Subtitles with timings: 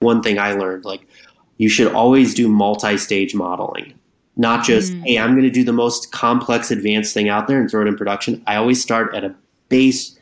[0.00, 1.06] one thing I learned like
[1.58, 3.94] you should always do multi-stage modeling.
[4.36, 5.02] Not just, mm.
[5.04, 7.88] hey, I'm going to do the most complex advanced thing out there and throw it
[7.88, 8.42] in production.
[8.46, 9.34] I always start at a
[9.68, 10.18] base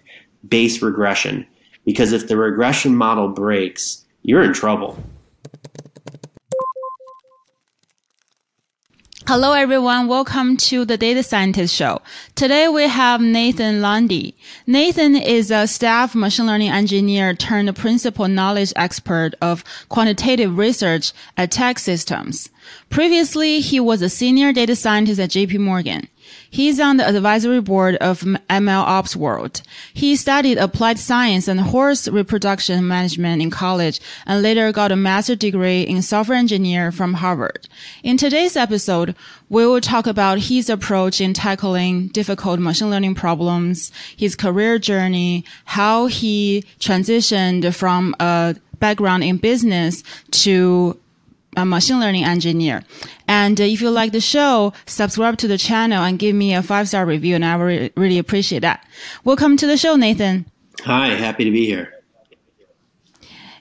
[0.49, 1.47] base regression
[1.85, 4.99] because if the regression model breaks, you're in trouble.
[9.31, 10.09] Hello, everyone.
[10.09, 12.01] Welcome to the Data Scientist Show.
[12.35, 14.35] Today we have Nathan Landi.
[14.67, 21.53] Nathan is a staff machine learning engineer turned principal knowledge expert of quantitative research at
[21.53, 22.49] TEKSystems.
[22.89, 26.09] Previously, he was a senior data scientist at JP Morgan.
[26.51, 29.61] He's on the advisory board of MLOps World.
[29.93, 35.37] He studied applied science and horse reproduction management in college and later got a master's
[35.37, 37.69] degree in software engineer from Harvard.
[38.03, 39.15] In today's episode,
[39.51, 45.45] we will talk about his approach in tackling difficult machine learning problems, his career journey,
[45.67, 50.99] how he transitioned from a background in business to
[51.57, 52.85] a machine learning engineer.
[53.27, 56.63] And uh, if you like the show, subscribe to the channel and give me a
[56.63, 58.87] five star review, and I would really appreciate that.
[59.25, 60.47] Welcome to the show, Nathan.
[60.85, 61.93] Hi, happy to be here.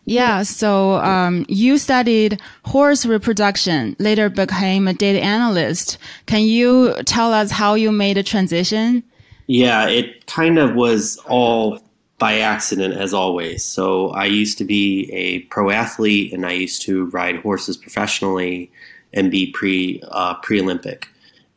[0.06, 5.98] Yeah, so um, you studied horse reproduction, later became a data analyst.
[6.28, 9.04] Can you tell us how you made a transition?
[9.48, 11.82] Yeah, it kind of was all
[12.20, 13.64] by accident as always.
[13.64, 18.72] So I used to be a pro athlete and I used to ride horses professionally
[19.14, 21.08] and be pre uh, pre Olympic.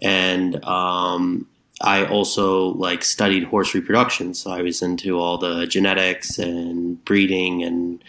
[0.02, 1.46] And um,
[1.80, 7.62] I also like studied horse reproduction, so I was into all the genetics and breeding
[7.62, 8.02] and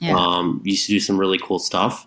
[0.00, 0.16] yeah.
[0.16, 2.06] um, used to do some really cool stuff.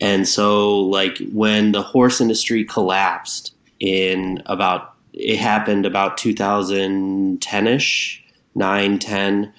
[0.00, 8.25] And so, like when the horse industry collapsed in about it happened about 2010 ish
[8.56, 9.52] 9, 10.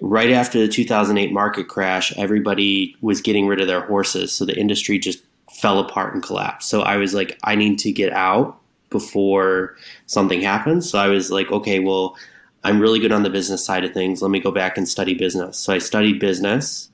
[0.00, 4.32] Right after the 2008 market crash, everybody was getting rid of their horses.
[4.32, 6.68] So the industry just fell apart and collapsed.
[6.68, 10.88] So I was like, I need to get out before something happens.
[10.88, 12.16] So I was like, okay, well,
[12.64, 14.22] I'm really good on the business side of things.
[14.22, 15.58] Let me go back and study business.
[15.58, 16.90] So I studied business.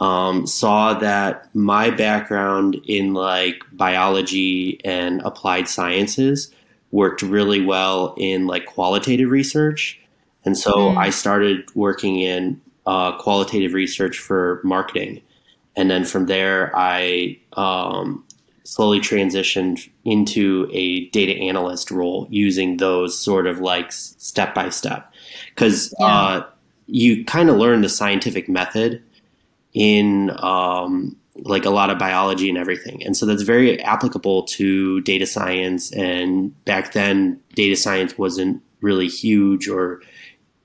[0.00, 6.52] Um, saw that my background in like biology and applied sciences
[6.90, 10.01] worked really well in like qualitative research
[10.44, 10.96] and so mm.
[10.96, 15.22] I started working in uh, qualitative research for marketing.
[15.76, 18.24] And then from there, I um,
[18.64, 25.12] slowly transitioned into a data analyst role using those sort of like step by step.
[25.54, 26.06] Because yeah.
[26.06, 26.46] uh,
[26.86, 29.02] you kind of learn the scientific method
[29.72, 33.02] in um, like a lot of biology and everything.
[33.04, 35.92] And so that's very applicable to data science.
[35.92, 40.02] And back then, data science wasn't really huge or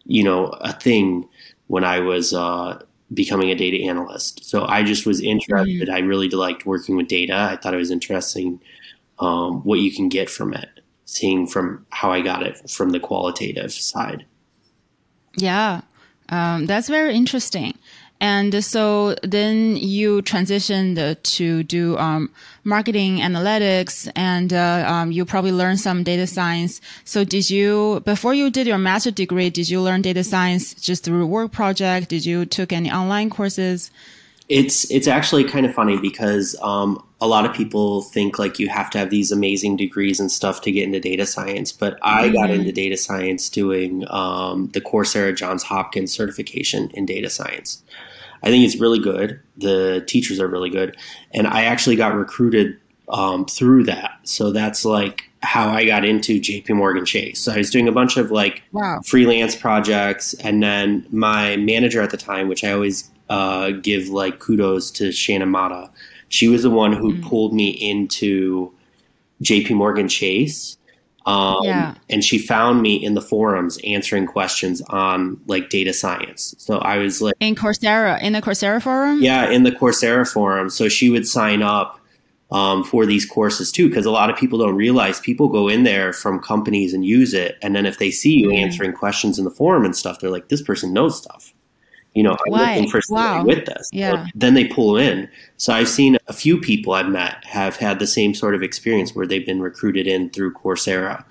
[0.08, 1.28] you know, a thing
[1.68, 2.82] when I was uh,
[3.14, 4.46] becoming a data analyst.
[4.46, 5.88] So I just was interested.
[5.88, 5.94] Mm-hmm.
[5.94, 7.36] I really liked working with data.
[7.52, 8.60] I thought it was interesting
[9.20, 10.70] um, what you can get from it,
[11.06, 14.26] seeing from how I got it from the qualitative side.
[15.36, 15.82] Yeah,
[16.30, 17.78] um, that's very interesting.
[18.20, 22.32] And so then you transitioned to do um,
[22.64, 26.82] marketing analytics and uh, um, you probably learned some data science.
[27.06, 31.04] So did you, before you did your master degree, did you learn data science just
[31.04, 32.10] through work project?
[32.10, 33.92] Did you took any online courses?
[34.50, 38.70] It's, it's actually kind of funny because um, a lot of people think like you
[38.70, 42.26] have to have these amazing degrees and stuff to get into data science, but I
[42.26, 42.36] mm-hmm.
[42.36, 47.84] got into data science doing um, the Coursera Johns Hopkins certification in data science.
[48.44, 49.40] I think it's really good.
[49.58, 50.98] The teachers are really good,
[51.34, 54.20] and I actually got recruited um, through that.
[54.24, 57.40] So that's like how I got into JP Morgan Chase.
[57.40, 59.02] So I was doing a bunch of like wow.
[59.06, 64.40] freelance projects, and then my manager at the time, which I always uh, give like
[64.40, 65.90] kudos to Shannon Mata,
[66.30, 67.24] she was the one who mm.
[67.24, 68.74] pulled me into
[69.44, 70.78] JP Morgan Chase
[71.28, 71.94] um, yeah.
[72.10, 76.56] And she found me in the forums answering questions on like data science.
[76.58, 79.22] So I was like in Coursera, in the Coursera forum.
[79.22, 80.70] Yeah, in the Coursera forum.
[80.70, 82.00] So she would sign up
[82.50, 85.84] um, for these courses too, because a lot of people don't realize people go in
[85.84, 88.58] there from companies and use it, and then if they see you mm.
[88.58, 91.54] answering questions in the forum and stuff, they're like, "This person knows stuff."
[92.18, 92.74] You know, I'm Why?
[92.74, 93.46] looking for somebody wow.
[93.46, 93.90] with this.
[93.94, 94.26] Yeah.
[94.26, 95.30] So then they pull in.
[95.58, 99.14] So I've seen a few people I've met have had the same sort of experience
[99.14, 101.24] where they've been recruited in through Coursera,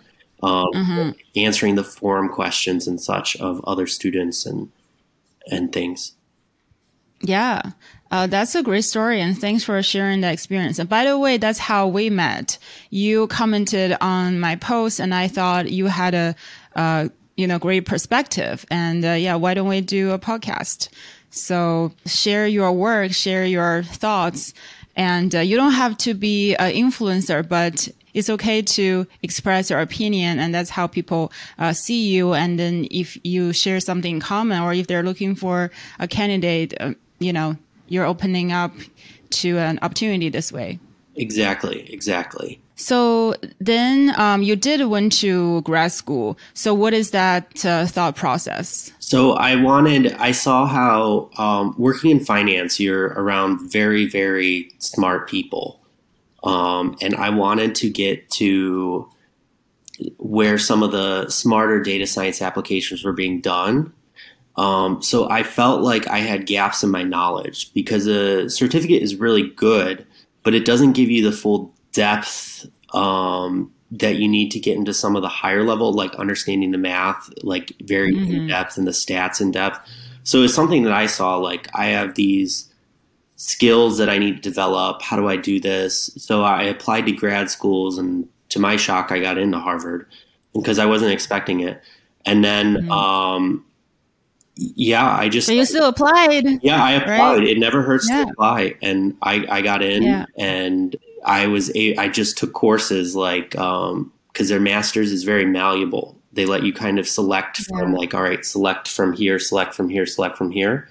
[0.44, 1.10] um, mm-hmm.
[1.34, 4.70] answering the forum questions and such of other students and
[5.50, 6.12] and things.
[7.20, 7.62] Yeah.
[8.12, 10.78] Uh, that's a great story, and thanks for sharing that experience.
[10.78, 12.58] And by the way, that's how we met.
[12.90, 16.36] You commented on my post, and I thought you had a,
[16.76, 18.64] uh, you know, great perspective.
[18.70, 20.88] And uh, yeah, why don't we do a podcast?
[21.30, 24.54] So share your work, share your thoughts,
[24.96, 29.80] and uh, you don't have to be an influencer, but it's okay to express your
[29.80, 32.32] opinion, and that's how people uh, see you.
[32.32, 36.72] And then if you share something in common, or if they're looking for a candidate,
[36.80, 37.56] uh, you know,
[37.88, 38.72] you're opening up
[39.28, 40.78] to an opportunity this way.
[41.14, 42.60] Exactly, exactly.
[42.76, 46.38] So then um, you did went to grad school.
[46.54, 48.92] So what is that uh, thought process?
[48.98, 55.28] So I wanted, I saw how um, working in finance, you're around very, very smart
[55.28, 55.80] people.
[56.44, 59.10] Um, and I wanted to get to
[60.18, 63.92] where some of the smarter data science applications were being done.
[64.56, 69.16] Um, so I felt like I had gaps in my knowledge because a certificate is
[69.16, 70.06] really good,
[70.42, 74.92] but it doesn't give you the full depth um, that you need to get into
[74.92, 78.34] some of the higher level, like understanding the math, like very mm-hmm.
[78.34, 79.80] in depth and the stats in depth.
[80.22, 82.70] So it's something that I saw like I have these
[83.36, 85.02] skills that I need to develop.
[85.02, 86.10] How do I do this?
[86.18, 90.06] So I applied to grad schools, and to my shock, I got into Harvard
[90.52, 91.82] because I wasn't expecting it.
[92.24, 92.90] And then, mm-hmm.
[92.90, 93.64] um,
[94.56, 95.48] yeah, I just.
[95.48, 96.44] But you still applied.
[96.62, 97.38] Yeah, I applied.
[97.38, 97.48] Right?
[97.48, 98.24] It never hurts yeah.
[98.24, 100.26] to apply, and I I got in, yeah.
[100.36, 105.24] and I was a, I just took courses like um because um, their masters is
[105.24, 106.16] very malleable.
[106.32, 107.98] They let you kind of select from yeah.
[107.98, 110.88] like all right, select from here, select from here, select from here.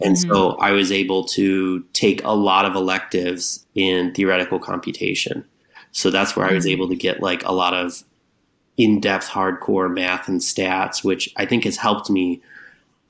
[0.00, 0.30] And mm-hmm.
[0.30, 5.44] so I was able to take a lot of electives in theoretical computation.
[5.92, 6.52] So that's where mm-hmm.
[6.52, 6.72] I was mm-hmm.
[6.72, 8.04] able to get like a lot of
[8.76, 12.40] in depth hardcore math and stats, which I think has helped me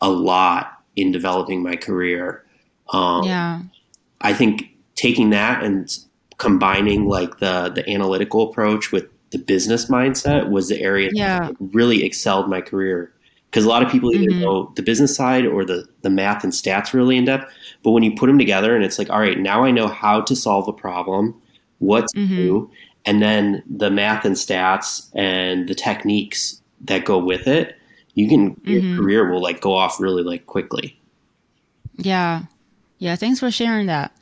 [0.00, 2.44] a lot in developing my career.
[2.90, 3.60] Um, yeah.
[4.20, 5.96] I think taking that and
[6.38, 11.40] combining like the the analytical approach with the business mindset was the area yeah.
[11.40, 13.12] that really excelled my career
[13.50, 14.40] because a lot of people either mm-hmm.
[14.40, 17.52] know the business side or the the math and stats really in depth
[17.82, 20.20] but when you put them together and it's like all right now i know how
[20.20, 21.34] to solve a problem
[21.78, 22.34] what to mm-hmm.
[22.34, 22.70] do
[23.04, 27.76] and then the math and stats and the techniques that go with it
[28.14, 28.70] you can mm-hmm.
[28.70, 30.98] your career will like go off really like quickly
[31.96, 32.42] yeah
[32.98, 34.12] yeah thanks for sharing that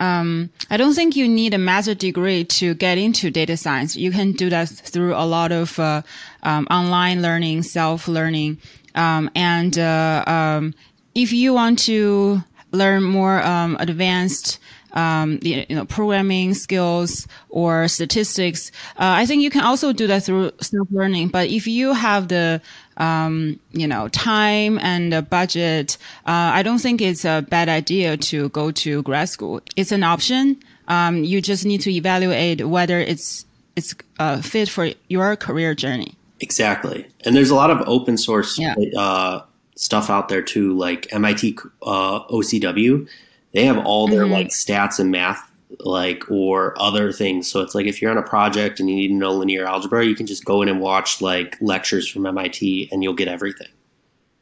[0.00, 3.94] um, I don't think you need a master degree to get into data science.
[3.96, 6.02] You can do that through a lot of uh,
[6.42, 8.58] um, online learning, self learning,
[8.94, 10.74] um, and uh, um,
[11.14, 12.42] if you want to
[12.72, 14.58] learn more um, advanced
[14.92, 18.72] um, you know, programming skills or statistics.
[18.96, 21.28] Uh, I think you can also do that through self-learning.
[21.28, 22.60] But if you have the,
[23.00, 28.16] um, you know, time and the budget, uh, I don't think it's a bad idea
[28.16, 29.60] to go to grad school.
[29.74, 30.60] It's an option.
[30.86, 36.14] Um, you just need to evaluate whether it's it's uh, fit for your career journey.
[36.40, 38.74] Exactly, and there's a lot of open source yeah.
[38.96, 39.42] Uh,
[39.74, 43.08] stuff out there too, like MIT uh, OCW
[43.52, 44.32] they have all their mm-hmm.
[44.32, 47.50] like stats and math like or other things.
[47.50, 50.04] So it's like if you're on a project and you need to know linear algebra,
[50.04, 53.68] you can just go in and watch like lectures from MIT and you'll get everything.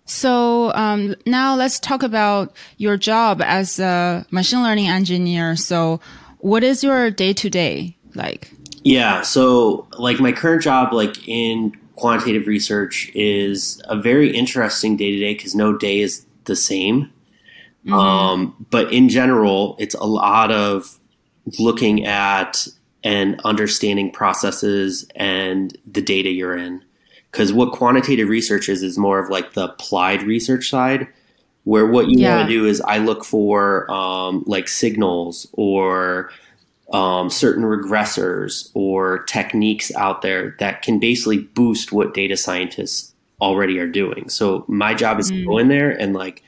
[0.07, 5.55] So um, now let's talk about your job as a machine learning engineer.
[5.55, 6.01] So
[6.39, 8.51] what is your day to day like?
[8.85, 15.11] Yeah, so like my current job, like in quantitative research, is a very interesting day
[15.11, 17.13] to day because no day is the same.
[17.85, 17.93] Mm-hmm.
[17.93, 20.98] Um, but in general, it's a lot of
[21.59, 22.67] looking at
[23.05, 26.83] and understanding processes and the data you're in.
[27.31, 31.07] Because what quantitative research is, is more of like the applied research side,
[31.65, 32.37] where what you yeah.
[32.37, 36.31] want to do is I look for um, like signals or
[36.93, 43.79] um, certain regressors or techniques out there that can basically boost what data scientists already
[43.79, 44.29] are doing.
[44.31, 45.37] So my job is mm.
[45.41, 46.43] to go in there and like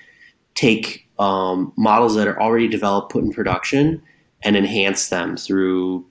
[0.55, 4.03] take um, models that are already developed, put in production,
[4.43, 6.07] and enhance them through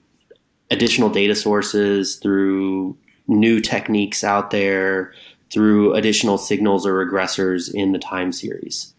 [0.70, 2.96] additional data sources, through
[3.26, 5.12] new techniques out there,
[5.50, 8.94] through additional signals or regressors in the time series.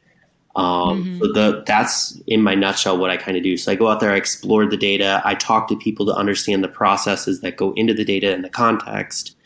[0.56, 1.20] Um, mm-hmm.
[1.20, 3.56] So the, that's in my nutshell what I kind of do.
[3.56, 6.64] So I go out there, I explore the data, I talk to people to understand
[6.64, 9.38] the processes that go into the data and the context.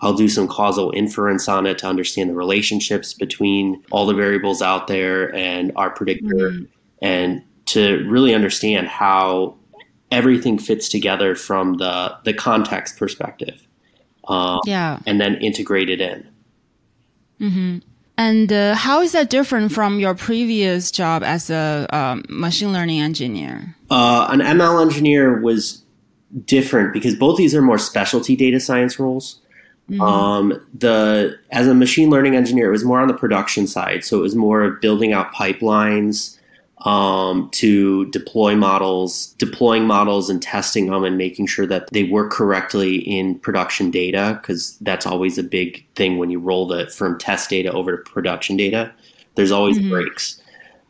[0.00, 4.62] I'll do some causal inference on it to understand the relationships between all the variables
[4.62, 6.64] out there and our predictor mm-hmm.
[7.00, 7.42] and
[7.72, 9.56] to really understand how
[10.10, 13.66] everything fits together from the, the context perspective.
[14.28, 15.00] Um, yeah.
[15.06, 16.28] And then integrate it in.
[17.40, 17.78] Mm-hmm.
[18.18, 23.00] And uh, how is that different from your previous job as a um, machine learning
[23.00, 23.74] engineer?
[23.90, 25.82] Uh, an ML engineer was
[26.44, 29.40] different because both these are more specialty data science roles.
[29.90, 30.00] Mm-hmm.
[30.00, 34.04] Um, the as a machine learning engineer, it was more on the production side.
[34.04, 36.38] So it was more of building out pipelines
[36.84, 42.32] um, to deploy models, deploying models and testing them and making sure that they work
[42.32, 47.18] correctly in production data, because that's always a big thing when you roll the from
[47.18, 48.92] test data over to production data.
[49.36, 49.90] There's always mm-hmm.
[49.90, 50.40] breaks.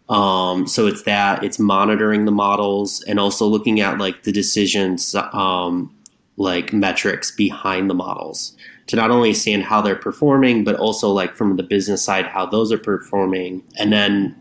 [0.08, 5.14] Um, so it's that it's monitoring the models and also looking at like the decisions,
[5.14, 5.94] um,
[6.36, 8.56] like metrics behind the models
[8.86, 12.44] to not only understand how they're performing, but also like from the business side, how
[12.44, 13.62] those are performing.
[13.78, 14.34] And then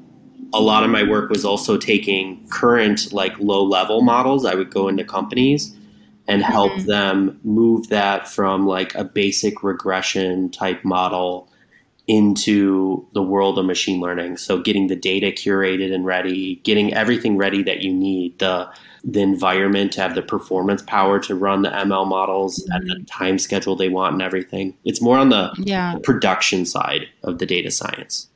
[0.53, 4.46] a lot of my work was also taking current like low level models.
[4.46, 5.75] I would go into companies
[6.27, 6.88] and help mm-hmm.
[6.88, 11.50] them move that from like a basic regression type model
[12.08, 14.38] into the world of machine learning.
[14.38, 18.70] So getting the data curated and ready, getting everything ready that you need, the
[19.03, 22.74] the environment to have the performance power to run the ML models mm-hmm.
[22.74, 23.03] at the mm-hmm.
[23.05, 24.75] time schedule they want and everything.
[24.86, 25.96] It's more on the yeah.
[26.03, 28.27] production side of the data science.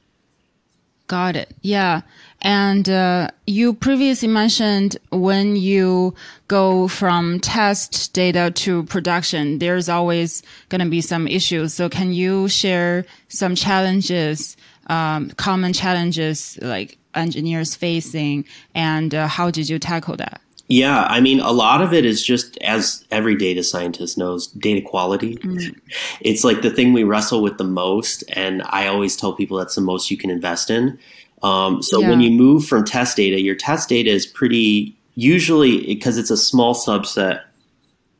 [1.07, 1.55] Got it.
[1.61, 2.01] Yeah.
[2.41, 6.15] And uh, you previously mentioned when you
[6.47, 11.73] go from test data to production, there's always going to be some issues.
[11.73, 14.57] So can you share some challenges,
[14.87, 20.41] um, common challenges like engineers facing, and uh, how did you tackle that?
[20.67, 24.81] Yeah, I mean, a lot of it is just, as every data scientist knows, data
[24.81, 25.35] quality.
[25.37, 25.79] Mm.
[26.21, 28.23] It's like the thing we wrestle with the most.
[28.29, 30.97] And I always tell people that's the most you can invest in.
[31.43, 32.09] Um, so yeah.
[32.09, 36.37] when you move from test data, your test data is pretty, usually, because it's a
[36.37, 37.43] small subset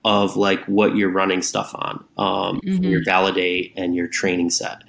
[0.03, 2.83] of like what you're running stuff on, um, mm-hmm.
[2.83, 4.83] your validate and your training set.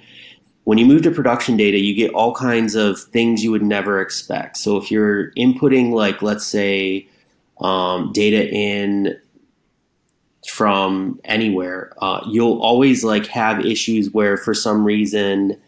[0.65, 3.99] When you move to production data, you get all kinds of things you would never
[3.99, 4.57] expect.
[4.57, 7.07] So if you're inputting, like, let's say,
[7.61, 9.17] um, data in
[10.47, 15.59] from anywhere, uh, you'll always like have issues where for some reason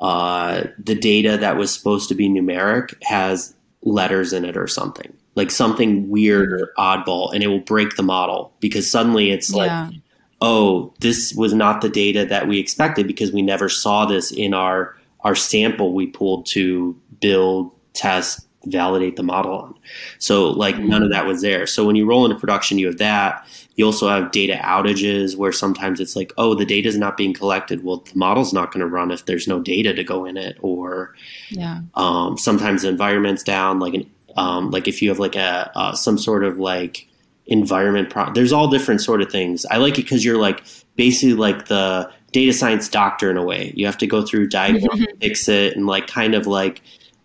[0.00, 5.12] uh, the data that was supposed to be numeric has letters in it or something
[5.38, 9.94] like something weird or oddball and it will break the model because suddenly it's like
[10.40, 14.52] oh this was not the data that we expected because we never saw this in
[14.52, 19.74] our our sample we pulled to build test validate the model on.
[20.18, 20.88] So like mm-hmm.
[20.88, 21.66] none of that was there.
[21.66, 23.46] So when you roll into production, you have that.
[23.76, 27.32] You also have data outages where sometimes it's like, oh, the data is not being
[27.32, 27.84] collected.
[27.84, 30.58] Well, the model's not going to run if there's no data to go in it.
[30.60, 31.14] Or
[31.50, 31.80] yeah.
[31.94, 33.78] um, sometimes the environment's down.
[33.78, 37.08] Like an, um, like if you have like a uh, some sort of like
[37.48, 38.10] environment.
[38.10, 39.66] Pro- there's all different sort of things.
[39.66, 40.62] I like it because you're like
[40.96, 43.72] basically like the data science doctor in a way.
[43.74, 46.82] You have to go through diagram, fix it, and like kind of like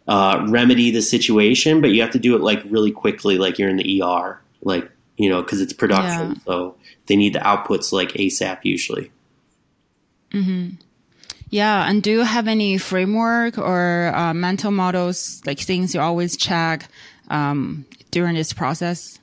[0.07, 3.69] uh, remedy the situation, but you have to do it like really quickly, like you're
[3.69, 6.41] in the ER, like you know, because it's production, yeah.
[6.45, 9.11] so they need the outputs like ASAP usually.
[10.31, 10.75] Mm-hmm.
[11.49, 16.35] Yeah, and do you have any framework or uh, mental models, like things you always
[16.35, 16.89] check
[17.29, 19.19] um, during this process?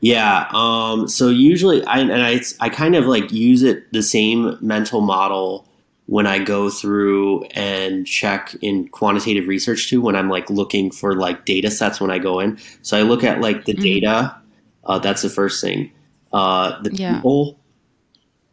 [0.00, 0.48] Yeah.
[0.52, 5.00] Um, so usually, I and I I kind of like use it the same mental
[5.00, 5.64] model
[6.10, 11.14] when I go through and check in quantitative research too, when I'm like looking for
[11.14, 12.58] like data sets when I go in.
[12.82, 13.82] So I look at like the mm-hmm.
[13.82, 14.36] data.
[14.82, 15.92] Uh, that's the first thing.
[16.32, 17.14] Uh, the yeah.
[17.14, 17.60] people,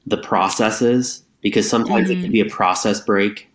[0.06, 2.20] the processes, because sometimes mm-hmm.
[2.20, 3.50] it can be a process break.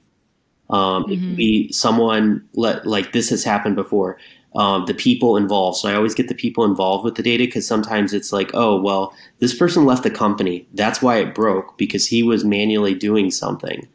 [0.68, 1.12] Um, mm-hmm.
[1.12, 4.18] It can be someone let like this has happened before.
[4.54, 5.78] Um, the people involved.
[5.78, 8.78] So I always get the people involved with the data because sometimes it's like, oh,
[8.78, 10.68] well, this person left the company.
[10.75, 13.88] That's why it broke because he was manually doing something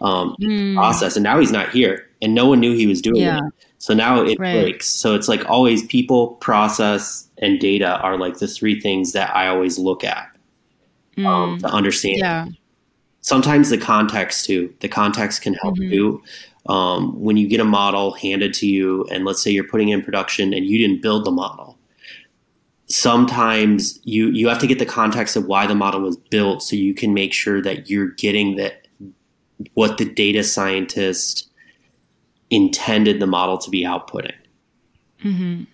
[0.00, 0.74] um, mm.
[0.74, 3.38] process, and now he's not here, and no one knew he was doing yeah.
[3.38, 3.52] it.
[3.78, 4.62] So now it right.
[4.62, 4.86] breaks.
[4.86, 9.48] So it's like always people, process, and data are like the three things that I
[9.48, 10.28] always look at
[11.16, 11.26] mm.
[11.26, 12.18] um, to understand.
[12.18, 12.46] Yeah.
[13.20, 14.72] Sometimes the context too.
[14.80, 15.92] The context can help mm-hmm.
[15.92, 16.22] you.
[16.68, 20.02] Um, when you get a model handed to you, and let's say you're putting in
[20.02, 21.78] production and you didn't build the model,
[22.86, 26.76] sometimes you you have to get the context of why the model was built, so
[26.76, 28.72] you can make sure that you're getting the
[29.74, 31.50] what the data scientist
[32.50, 34.34] intended the model to be outputting.
[35.24, 35.64] Mm-hmm.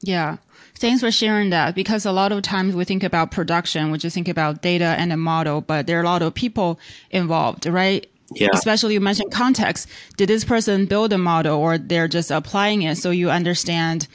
[0.00, 0.36] Yeah.
[0.76, 4.14] Thanks for sharing that because a lot of times we think about production, we just
[4.14, 6.78] think about data and a model, but there are a lot of people
[7.10, 8.08] involved, right?
[8.32, 8.48] Yeah.
[8.52, 9.88] Especially you mentioned context.
[10.16, 14.06] Did this person build a model or they're just applying it so you understand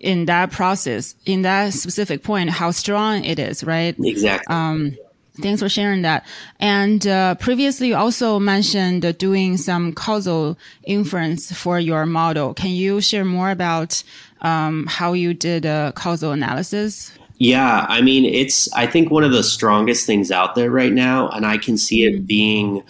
[0.00, 3.94] in that process, in that specific point, how strong it is, right?
[3.98, 4.52] Exactly.
[4.52, 4.96] Um,
[5.40, 6.26] Thanks for sharing that.
[6.60, 12.52] And uh, previously, you also mentioned doing some causal inference for your model.
[12.52, 14.02] Can you share more about
[14.42, 17.12] um, how you did a causal analysis?
[17.38, 21.30] Yeah, I mean, it's I think one of the strongest things out there right now,
[21.30, 22.82] and I can see it being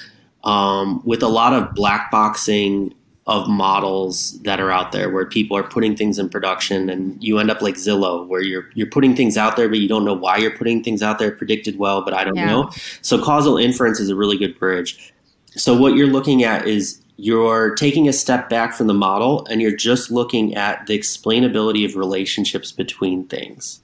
[0.44, 2.94] um, with a lot of black boxing
[3.28, 7.38] of models that are out there where people are putting things in production and you
[7.38, 10.12] end up like Zillow where you're you're putting things out there but you don't know
[10.12, 12.46] why you're putting things out there predicted well but I don't Yeah.
[12.46, 12.70] know.
[13.00, 15.12] So causal inference is a really good bridge.
[15.54, 19.62] So what you're looking at is you're taking a step back from the model and
[19.62, 23.80] you're just looking at the explainability of relationships between things.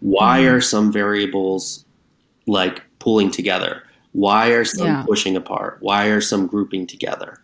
[0.00, 0.52] Why Mhm.
[0.54, 1.84] are some variables
[2.48, 3.84] like pulling together?
[4.12, 5.02] Why are some Yeah.
[5.06, 5.78] pushing apart?
[5.80, 7.38] Why are some grouping together?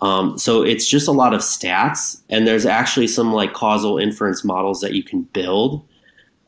[0.00, 4.44] Um, so it's just a lot of stats, and there's actually some like causal inference
[4.44, 5.82] models that you can build,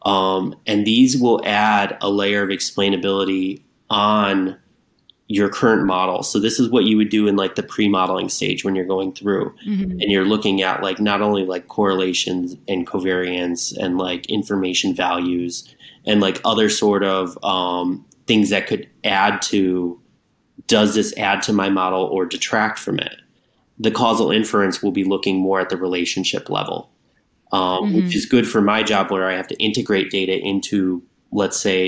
[0.06, 3.60] um, and these will add a layer of explainability
[3.90, 4.56] on
[5.26, 6.22] your current model.
[6.24, 9.12] So this is what you would do in like the pre-modeling stage when you're going
[9.12, 9.92] through Mhm.
[10.00, 15.72] and you're looking at like not only like correlations and covariance and like information values
[16.04, 20.00] and like other sort of um, things that could add to
[20.68, 23.16] does this add to my model or detract from it
[23.86, 26.78] the causal inference will be looking more at the relationship level
[27.52, 27.94] um, Mhm.
[27.96, 31.82] which is good for my job where i have to integrate data into let's say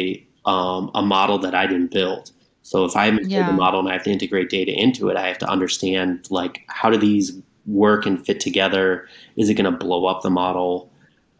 [0.54, 2.24] um, a model that i didn't build
[2.62, 3.50] so if i haven't built Yeah.
[3.50, 6.54] a model and i have to integrate data into it i have to understand like
[6.68, 7.26] how do these
[7.66, 9.06] work and fit together
[9.36, 10.90] is it going to blow up the model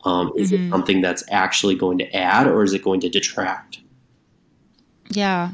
[0.04, 0.66] um, is Mhm.
[0.66, 3.78] it something that's actually going to add or is it going to detract
[5.12, 5.50] Yeah.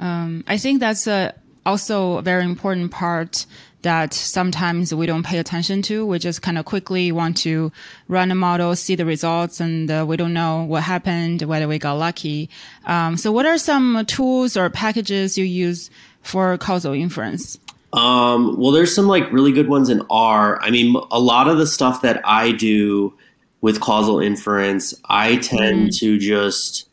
[0.00, 1.34] Um, I think that's a,
[1.64, 3.46] also a very important part
[3.82, 6.06] that sometimes we don't pay attention to.
[6.06, 7.70] We just kind of quickly want to
[8.08, 11.78] run a model, see the results, and uh, we don't know what happened, whether we
[11.78, 12.48] got lucky.
[12.86, 15.90] Um, so what are some tools or packages you use
[16.22, 17.58] for causal inference?
[17.92, 20.58] Um, well, there's some like really good ones in R.
[20.62, 23.12] I mean, a lot of the stuff that I do
[23.60, 26.06] with causal inference, I tend Mm-hmm.
[26.06, 26.88] to just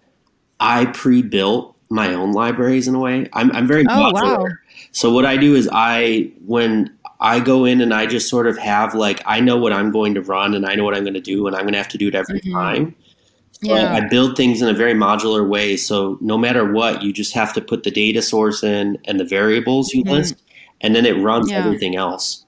[0.60, 3.27] I pre-built my own libraries in a way.
[3.33, 4.13] I'm I'm very Oh, modular.
[4.24, 4.45] wow.
[4.91, 8.57] So what I do is I when I go in and I just sort of
[8.57, 11.13] have like I know what I'm going to run and I know what I'm going
[11.13, 12.53] to do and I'm going to have to do it every Mhm.
[12.53, 12.95] time.
[13.63, 13.93] So Yeah.
[13.93, 15.77] I build things in a very modular way.
[15.77, 19.25] So no matter what, you just have to put the data source in and the
[19.25, 20.10] variables you Mhm.
[20.12, 20.36] list,
[20.82, 21.60] and then it runs Yeah.
[21.60, 22.43] everything else.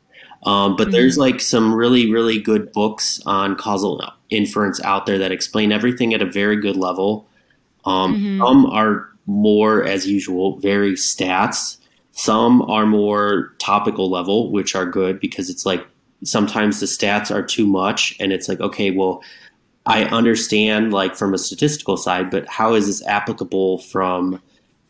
[0.46, 5.32] Um, but there's like some really, really good books on causal inference out there that
[5.32, 7.28] explain everything at a very good level.
[7.86, 8.40] Um, Mhm.
[8.40, 11.78] Some are more, as usual, very stats.
[12.12, 15.86] Some are more topical level, which are good because it's like
[16.24, 19.22] sometimes the stats are too much, and it's like, okay, well,
[19.86, 24.42] I understand like from a statistical side, but how is this applicable from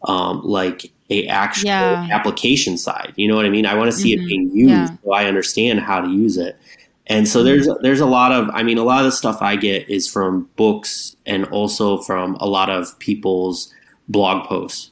[0.06, 2.08] um, like a actual Yeah.
[2.12, 3.14] application side?
[3.16, 3.66] You know what I mean?
[3.66, 4.22] I want to see Mhm.
[4.22, 4.98] it being used Yeah.
[5.04, 6.58] so I understand how to use it.
[7.08, 7.46] And so Mhm.
[7.46, 10.08] there's there's a lot of I mean a lot of the stuff I get is
[10.08, 13.74] from books and also from a lot of people's
[14.08, 14.92] blog posts.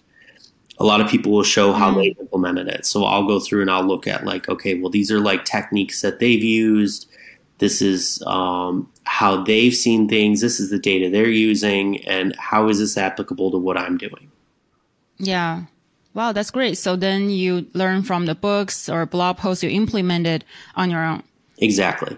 [0.79, 1.95] A lot of people will show how Mhm.
[1.95, 2.85] they implemented it.
[2.85, 6.01] So I'll go through and I'll look at like okay, well these are like techniques
[6.01, 7.07] that they've used.
[7.59, 10.41] This is um, how they've seen things.
[10.41, 14.31] This is the data they're using, and how is this applicable to what I'm doing?
[15.19, 15.63] Yeah.
[16.15, 16.77] Wow, that's great.
[16.77, 20.43] So then you learn from the books or blog posts you implemented
[20.75, 21.21] on your own.
[21.59, 22.17] Exactly.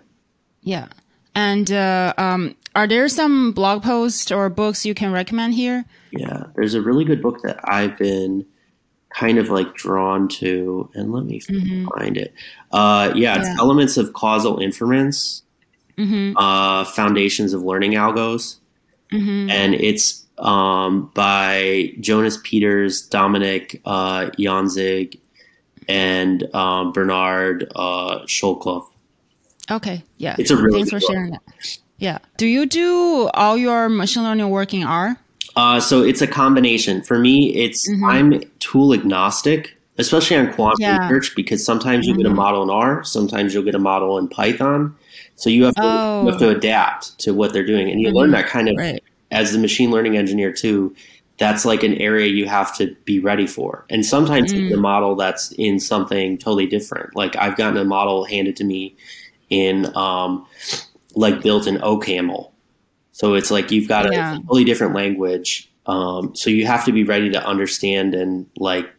[0.63, 0.87] Yeah.
[1.35, 5.85] And uh, um, are there some blog posts or books you can recommend here?
[6.11, 8.45] Yeah, there's a really good book that I've been
[9.09, 11.87] kind of like drawn to, and let me Mhm.
[11.97, 12.33] find it.
[12.71, 13.55] Uh, yeah, it's Yeah.
[13.59, 15.41] Elements of Causal Inference,
[15.97, 16.35] Mm-hmm.
[16.37, 18.55] uh, Foundations of Learning Algos,
[19.11, 19.49] Mm-hmm.
[19.51, 25.13] and it's um, by Jonas Peters, Dominik uh, Janzing,
[25.87, 28.87] and um, Bernhard uh, Scholkopf.
[29.71, 30.03] Okay.
[30.17, 30.35] Yeah.
[30.37, 31.09] It's a really Thanks for book.
[31.11, 31.41] sharing that.
[31.97, 32.17] Yeah.
[32.37, 35.17] Do you do all your machine learning work in R?
[35.55, 37.01] Uh, so it's a combination.
[37.03, 38.03] For me, it's Mhm.
[38.11, 41.07] I'm tool agnostic, especially on quant Yeah.
[41.07, 42.35] research, because sometimes you get a Mhm.
[42.35, 44.93] model in R, sometimes you'll get a model in Python.
[45.35, 46.21] So you have to Oh.
[46.23, 48.13] you have to adapt to what they're doing, and you Mhm.
[48.15, 49.01] learn that kind of Right.
[49.31, 50.93] as the machine learning engineer too.
[51.39, 54.73] That's like an area you have to be ready for, and sometimes Mm.
[54.73, 57.15] a model that's in something totally different.
[57.15, 58.95] Like I've gotten a model handed to me
[59.49, 60.45] in um,
[61.15, 62.51] like built in OCaml.
[63.11, 64.37] So it's like you've got a Yeah.
[64.37, 65.69] totally different language.
[65.85, 68.89] Um, so you have to be ready to understand and like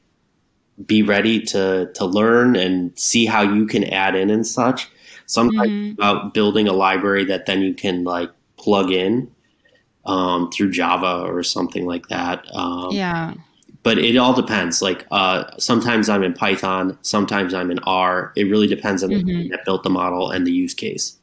[0.86, 4.88] be ready to to learn and see how you can add in and such.
[5.26, 5.90] Sometimes Mhm.
[5.90, 9.30] it's about building a library that then you can like plug in
[10.04, 12.44] um, through Java or something like that.
[12.52, 13.32] Um, Yeah.
[13.84, 14.82] But it all depends.
[14.82, 18.32] Like uh, sometimes I'm in Python, sometimes I'm in R.
[18.34, 19.26] It really depends on the Mhm.
[19.26, 21.16] team that built the model and the use case.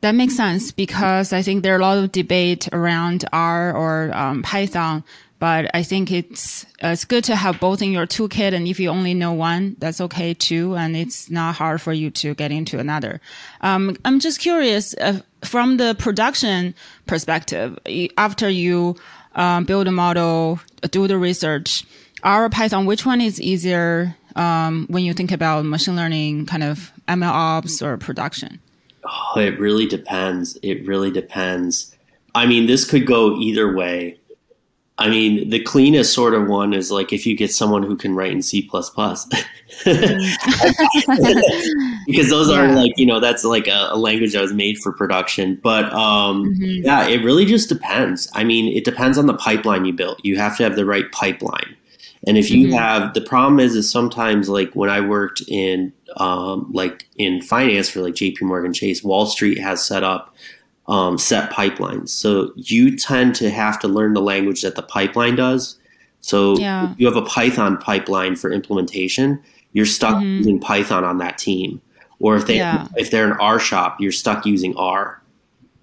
[0.00, 4.14] That makes sense because I think there are a lot of debate around R or
[4.14, 5.02] um, Python,
[5.40, 8.52] but I think it's uh, it's good to have both in your toolkit.
[8.54, 12.10] And if you only know one, that's okay too, and it's not hard for you
[12.10, 13.20] to get into another.
[13.62, 16.74] Um, I'm just curious uh, from the production
[17.06, 17.76] perspective.
[18.16, 18.96] After you
[19.34, 20.60] um, build a model,
[20.90, 21.84] do the research,
[22.22, 26.62] R or Python, which one is easier um, when you think about machine learning, kind
[26.62, 28.60] of ML ops or production?
[29.04, 30.58] Oh, it really depends.
[30.62, 31.94] It really depends.
[32.34, 34.18] I mean, this could go either way.
[34.98, 38.14] I mean, the cleanest sort of one is like if you get someone who can
[38.14, 38.88] write in C plus
[42.06, 42.60] because those yeah.
[42.60, 45.60] are like you know that's like a, a, language that was made for production.
[45.62, 46.86] But um, mm-hmm.
[46.86, 48.30] yeah, it really just depends.
[48.32, 50.24] I mean, it depends on the pipeline you built.
[50.24, 51.76] You have to have the right pipeline.
[52.26, 52.76] And if you mm-hmm.
[52.76, 57.90] have the problem is is sometimes like when I worked in um, like in finance
[57.90, 60.34] for like JP Morgan Chase, Wall Street has set up
[60.88, 62.10] um, set pipelines.
[62.10, 65.78] So you tend to have to learn the language that the pipeline does.
[66.20, 66.94] So yeah.
[66.98, 70.38] you have a Python pipeline for implementation, you're stuck mm-hmm.
[70.38, 71.80] using Python on that team.
[72.18, 72.88] Or if they yeah.
[72.96, 75.20] if they're an R shop, you're stuck using R.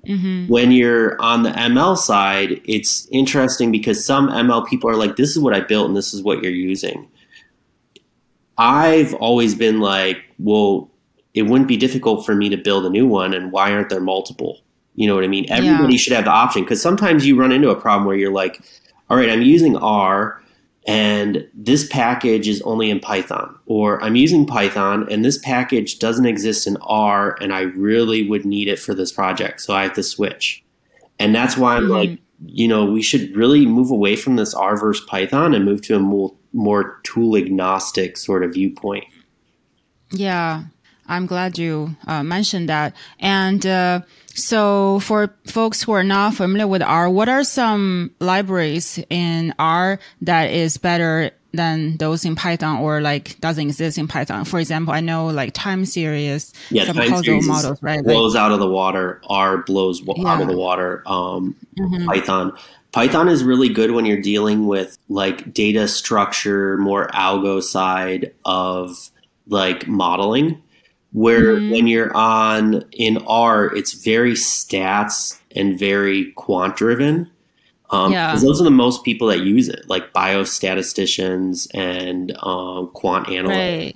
[0.08, 0.48] Mm-hmm.
[0.52, 5.30] When you're on the ML side, it's interesting because some ML people are like, this
[5.30, 7.08] is what I built and this is what you're using.
[8.58, 10.90] I've always been like, well,
[11.34, 14.02] it wouldn't be difficult for me to build a new one, and why aren't there
[14.02, 14.60] multiple?
[14.96, 15.46] You know what I mean?
[15.50, 15.98] Everybody yeah.
[15.98, 18.62] should have the option because sometimes you run into a problem where you're like,
[19.10, 20.44] all right, I'm using R
[20.86, 26.26] and this package is only in Python, or I'm using Python and this package doesn't
[26.26, 29.94] exist in R, and I really would need it for this project, so I have
[29.94, 30.64] to switch.
[31.20, 31.92] And that's why I'm mm-hmm.
[31.92, 35.82] like, you know, we should really move away from this R versus Python and move
[35.84, 39.06] to a more, more tool agnostic sort of viewpoint.
[40.12, 40.64] Yeah,
[41.08, 42.94] I'm glad you uh, mentioned that.
[43.20, 44.02] And uh,
[44.36, 50.00] so, for folks who are not familiar with R, what are some libraries in R
[50.22, 54.44] that is better than those in Python or like doesn't exist in Python?
[54.46, 58.04] For example, I know like time series, yeah, some time series models, right?
[58.04, 59.22] Blows like, out of the water.
[59.30, 60.28] R blows yeah.
[60.28, 61.04] out of the water.
[61.06, 62.06] Um, mm-hmm.
[62.08, 62.58] Python.
[62.92, 69.12] Python is really good when you're dealing with like data structure, more algo side of
[69.48, 70.62] like modeling
[71.14, 71.72] where mm-hmm.
[71.72, 77.30] when you're on in R, it's very stats and very quant driven.
[77.92, 78.36] Um, yeah.
[78.36, 83.58] those are the most people that use it, like biostatisticians and um, quant analysts.
[83.58, 83.96] Right.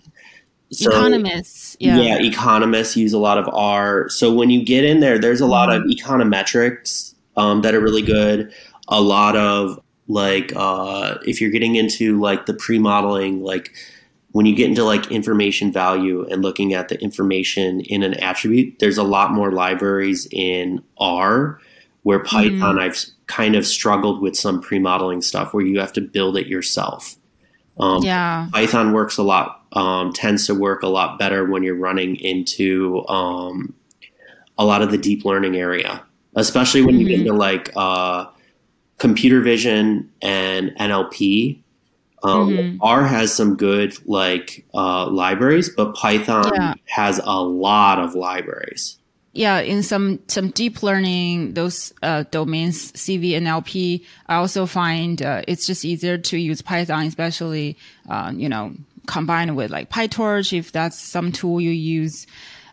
[0.70, 1.98] So, economists, yeah.
[1.98, 4.10] yeah, economists use a lot of R.
[4.10, 5.92] So when you get in there, there's a lot of mm-hmm.
[5.92, 8.54] econometrics um, that are really good.
[8.90, 13.74] A lot of like uh, if you're getting into like the pre-modeling, like
[14.38, 18.78] when you get into like information value and looking at the information in an attribute,
[18.78, 21.60] there's a lot more libraries in R
[22.04, 22.78] where Python mm-hmm.
[22.78, 27.16] I've kind of struggled with some pre-modeling stuff where you have to build it yourself.
[27.80, 28.48] Um, yeah.
[28.54, 33.04] Python works a lot, um, tends to work a lot better when you're running into
[33.08, 33.74] um,
[34.56, 36.04] a lot of the deep learning area,
[36.36, 37.02] especially when mm-hmm.
[37.02, 37.28] you get mm-hmm.
[37.30, 38.28] into like uh,
[39.00, 41.64] computer vision and NLP
[42.24, 42.82] um, mm-hmm.
[42.82, 46.74] R has some good like uh, libraries, but Python yeah.
[46.86, 48.98] has a lot of libraries.
[49.34, 55.22] Yeah, in some some deep learning those uh, domains, CV and LP, I also find
[55.22, 57.78] uh, it's just easier to use Python, especially
[58.10, 58.74] uh, you know
[59.06, 62.26] combined with like PyTorch if that's some tool you use.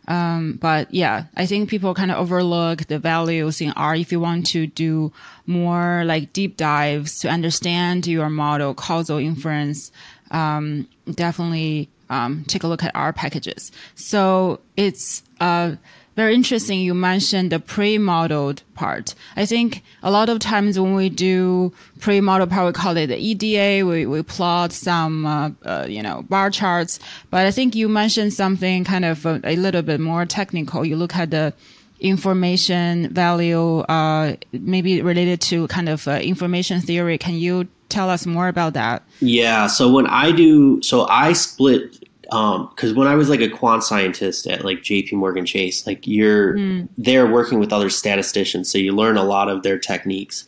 [0.06, 4.20] Um, but yeah, I think people kind of overlook the values in R if you
[4.20, 5.12] want to do
[5.46, 9.92] more like deep dives to understand your model causal inference.
[10.30, 13.72] Um, definitely um, take a look at R packages.
[13.94, 15.76] So it's uh,
[16.16, 19.14] very interesting you mentioned the pre-modeled part.
[19.36, 23.18] I think a lot of times when we do pre-modeled part, we call it the
[23.18, 23.86] EDA.
[23.86, 27.00] We, we plot some, uh, uh, you know, bar charts.
[27.30, 30.84] But I think you mentioned something kind of a, a little bit more technical.
[30.84, 31.52] You look at the
[32.00, 37.18] information value, uh, maybe related to kind of uh, information theory.
[37.18, 39.02] Can you tell us more about that?
[39.20, 39.66] Yeah.
[39.66, 43.84] So when I do, so I split because um, when I was like a quant
[43.84, 45.16] scientist at like J.P.
[45.16, 46.88] Morgan Chase, like you're mm.
[46.96, 50.46] there working with other statisticians, so you learn a lot of their techniques.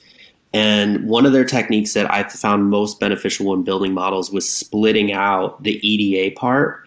[0.52, 5.12] And one of their techniques that I found most beneficial when building models was splitting
[5.12, 6.85] out the EDA part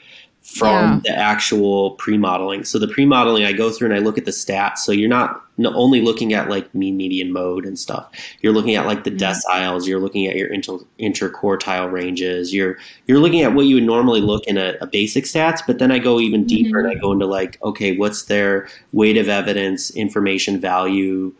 [0.50, 1.00] from yeah.
[1.04, 2.64] the actual pre-modeling.
[2.64, 4.80] So the pre-modeling, I go through and I look at the stats.
[4.80, 8.10] So you're not only looking at like mean, median, mode and stuff.
[8.42, 9.54] You're looking at like the mm-hmm.
[9.54, 9.86] deciles.
[9.86, 12.52] You're looking at your inter interquartile ranges.
[12.52, 15.62] You're you're looking at what you would normally look in a, a basic stats.
[15.66, 16.90] But then I go even deeper mm-hmm.
[16.90, 21.34] and I go into like, okay, what's their weight of evidence, information value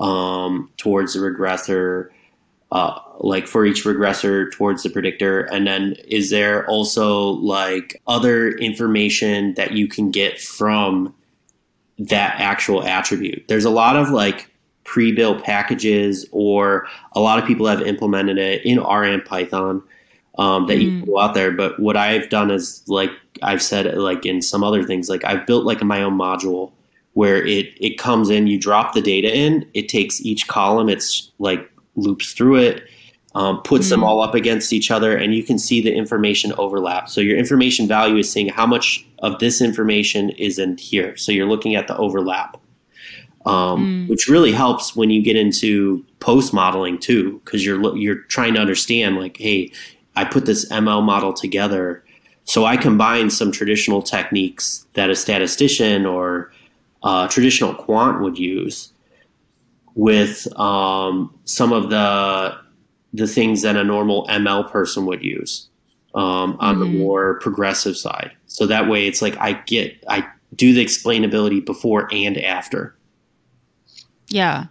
[0.00, 2.08] um, towards the regressor?
[2.72, 5.40] Uh, like for each regressor towards the predictor?
[5.40, 11.14] And then is there also like other information that you can get from
[11.98, 13.44] that actual attribute?
[13.48, 14.50] There's a lot of like
[14.84, 19.82] pre-built packages or a lot of people have implemented it in r and python
[20.36, 20.82] um, that mm.
[20.82, 21.50] you can go out there.
[21.50, 23.10] But what i've done is like
[23.42, 26.70] i've said like in some other things like i've built like my own module
[27.14, 31.32] where it it comes in you drop the data in it takes each column it's
[31.38, 32.88] like loops through it,
[33.34, 33.90] um, puts mm-hmm.
[33.90, 37.08] them all up against each other, and you can see the information overlap.
[37.08, 41.16] So your information value is seeing how much of this information is in here.
[41.16, 42.60] So you're looking at the overlap,
[43.44, 44.08] um, mm.
[44.08, 48.60] which really helps when you get into post modeling too, because you're you're trying to
[48.60, 49.72] understand like, hey,
[50.14, 52.04] I put this ML model together.
[52.44, 56.52] So I combine some traditional techniques that a statistician or
[57.02, 58.92] uh, traditional quant would use
[59.94, 62.56] with um, some of the
[63.14, 65.68] the things that a normal ML person would use
[66.14, 66.80] um, on mm-hmm.
[66.80, 68.32] the more progressive side.
[68.46, 72.96] So that way, it's like I get I do the explainability before and after.
[74.28, 74.66] Yeah,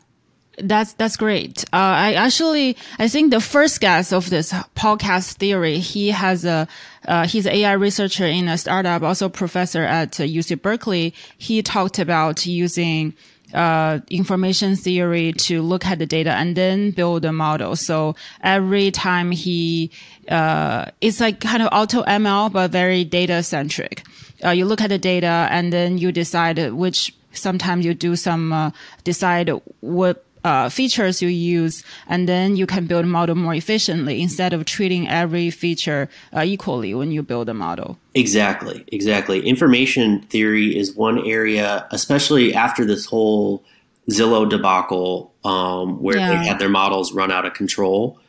[0.57, 1.63] that's that's great.
[1.73, 6.67] Uh, I actually I think the first guest of this podcast theory, he has a
[7.07, 11.13] uh, he's an AI researcher in a startup, also professor at UC Berkeley.
[11.37, 13.13] He talked about using
[13.53, 17.75] uh, information theory to look at the data and then build a model.
[17.75, 19.91] So every time he,
[20.29, 24.03] uh, it's like kind of auto ML, but very data centric.
[24.43, 28.53] Uh, you look at the data and then you decide which, sometimes you do some,
[28.53, 28.71] uh,
[29.03, 29.49] decide
[29.81, 34.53] what uh, features you use, and then you can build a model more efficiently instead
[34.53, 37.97] of treating every feature uh, equally when you build a model.
[38.13, 39.45] Exactly, exactly.
[39.47, 43.63] Information theory is one area, especially after this whole
[44.09, 46.29] Zillow debacle, um, where yeah.
[46.29, 48.19] they had their models run out of control.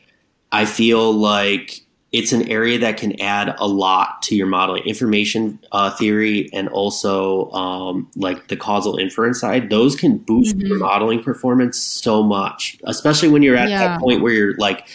[0.53, 1.84] I feel like
[2.15, 6.69] it's an area that can add a lot to your modeling information uh, theory and
[6.69, 10.67] also um, like the causal inference side those can boost mm-hmm.
[10.69, 13.81] your modeling performance so much especially when you're at yeah.
[13.81, 14.87] that point where you're like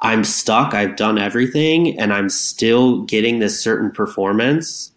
[0.00, 4.92] i'm stuck i've done everything and i'm still getting this certain performance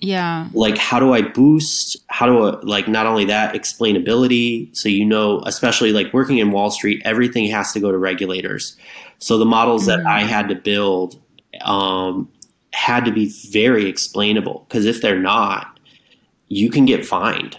[0.00, 4.88] yeah like how do i boost how do i like not only that explainability so
[4.88, 8.76] you know especially like working in wall street everything has to go to regulators
[9.18, 10.02] so the models mm-hmm.
[10.02, 11.20] that I had to build
[11.62, 12.30] um,
[12.72, 15.78] had to be very explainable because if they're not,
[16.48, 17.58] you can get fined.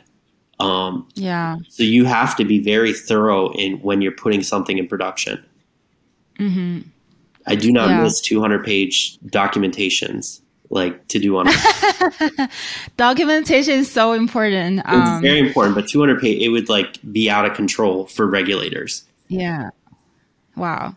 [0.59, 1.57] Um, yeah.
[1.69, 5.43] So you have to be very thorough in when you're putting something in production.
[6.39, 6.79] Mm-hmm.
[7.47, 8.03] I do not yeah.
[8.03, 11.47] miss 200 page documentations like to do on
[12.97, 17.29] documentation is so important um, it's very important but 200 page it would like be
[17.29, 19.05] out of control for regulators.
[19.27, 19.69] Yeah.
[20.55, 20.95] Wow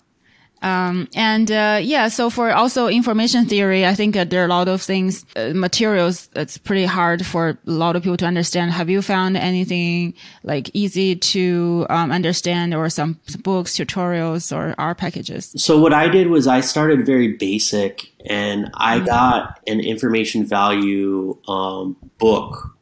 [0.63, 4.49] um, and uh, yeah, so for also information theory, I think uh, there are a
[4.49, 8.71] lot of things, uh, materials that's pretty hard for a lot of people to understand.
[8.71, 14.95] Have you found anything like easy to um, understand or some books, tutorials, or R
[14.95, 15.53] packages?
[15.57, 19.07] So what I did was I started very basic and I mm-hmm.
[19.07, 22.77] got an information value um, book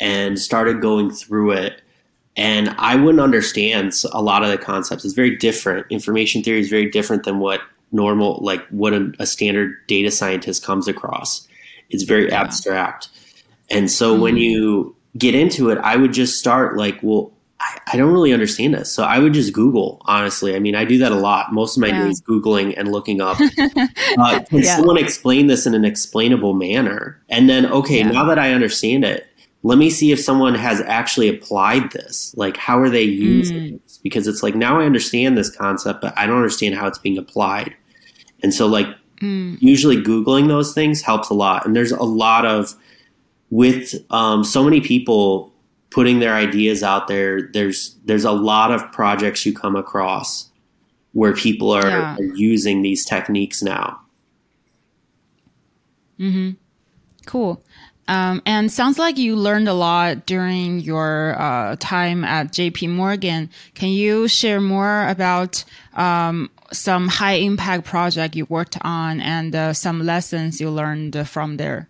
[0.00, 1.81] and started going through it
[2.36, 5.04] and I wouldn't understand a lot of the concepts.
[5.04, 5.86] It's very different.
[5.90, 7.60] Information theory is very different than what
[7.92, 11.46] normal, like what a, a standard data scientist comes across.
[11.90, 12.40] It's very yeah.
[12.40, 13.08] abstract.
[13.70, 14.22] And so mm-hmm.
[14.22, 18.32] when you get into it, I would just start like, well, I, I, don't really
[18.32, 18.90] understand this.
[18.90, 20.56] So I would just Google, honestly.
[20.56, 21.52] I mean, I do that a lot.
[21.52, 22.04] Most of my yeah.
[22.04, 23.38] days Googling and looking up.
[24.18, 24.76] uh, can yeah.
[24.76, 27.22] someone explain this in an explainable manner?
[27.28, 29.26] And then, okay, now that I understand it,
[29.62, 32.34] let me see if someone has actually applied this.
[32.36, 33.82] Like, how are they using mm.
[33.82, 33.98] this?
[33.98, 37.16] Because it's like, now I understand this concept, but I don't understand how it's being
[37.16, 37.74] applied.
[38.42, 38.88] And so, like,
[39.20, 39.56] mm.
[39.60, 41.64] usually Googling those things helps a lot.
[41.64, 42.74] And there's a lot of,
[43.50, 45.52] with um, so many people
[45.90, 50.48] putting their ideas out there, there's, there's a lot of projects you come across
[51.12, 52.16] where people are, yeah.
[52.16, 54.00] are using these techniques now.
[56.18, 56.52] Mm-hmm.
[57.26, 57.62] Cool.
[58.08, 63.48] Um, and sounds like you learned a lot during your uh, time at JP Morgan.
[63.74, 69.72] Can you share more about um, some high impact project you worked on and uh,
[69.72, 71.88] some lessons you learned from there?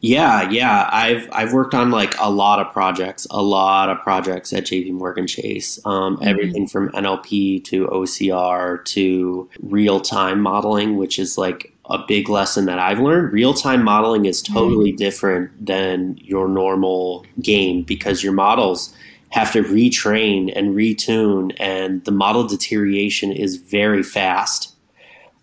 [0.00, 0.88] Yeah, yeah.
[0.90, 4.92] I've I've worked on like a lot of projects, a lot of projects at JP
[4.92, 5.78] Morgan Chase.
[5.84, 6.26] Um, mm-hmm.
[6.26, 12.66] Everything from NLP to OCR to real time modeling, which is like a big lesson
[12.66, 13.32] that I've learned.
[13.32, 14.54] Real time modeling is mm-hmm.
[14.54, 14.98] totally mm-hmm.
[14.98, 18.94] different than your normal game because your models
[19.30, 24.74] have to retrain and retune, and the model deterioration is very fast.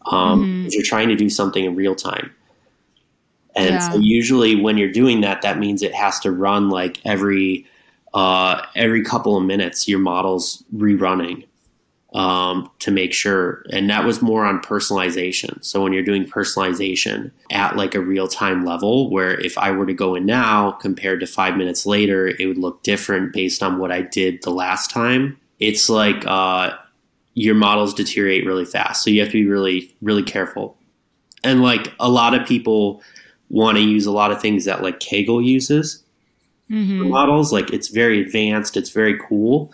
[0.05, 0.67] Um, mm-hmm.
[0.71, 2.33] You're trying to do something in real time.
[3.55, 3.91] And yeah.
[3.91, 7.65] so usually when you're doing that, that means it has to run like every
[8.13, 9.87] uh, every couple of minutes.
[9.87, 11.46] Your model's rerunning
[12.17, 13.63] um, to make sure.
[13.71, 15.63] And that was more on personalization.
[15.63, 19.85] So when you're doing personalization at like a real time level, where if I were
[19.85, 23.77] to go in now compared to five minutes later, it would look different based on
[23.77, 25.37] what I did the last time.
[25.59, 26.75] It's like uh,
[27.35, 29.03] your models deteriorate really fast.
[29.03, 30.75] So you have to be really, really careful.
[31.43, 33.03] And like a lot of people
[33.49, 36.03] want to use a lot of things that like Kaggle uses
[36.67, 37.09] mm-hmm.
[37.09, 37.53] models.
[37.53, 39.71] Like it's very advanced, it's very cool.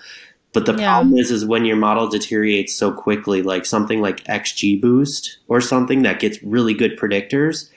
[0.54, 0.94] But the yeah.
[0.94, 6.04] problem is, is when your model deteriorates so quickly, like something like XGBoost or something
[6.04, 7.70] that gets really good predictors.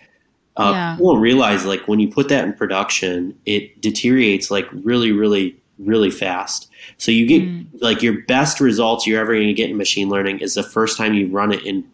[0.58, 0.94] Uh, yeah.
[0.94, 5.56] People don't realize like when you put that in production, it deteriorates like really, really,
[5.78, 6.70] really fast.
[6.98, 7.66] So you get mm.
[7.80, 10.98] like your best results you're ever going to get in machine learning is the first
[10.98, 11.84] time you run it in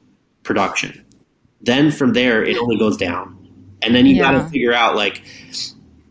[0.42, 1.05] production.
[1.61, 3.38] Then from there, it only goes down.
[3.83, 4.33] And then you yeah.
[4.33, 5.23] got to figure out like,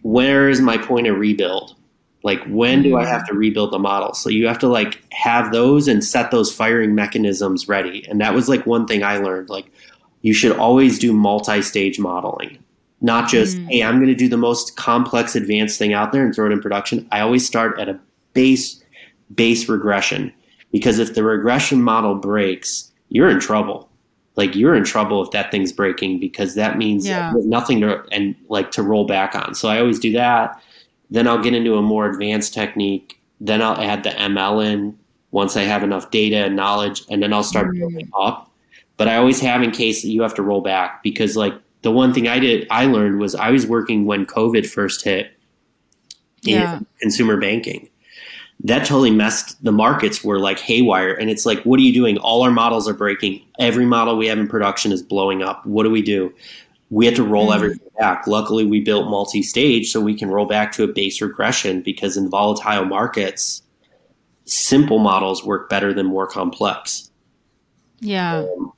[0.01, 1.75] where is my point of rebuild?
[2.23, 4.13] Like, when do I have to rebuild the model?
[4.13, 8.05] So you have to like have those and set those firing mechanisms ready.
[8.07, 9.49] And that was like one thing I learned.
[9.49, 9.71] Like,
[10.21, 12.59] you should always do multi-stage modeling,
[13.01, 13.67] not just mm.
[13.69, 16.51] hey, I'm going to do the most complex, advanced thing out there and throw it
[16.51, 17.07] in production.
[17.11, 17.99] I always start at a
[18.33, 18.83] base
[19.33, 20.31] base regression
[20.71, 23.89] because if the regression model breaks, you're in trouble
[24.35, 27.33] like you're in trouble if that thing's breaking because that means yeah.
[27.35, 29.55] nothing to and like to roll back on.
[29.55, 30.61] So I always do that.
[31.11, 33.19] Then I'll get into a more advanced technique.
[33.39, 34.97] Then I'll add the ML in
[35.31, 37.79] once I have enough data and knowledge, and then I'll start mm-hmm.
[37.79, 38.49] building up.
[38.97, 41.91] But I always have in case that you have to roll back because like the
[41.91, 45.31] one thing I did I learned was I was working when COVID first hit
[46.43, 46.79] yeah.
[46.99, 47.89] consumer banking
[48.63, 52.17] that totally messed the markets were like haywire and it's like what are you doing
[52.19, 55.83] all our models are breaking every model we have in production is blowing up what
[55.83, 56.33] do we do
[56.91, 57.55] we had to roll mm-hmm.
[57.55, 61.81] everything back luckily we built multi-stage so we can roll back to a base regression
[61.81, 63.63] because in volatile markets
[64.45, 67.09] simple models work better than more complex
[67.99, 68.71] yeah um,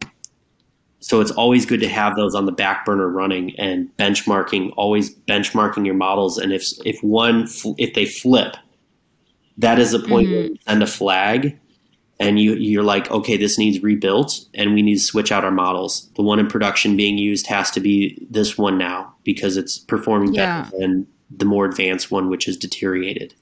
[0.99, 5.13] so it's always good to have those on the back burner running and benchmarking always
[5.13, 7.47] benchmarking your models and if if one
[7.77, 8.55] if they flip
[9.57, 10.35] that is the point mm-hmm.
[10.35, 11.59] where you send a flag
[12.23, 15.51] and you you're like, okay, this needs rebuilt and we need to switch out our
[15.51, 16.09] models.
[16.15, 20.33] The one in production being used has to be this one now because it's performing
[20.33, 20.63] yeah.
[20.63, 23.33] better than the more advanced one which is deteriorated.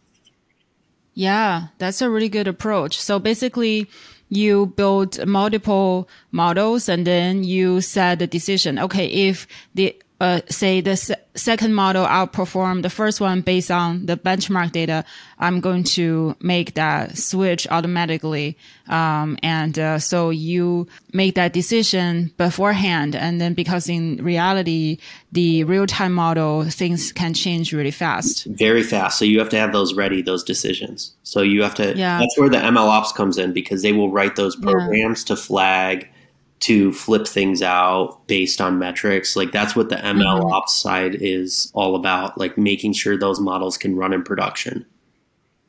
[1.14, 3.00] Yeah, that's a really good approach.
[3.00, 3.88] So basically
[4.30, 8.80] you build multiple models and then you set the decision.
[8.80, 9.91] Okay, if the
[10.22, 15.04] uh, say the se- second model outperform the first one based on the benchmark data,
[15.40, 18.56] I'm going to make that switch automatically.
[18.88, 23.16] Um, and uh, so you make that decision beforehand.
[23.16, 25.00] And then because in reality,
[25.32, 28.46] the real time model, things can change really fast.
[28.46, 29.18] Very fast.
[29.18, 31.16] So you have to have those ready, those decisions.
[31.24, 32.20] So you have to, yeah.
[32.20, 35.36] that's where the ML ops comes in because they will write those programs yeah.
[35.36, 36.10] to flag
[36.62, 39.36] to flip things out based on metrics.
[39.36, 40.54] Like that's what the ML mm-hmm.
[40.54, 44.86] ops side is all about, like making sure those models can run in production.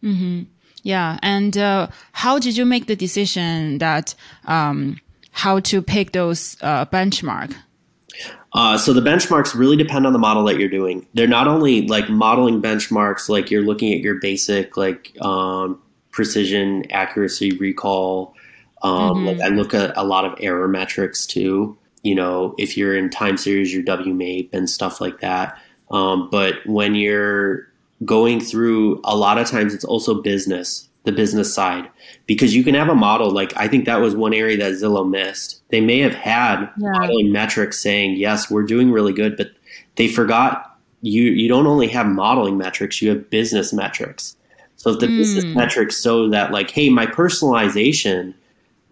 [0.02, 0.42] Mm-hmm.
[0.82, 1.18] Yeah.
[1.22, 5.00] And uh, how did you make the decision that um,
[5.30, 7.54] how to pick those uh, benchmark?
[8.52, 11.06] Uh, so the benchmarks really depend on the model that you're doing.
[11.14, 16.84] They're not only like modeling benchmarks, like you're looking at your basic like um, precision,
[16.90, 18.34] accuracy, recall,
[18.82, 19.26] um, mm-hmm.
[19.26, 21.76] Like I look at a lot of error metrics too.
[22.02, 25.56] You know, if you're in time series, your WMAP and stuff like that.
[25.90, 27.68] Um, but when you're
[28.04, 31.88] going through, a lot of times it's also business, the business side,
[32.26, 33.30] because you can have a model.
[33.30, 35.62] Like I think that was one area that Zillow missed.
[35.68, 36.90] They may have had yeah.
[36.92, 39.50] modeling metrics saying, yes, we're doing really good, but
[39.94, 41.24] they forgot you.
[41.24, 44.36] You don't only have modeling metrics; you have business metrics.
[44.76, 45.18] So if the mm.
[45.18, 48.34] business metrics show that, like, hey, my personalization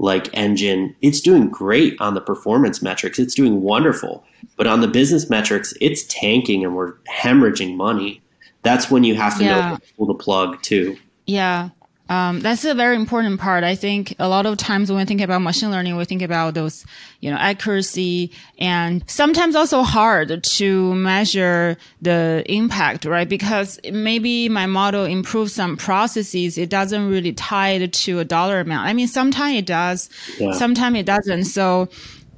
[0.00, 3.18] like engine, it's doing great on the performance metrics.
[3.18, 4.24] It's doing wonderful.
[4.56, 8.22] But on the business metrics, it's tanking and we're hemorrhaging money.
[8.62, 9.70] That's when you have to yeah.
[9.70, 10.96] know to pull the plug too.
[11.26, 11.68] Yeah.
[12.10, 13.62] Um, that's a very important part.
[13.62, 16.54] I think a lot of times when we think about machine learning, we think about
[16.54, 16.84] those,
[17.20, 23.28] you know, accuracy and sometimes also hard to measure the impact, right?
[23.28, 26.58] Because maybe my model improves some processes.
[26.58, 28.88] It doesn't really tie it to a dollar amount.
[28.88, 30.50] I mean, sometimes it does, yeah.
[30.50, 31.44] sometimes it doesn't.
[31.44, 31.90] So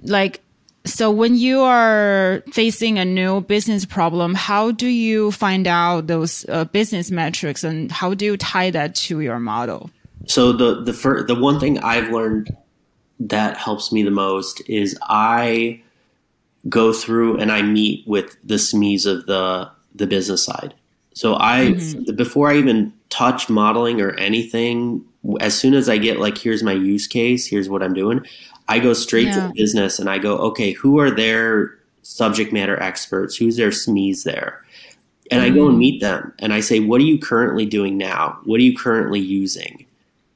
[0.03, 0.41] like,
[0.85, 6.45] so when you are facing a new business problem, how do you find out those
[6.49, 9.91] uh, business metrics and how do you tie that to your model?
[10.26, 12.57] So the the fir- the one thing I've learned
[13.20, 15.83] that helps me the most is I
[16.68, 20.74] go through and I meet with the SMEs of the the business side.
[21.14, 22.14] So I mm-hmm.
[22.16, 25.05] before I even touch modeling or anything,
[25.41, 28.26] as soon as I get like here's my use case, here's what I'm doing,
[28.69, 29.35] I go straight yeah.
[29.35, 33.37] to the business and I go, okay, who are their subject matter experts?
[33.37, 34.65] Who's their SMEs there?
[35.31, 35.53] And mm-hmm.
[35.53, 35.79] I go and mm-hmm.
[35.79, 38.39] meet them and I say, what are you currently doing now?
[38.45, 39.87] What are you currently using?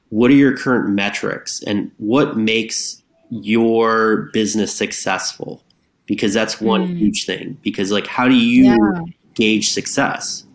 [0.09, 1.61] What are your current metrics?
[1.63, 5.63] And what makes your business successful?
[6.05, 6.97] Because that's one mm.
[6.97, 7.57] huge thing.
[7.61, 9.01] Because, like, how do you yeah.
[9.33, 10.45] gauge success?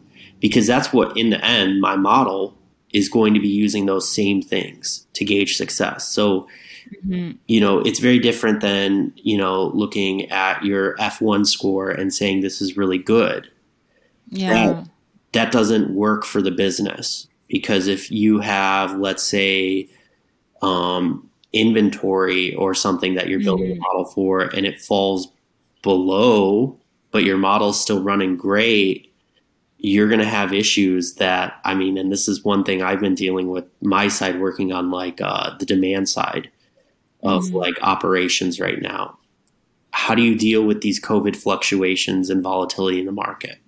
[0.41, 2.57] Because that's what, in the end, my model
[2.95, 6.09] is going to be using those same things to gauge success.
[6.09, 6.49] So,
[7.05, 7.33] Mm-hmm.
[7.47, 12.41] You know, it's very different than, you know, looking at your F1 score and saying
[12.41, 13.51] this is really good.
[14.29, 14.53] Yeah.
[14.53, 14.89] That,
[15.33, 19.89] that doesn't work for the business because if you have, let's say,
[20.63, 23.83] um, inventory or something that you're building mm-hmm.
[23.83, 25.29] a model for and it falls
[25.83, 26.79] below,
[27.11, 29.13] but your model's still running great,
[29.79, 33.17] you're going to have issues that, I mean, and this is one thing I've been
[33.17, 36.51] dealing with my side working on like uh, the demand side
[37.23, 37.57] of mm-hmm.
[37.57, 39.19] like operations right now.
[39.93, 43.59] How do you deal with these COVID fluctuations and volatility in the market?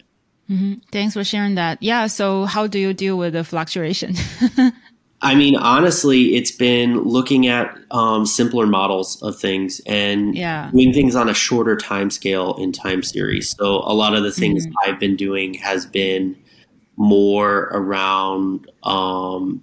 [0.50, 0.74] Mm-hmm.
[0.92, 1.82] Thanks for sharing that.
[1.82, 2.06] Yeah.
[2.06, 4.14] So, how do you deal with the fluctuation?
[5.22, 10.70] I mean, honestly, it's been looking at um, simpler models of things and yeah.
[10.70, 13.54] doing things on a shorter time scale in time series.
[13.56, 14.90] So, a lot of the things mm-hmm.
[14.90, 16.36] I've been doing has been
[16.96, 19.62] more around um,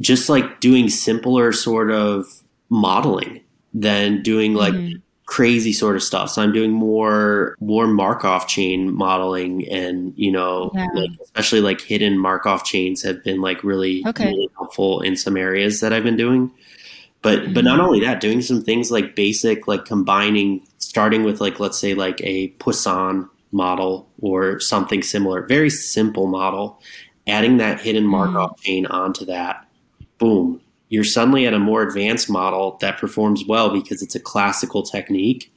[0.00, 2.26] just like doing simpler sort of
[2.70, 3.40] modeling
[3.74, 4.98] than doing like mm-hmm.
[5.26, 6.30] crazy sort of stuff.
[6.30, 10.86] So I'm doing more more Markov chain modeling and you know yeah.
[10.94, 14.26] like, especially like hidden Markov chains have been like really, okay.
[14.26, 16.50] really helpful in some areas that I've been doing.
[17.22, 17.52] But mm-hmm.
[17.52, 21.78] but not only that, doing some things like basic like combining starting with like let's
[21.78, 26.80] say like a Poisson model or something similar, very simple model,
[27.26, 28.12] adding that hidden mm-hmm.
[28.12, 28.62] Markov mm-hmm.
[28.62, 29.66] chain onto that,
[30.18, 30.60] boom,
[30.90, 35.50] you're suddenly at a more advanced model that performs well because it's a classical technique.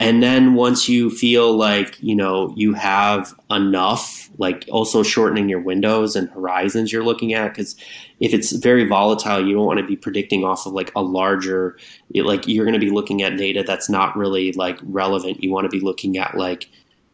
[0.00, 5.58] And then once you feel like, you know, you have enough, like also shortening your
[5.58, 7.74] windows and horizons you're looking at, because
[8.20, 11.76] if it's very volatile, you don't want to be predicting off of like a larger,
[12.14, 15.42] like you're going to be looking at data that's not really like relevant.
[15.42, 16.68] You want to be looking at like,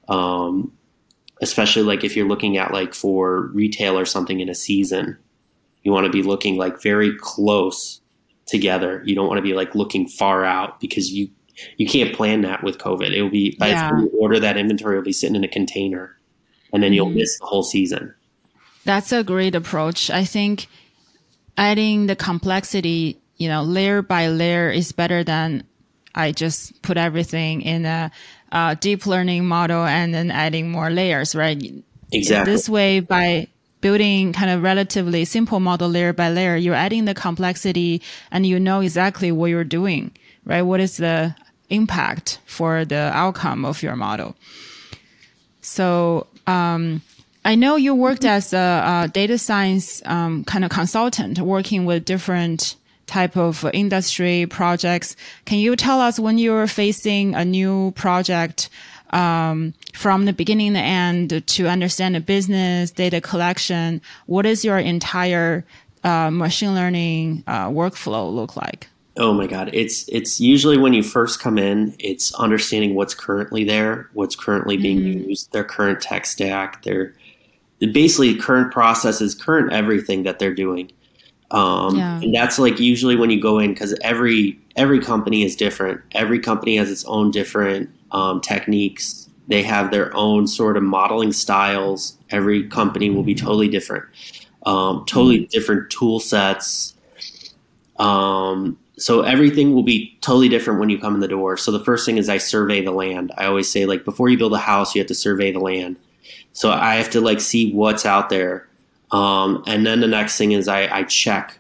[0.09, 0.71] um,
[1.41, 5.17] especially like if you're looking at like for retail or something in a season,
[5.85, 8.01] you want to be looking like very close
[8.47, 9.03] together.
[9.05, 11.29] You don't want to be like looking far out because you
[11.77, 13.13] you can't plan that with COVID.
[13.13, 13.89] It will be by yeah.
[13.89, 16.19] the time you order that inventory, it'll be sitting in a container,
[16.73, 17.19] and then you'll mm-hmm.
[17.19, 18.15] miss the whole season.
[18.85, 20.11] That's a great approach.
[20.11, 20.67] I think
[21.57, 25.65] adding the complexity, you know, layer by layer is better than
[26.15, 28.11] I just put everything in a,
[28.53, 31.63] a deep learning model and then adding more layers, right?
[32.13, 32.53] Exactly.
[32.53, 33.49] This way, by
[33.85, 38.59] building kind of relatively simple model layer by layer, you're adding the complexity and you
[38.59, 40.11] know exactly what you're doing,
[40.47, 40.63] right?
[40.63, 41.37] What is the
[41.69, 44.37] impact for the outcome of your model?
[45.61, 47.03] So, um,
[47.45, 52.07] I know you worked as a, a data science um, kind of consultant, working with
[52.07, 55.15] different type of industry projects.
[55.45, 58.71] Can you tell us when you're facing a new project?
[59.15, 64.03] Um, from the beginning to end to understand the business, data collection?
[64.27, 65.65] What is your entire
[66.03, 68.89] uh, machine learning uh, workflow look like?
[69.17, 69.71] Oh my God.
[69.73, 74.77] It's it's usually when you first come in, it's understanding what's currently there, what's currently
[74.77, 75.29] being mm-hmm.
[75.31, 77.15] used, their current tech stack, their
[77.79, 80.91] basically current processes, current everything that they're doing.
[81.53, 82.21] Um, yeah.
[82.21, 86.01] and that's like usually when you go in because every every company is different.
[86.13, 89.29] Every company has its own different um, techniques.
[89.49, 92.17] They have their own sort of modeling styles.
[92.31, 94.07] Every company will be totally different,
[94.65, 95.51] um, totally mm-hmm.
[95.51, 96.95] different tool sets.
[97.99, 101.57] Um, so everything will be totally different when you come in the door.
[101.57, 103.33] So the first thing is I survey the land.
[103.37, 105.97] I always say like before you build a house, you have to survey the land.
[106.53, 108.69] So I have to like see what's out there.
[109.11, 111.59] Um, and then the next thing is I, I check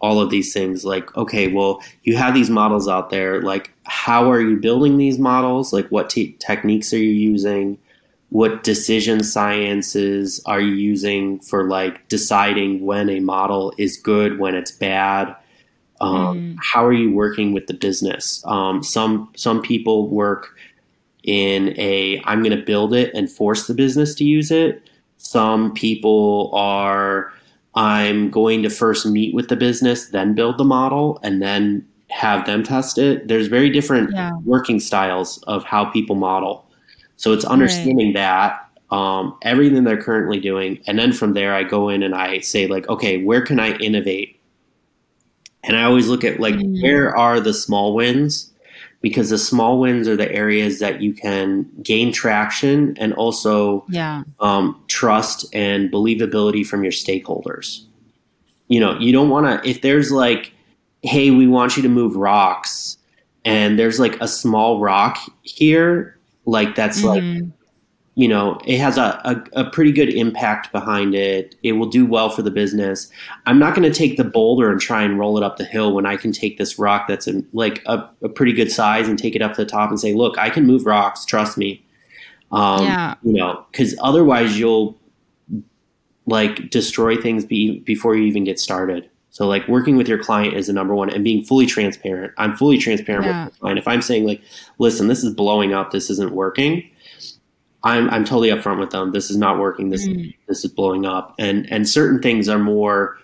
[0.00, 3.42] all of these things like, okay, well, you have these models out there.
[3.42, 5.72] Like, how are you building these models?
[5.72, 7.78] Like, what te- techniques are you using?
[8.30, 14.54] What decision sciences are you using for like deciding when a model is good, when
[14.54, 15.34] it's bad?
[16.00, 16.56] Um, mm.
[16.62, 18.44] How are you working with the business?
[18.46, 20.54] Um, some some people work
[21.24, 24.88] in a I'm going to build it and force the business to use it.
[25.16, 27.32] Some people are
[27.78, 32.44] I'm going to first meet with the business, then build the model, and then have
[32.44, 33.28] them test it.
[33.28, 34.32] There's very different yeah.
[34.44, 36.66] working styles of how people model.
[37.18, 38.14] So it's understanding right.
[38.14, 42.40] that um, everything they're currently doing, and then from there I go in and I
[42.40, 44.40] say like, okay, where can I innovate?
[45.62, 46.82] And I always look at like mm.
[46.82, 48.52] where are the small wins
[49.00, 54.22] because the small wins are the areas that you can gain traction and also yeah.
[54.40, 57.84] um, trust and believability from your stakeholders.
[58.66, 60.52] You know, you don't want to, if there's like,
[61.02, 62.98] hey, we want you to move rocks,
[63.44, 67.40] and there's like a small rock here, like that's mm-hmm.
[67.44, 67.52] like
[68.18, 71.54] you know, it has a, a, a, pretty good impact behind it.
[71.62, 73.08] It will do well for the business.
[73.46, 75.94] I'm not going to take the boulder and try and roll it up the hill
[75.94, 79.16] when I can take this rock that's in, like a, a pretty good size and
[79.16, 81.24] take it up to the top and say, look, I can move rocks.
[81.24, 81.86] Trust me.
[82.50, 83.14] Um, yeah.
[83.22, 84.98] You know, because otherwise you'll
[86.26, 89.08] like destroy things be, before you even get started.
[89.30, 92.32] So like working with your client is the number one and being fully transparent.
[92.36, 93.44] I'm fully transparent yeah.
[93.44, 93.78] with the client.
[93.78, 94.42] If I'm saying like,
[94.80, 96.90] listen, this is blowing up, this isn't working
[97.84, 99.12] I'm I'm totally upfront with them.
[99.12, 99.90] This is not working.
[99.90, 100.34] This mm.
[100.48, 101.34] this is blowing up.
[101.38, 103.18] And and certain things are more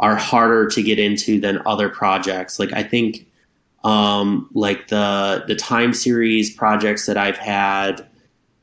[0.00, 2.58] are harder to get into than other projects.
[2.58, 3.26] Like I think
[3.82, 8.06] um, like the the time series projects that I've had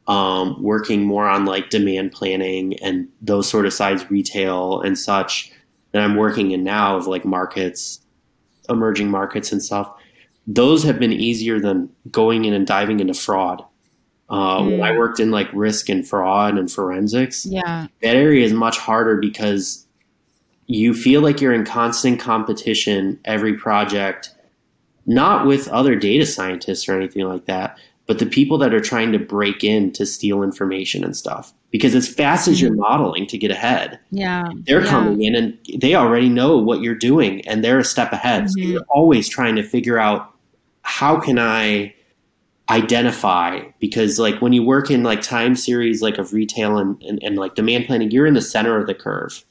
[0.07, 5.51] um, working more on like demand planning and those sort of sides, retail and such
[5.91, 7.99] that I'm working in now of like markets,
[8.69, 9.91] emerging markets and stuff.
[10.47, 13.63] Those have been easier than going in and diving into fraud
[14.31, 14.71] uh, mm.
[14.71, 18.77] When I worked in like risk and fraud and forensics, yeah, that area is much
[18.77, 19.85] harder because
[20.67, 24.33] you feel like you're in constant competition every project,
[25.05, 27.77] not with other data scientists or anything like that,
[28.07, 31.53] but the people that are trying to break in to steal information and stuff.
[31.69, 32.79] Because as fast as you're mm.
[32.79, 34.89] modeling to get ahead, yeah, they're yeah.
[34.89, 38.43] coming in and they already know what you're doing and they're a step ahead.
[38.43, 38.51] Mm-hmm.
[38.51, 40.33] So you're always trying to figure out
[40.83, 41.95] how can I
[42.71, 47.21] identify because like when you work in like time series like of retail and, and,
[47.21, 49.43] and like demand planning you're in the center of the curve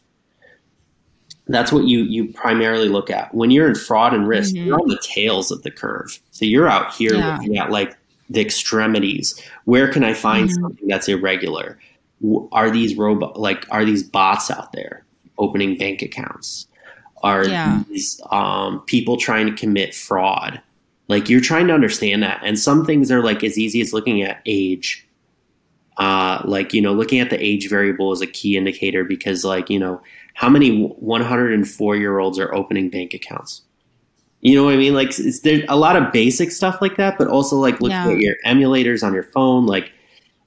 [1.47, 4.67] that's what you you primarily look at when you're in fraud and risk mm-hmm.
[4.67, 7.37] you're on the tails of the curve so you're out here yeah.
[7.37, 7.97] looking at like
[8.31, 10.63] the extremities where can i find mm-hmm.
[10.63, 11.79] something that's irregular
[12.53, 15.05] are these robot like are these bots out there
[15.39, 16.67] opening bank accounts
[17.23, 17.83] are yeah.
[17.89, 20.61] these um, people trying to commit fraud
[21.11, 22.41] like you're trying to understand that.
[22.45, 25.05] And some things are like as easy as looking at age.
[25.97, 29.69] Uh, like, you know, looking at the age variable is a key indicator because, like,
[29.69, 30.01] you know,
[30.35, 33.63] how many 104 year olds are opening bank accounts?
[34.41, 34.95] You know what I mean?
[34.95, 38.09] Like, there's a lot of basic stuff like that, but also like looking yeah.
[38.09, 39.67] at your emulators on your phone.
[39.67, 39.91] Like,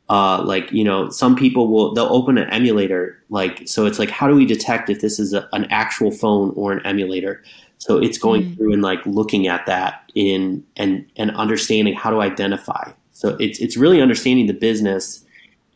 [0.09, 3.21] uh, like you know, some people will they'll open an emulator.
[3.29, 6.53] Like, so it's like, how do we detect if this is a, an actual phone
[6.55, 7.43] or an emulator?
[7.83, 8.55] So it's going mm.
[8.55, 12.93] through and like looking at that in and and understanding how to identify.
[13.11, 15.25] So it's it's really understanding the business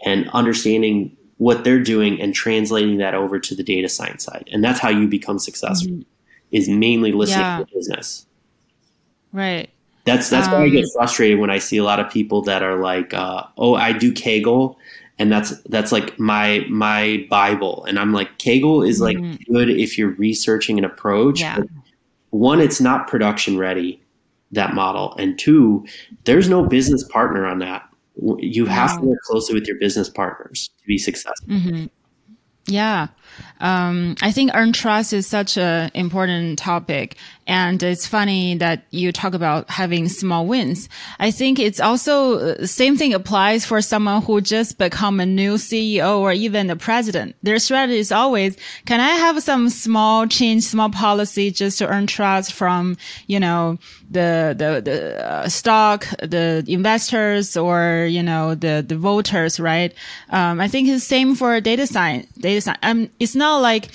[0.05, 4.47] and understanding what they're doing and translating that over to the data science side.
[4.53, 5.91] And that's how you become successful.
[5.91, 6.01] Mm-hmm.
[6.51, 7.57] Is mainly listening yeah.
[7.57, 8.25] to the business.
[9.33, 9.69] Right.
[10.05, 12.41] That's that's um, why I get um, frustrated when I see a lot of people
[12.43, 14.77] that are like, uh, "Oh, I do Kaggle,
[15.19, 19.53] and that's that's like my my Bible." And I'm like, Kaggle is like mm-hmm.
[19.53, 21.41] good if you're researching an approach.
[21.41, 21.63] Yeah
[22.29, 24.01] one, it's not production ready,
[24.51, 25.15] that model.
[25.17, 25.85] And two,
[26.25, 27.83] there's no business partner on that.
[28.39, 28.97] You have wow.
[28.97, 31.47] to work closely with your business partners to be successful.
[31.47, 31.85] Mm-hmm.
[32.67, 33.07] Yeah.
[33.59, 37.17] Um, I think earn trust is such an important topic.
[37.47, 40.89] And it's funny that you talk about having small wins.
[41.17, 45.53] I think it's also uh, same thing applies for someone who just become a new
[45.53, 47.37] CEO or even the president.
[47.43, 52.05] Their strategy is always, can I have some small change, small policy just to earn
[52.05, 52.97] trust from,
[53.27, 53.79] you know,
[54.11, 59.93] the, the, the uh, stock, the investors or, you know, the, the voters, right?
[60.31, 62.79] Um, I think it's same for data science, data science.
[62.83, 63.89] Um, it's not like,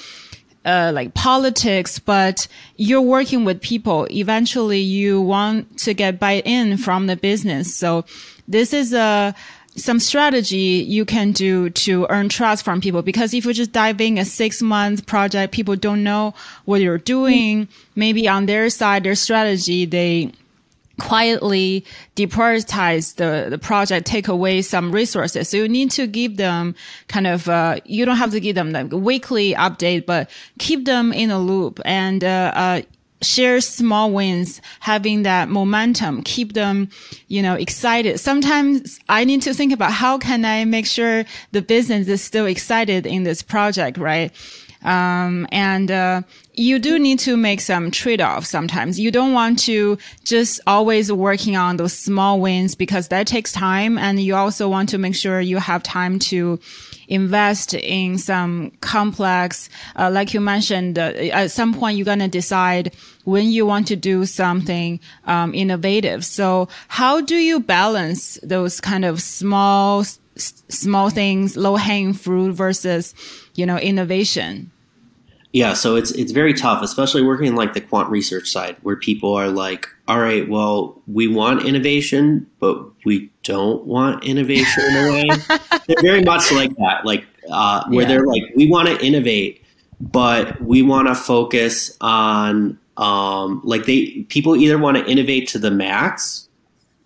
[0.64, 2.46] uh, like politics, but
[2.76, 4.06] you're working with people.
[4.10, 7.74] Eventually, you want to get buy-in from the business.
[7.74, 8.04] So
[8.48, 9.34] this is a
[9.74, 14.00] some strategy you can do to earn trust from people because if you're just dive
[14.00, 16.34] in a six month project people don't know
[16.66, 20.30] what you're doing maybe on their side their strategy they
[21.08, 21.84] quietly
[22.14, 25.48] deprioritize the, the project, take away some resources.
[25.48, 26.74] So you need to give them
[27.08, 31.12] kind of, uh, you don't have to give them the weekly update, but keep them
[31.12, 32.82] in a loop and, uh, uh,
[33.22, 36.88] share small wins, having that momentum, keep them,
[37.28, 38.18] you know, excited.
[38.18, 42.46] Sometimes I need to think about how can I make sure the business is still
[42.46, 44.32] excited in this project, right?
[44.84, 46.22] Um, and uh,
[46.54, 48.98] you do need to make some trade-offs sometimes.
[48.98, 53.96] You don't want to just always working on those small wins because that takes time.
[53.96, 56.58] And you also want to make sure you have time to
[57.08, 62.28] invest in some complex, uh, like you mentioned, uh, at some point you're going to
[62.28, 66.24] decide when you want to do something um, innovative.
[66.24, 70.04] So how do you balance those kind of small,
[70.36, 73.14] small things, low hanging fruit versus,
[73.54, 74.71] you know, innovation?
[75.52, 78.96] Yeah, so it's it's very tough, especially working in like the quant research side, where
[78.96, 84.96] people are like, "All right, well, we want innovation, but we don't want innovation in
[84.96, 85.28] a way."
[85.86, 88.08] they're very much like that, like uh, where yeah.
[88.08, 89.62] they're like, "We want to innovate,
[90.00, 95.58] but we want to focus on um, like they people either want to innovate to
[95.58, 96.48] the max,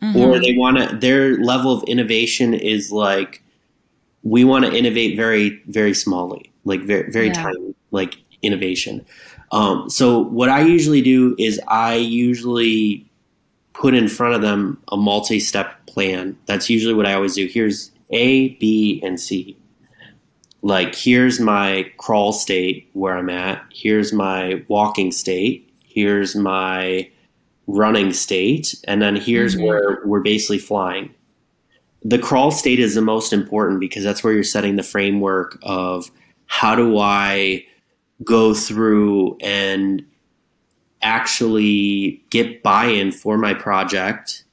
[0.02, 0.16] mm-hmm.
[0.16, 3.42] or they want to their level of innovation is like
[4.22, 7.42] we want to innovate very very smallly, like very very yeah.
[7.42, 9.04] tiny, like innovation.
[9.52, 13.08] Um, so what I usually do is I usually
[13.72, 16.36] put in front of them a multi-step plan.
[16.46, 17.46] That's usually what I always do.
[17.46, 19.56] Here's A, B, and C.
[20.62, 23.62] Like here's my crawl state where I'm at.
[23.72, 25.72] Here's my walking state.
[25.84, 27.08] Here's my
[27.66, 29.64] running state, and then here's mm-hmm.
[29.64, 31.14] where we're basically flying.
[32.04, 36.10] The crawl state is the most important because that's where you're setting the framework of
[36.46, 37.64] how do I
[38.24, 40.04] go through and
[41.02, 44.44] actually get buy-in for my project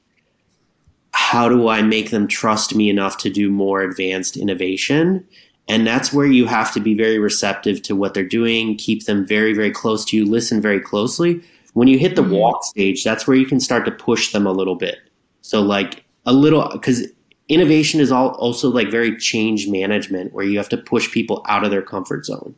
[1.14, 5.24] how do i make them trust me enough to do more advanced innovation?
[5.68, 9.24] And that's where you have to be very receptive to what they're doing keep them
[9.24, 11.40] very very close to you listen very closely.
[11.72, 12.32] When you hit the mm-hmm.
[12.32, 14.98] walk stage that's where you can start to push them a little bit.
[15.40, 17.06] So like a little because
[17.48, 21.64] innovation is all also like very change management where you have to push people out
[21.64, 22.56] of their comfort zone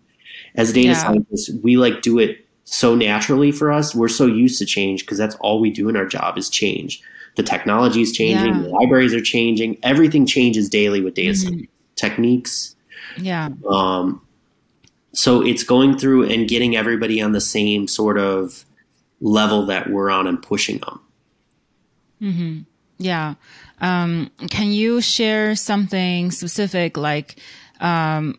[0.57, 0.95] as data yeah.
[0.95, 3.95] scientists, we like do it so naturally for us.
[3.95, 7.03] We're so used to change because that's all we do in our job is change.
[7.37, 8.63] The technology is changing, yeah.
[8.63, 11.65] the libraries are changing, everything changes daily with data mm-hmm.
[11.95, 12.75] techniques.
[13.19, 13.51] Yeah.
[13.69, 14.23] Um,
[15.13, 18.65] so it's going through and getting everybody on the same sort of
[19.21, 21.01] level that we're on and pushing them.
[22.23, 22.59] Mm-hmm.
[22.99, 23.35] Yeah.
[23.81, 27.37] Um, can you share something specific like
[27.81, 28.39] um,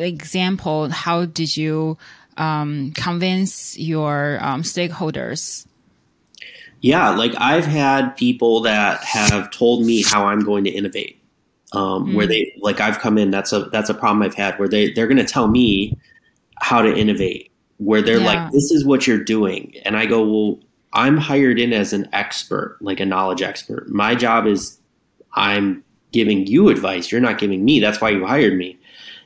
[0.00, 1.98] example, how did you
[2.36, 5.66] um, convince your um, stakeholders?
[6.80, 11.20] Yeah, like I've had people that have told me how I'm going to innovate.
[11.72, 12.14] Um, mm.
[12.14, 13.30] Where they like I've come in.
[13.30, 14.58] That's a that's a problem I've had.
[14.58, 15.98] Where they they're going to tell me
[16.60, 17.50] how to innovate.
[17.78, 18.26] Where they're yeah.
[18.26, 20.60] like, "This is what you're doing," and I go, "Well,
[20.92, 23.88] I'm hired in as an expert, like a knowledge expert.
[23.88, 24.78] My job is
[25.32, 25.82] I'm
[26.12, 27.10] giving you advice.
[27.10, 27.80] You're not giving me.
[27.80, 28.78] That's why you hired me.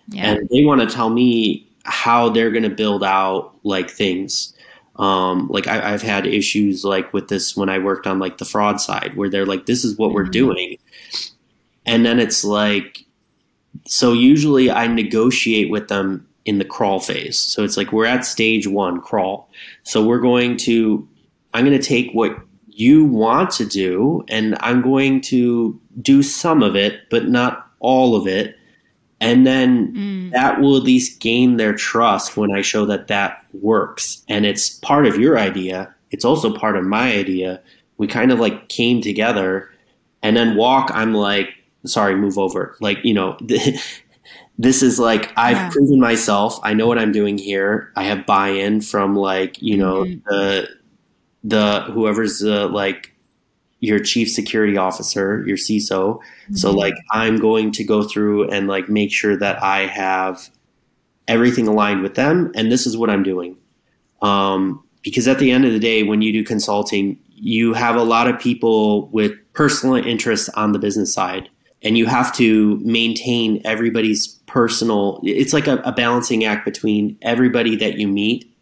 [0.09, 0.33] Yeah.
[0.33, 4.55] And they want to tell me how they're going to build out like things.
[4.97, 8.45] Um, like I, have had issues like with this when I worked on like the
[8.45, 10.17] fraud side where they're like, this is what mm-hmm.
[10.17, 10.77] we're doing.
[11.87, 13.05] And then it's like,
[13.87, 17.39] so usually I negotiate with them in the crawl phase.
[17.39, 19.51] So it's like we're at stage one, crawl.
[19.85, 21.09] So we're going to,
[21.55, 22.37] I'm going to take what
[22.67, 28.17] you want to do and I'm going to do some of it, but not all
[28.17, 28.58] of it.
[29.21, 30.33] And then mm.
[30.33, 34.23] that will at least gain their trust when I show that that works.
[34.29, 35.93] And it's part of your idea.
[36.11, 37.61] It's also part of my idea.
[37.97, 39.71] We kind of like came together.
[40.23, 41.51] And then walk, I'm like,
[41.85, 42.77] sorry, move over.
[42.81, 43.37] Like, you know,
[44.59, 45.71] this is like, I've yeah.
[45.71, 46.61] proven myself.
[46.63, 47.93] I know what I'm doing here.
[47.97, 50.29] I have buy in from like, you know, mm-hmm.
[50.29, 50.69] the,
[51.45, 53.13] the, whoever's uh, like
[53.81, 56.19] your chief security officer, your CISO.
[56.19, 56.55] Mm-hmm.
[56.55, 60.51] So like I'm going to go through and like make sure that I have
[61.29, 63.57] everything aligned with them and this is what I'm doing.
[64.23, 68.03] Um, because at the end of the day when you do consulting, you have a
[68.03, 71.49] lot of people with personal interests on the business side
[71.83, 77.77] and you have to maintain everybody's personal it's like a, a balancing act between everybody
[77.77, 78.53] that you meet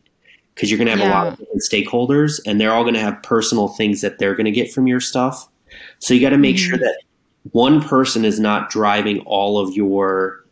[0.57, 1.11] because you're going to have yeah.
[1.11, 4.35] a lot of different stakeholders and they're all going to have personal things that they're
[4.35, 5.49] going to get from your stuff.
[5.99, 6.71] So you got to make mm-hmm.
[6.71, 6.99] sure that
[7.53, 10.47] one person is not driving all of your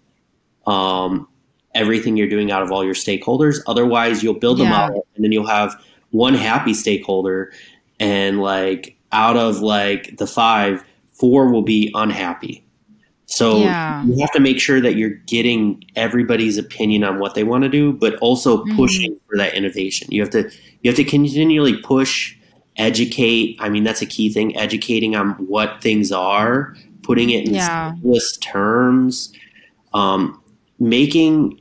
[0.67, 1.27] um,
[1.75, 3.61] everything you're doing out of all your stakeholders.
[3.67, 4.71] Otherwise, you'll build a Yeah.
[4.71, 5.75] model and then you'll have
[6.11, 7.53] one happy stakeholder,
[7.99, 12.65] and like out of like the five, four will be unhappy.
[13.27, 14.05] So Yeah.
[14.05, 17.71] you have to make sure that you're getting everybody's opinion on what they want to
[17.71, 18.77] do, but also Mhm.
[18.77, 20.09] pushing for that innovation.
[20.11, 20.51] You have to
[20.83, 22.35] you have to continually push,
[22.77, 23.57] educate.
[23.59, 27.93] I mean, that's a key thing: educating on what things are, putting it in Yeah.
[27.93, 29.33] simplest terms,
[29.95, 30.39] um,
[30.79, 31.61] making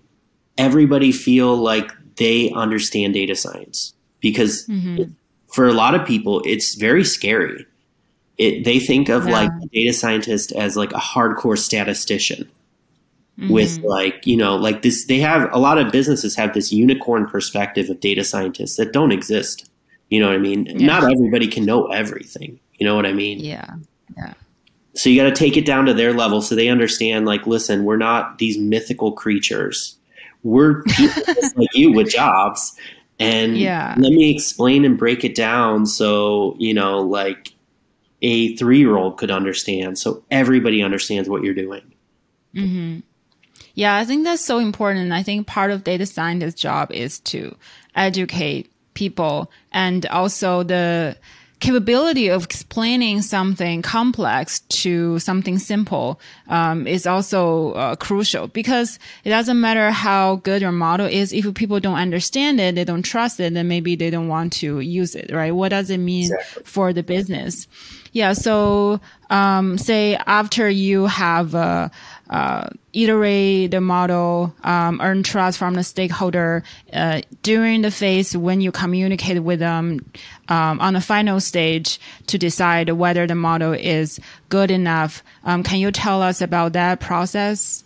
[0.57, 3.93] everybody feel like they understand data science.
[4.19, 5.13] Because Mhm.
[5.47, 7.65] for a lot of people, it's very scary.
[8.37, 9.33] It, they think of Yeah.
[9.33, 12.49] like a data scientist as like a hardcore statistician
[13.49, 13.83] with Mhm.
[13.85, 17.89] like you know like this they have a lot of businesses have this unicorn perspective
[17.89, 19.67] of data scientists that don't exist
[20.11, 20.85] you know what i mean Yeah.
[20.85, 23.73] not everybody can know everything you know what i mean yeah.
[24.93, 27.83] so you got to take it down to their level so they understand like listen
[27.85, 29.95] we're not these mythical creatures
[30.43, 32.75] we're people just like you with jobs
[33.19, 33.95] and Yeah.
[33.97, 37.52] let me explain and break it down so you know like
[38.23, 39.99] a three-year-old could understand.
[39.99, 41.83] So everybody understands what you're doing.
[42.55, 42.99] Hmm
[43.75, 45.11] Yeah, I think that's so important.
[45.11, 47.55] I think part of data scientist's job is to
[47.95, 51.17] educate people and also the
[51.59, 56.19] capability of explaining something complex to something simple
[56.49, 61.31] um, is also uh, crucial because it doesn't matter how good your model is.
[61.31, 64.81] If people don't understand it they don't trust it then maybe they don't want to
[64.81, 65.53] use it right?
[65.53, 66.63] What does it mean Exactly.
[66.65, 67.67] for the business
[68.13, 68.99] yeah so
[69.29, 71.89] um, say after you have uh,
[72.29, 78.61] uh, iterate the model, um, earn trust from the stakeholder uh, during the phase when
[78.61, 80.03] you communicate with them
[80.49, 85.23] um, on the final stage to decide whether the model is good enough.
[85.43, 87.83] Um, can you tell us about that process?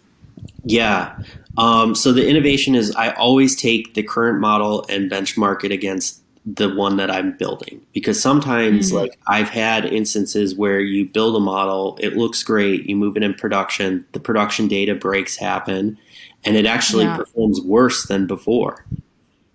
[0.63, 1.17] Yeah.
[1.57, 6.21] Um, so the innovation is I always take the current model and benchmark it against
[6.56, 8.95] the one that I'm building because sometimes Mhm.
[8.95, 13.24] like I've had instances where you build a model, it looks great, you move it
[13.24, 15.98] in production, the production data breaks happen,
[16.45, 17.18] and it actually Yeah.
[17.18, 18.86] performs worse than before.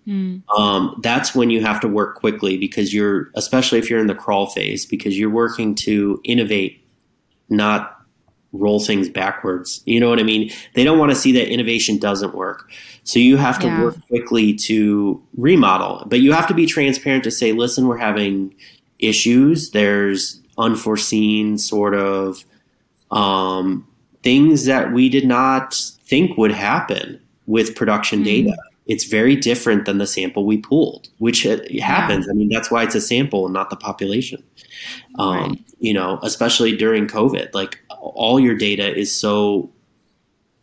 [0.07, 0.43] Mm.
[0.55, 4.13] Um, that's when you have to work quickly because you're, especially if you're in the
[4.13, 6.83] crawl phase, because you're working to innovate,
[7.49, 8.02] not
[8.53, 9.81] roll things backwards.
[9.85, 10.51] You know what I mean?
[10.75, 12.69] They don't want to see that innovation doesn't work.
[13.03, 13.83] So you have to Yeah.
[13.83, 18.53] work quickly to remodel, but you have to be transparent to say, listen, we're having
[18.99, 19.71] issues.
[19.71, 22.45] There's unforeseen sort of
[23.11, 23.85] um,
[24.23, 25.75] things that we did not
[26.05, 28.25] think would happen with production Mhm.
[28.25, 28.55] data.
[28.87, 32.27] It's very different than the sample we pulled, which happens.
[32.27, 34.41] I mean, that's why it's a sample and not the population.
[35.19, 35.59] Um, Right.
[35.79, 37.79] You know, especially during COVID, like
[38.15, 39.69] all your data is so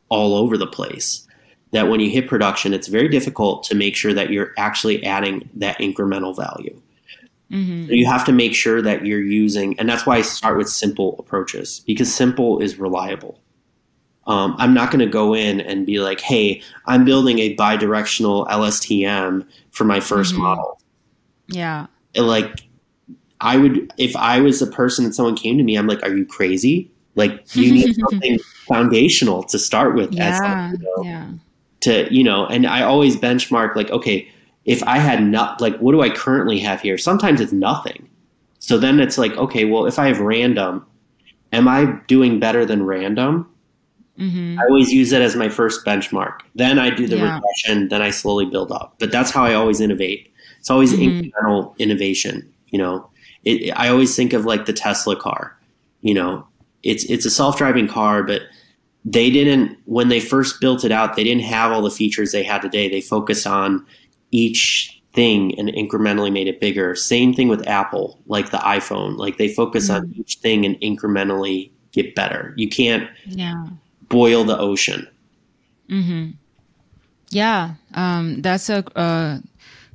[0.08, 1.26] all over the place
[1.72, 5.48] that when you hit production, it's very difficult to make sure that you're actually adding
[5.54, 6.80] that incremental value.
[7.50, 10.58] hmm So you have to make sure that you're using, and that's why I start
[10.58, 13.40] with simple approaches because simple is reliable.
[14.26, 18.46] Um, I'm not going to go in and be like, hey, I'm building a bidirectional
[18.48, 20.38] LSTM for my 1st Mhm.
[20.38, 20.80] model.
[21.48, 21.86] Yeah.
[22.14, 22.64] Like,
[23.40, 26.14] I would, if I was a person and someone came to me, I'm like, are
[26.14, 26.89] you crazy?
[27.16, 28.38] Like, you need something
[28.68, 30.10] foundational to start with.
[30.18, 30.72] as Yeah.
[30.72, 31.04] you know?
[31.04, 31.28] Yeah.
[31.80, 34.28] to you know and i always benchmark like okay
[34.66, 38.06] if i had not like what do i currently have here sometimes it's nothing
[38.58, 40.84] so then it's like okay well if i have random
[41.54, 43.48] am i doing better than random
[44.18, 47.34] hmm i always use it as my first benchmark then i do the Yeah.
[47.36, 51.02] regression then i slowly build up but that's how i always innovate it's always Mhm.
[51.32, 53.08] incremental innovation you know
[53.44, 55.56] it, i always think of like the tesla car
[56.02, 56.46] you know
[56.82, 58.42] it's it's a self-driving car but
[59.04, 62.42] they didn't when they first built it out they didn't have all the features they
[62.42, 62.88] had today.
[62.88, 63.84] They focused on
[64.30, 66.94] each thing and incrementally made it bigger.
[66.94, 69.16] Same thing with apple like the iphone.
[69.16, 72.52] Like they focus on each thing and incrementally get better.
[72.56, 73.66] You can't Yeah.
[74.08, 75.08] boil the ocean.
[75.88, 76.30] Hmm
[77.30, 79.40] Yeah, um, that's a, a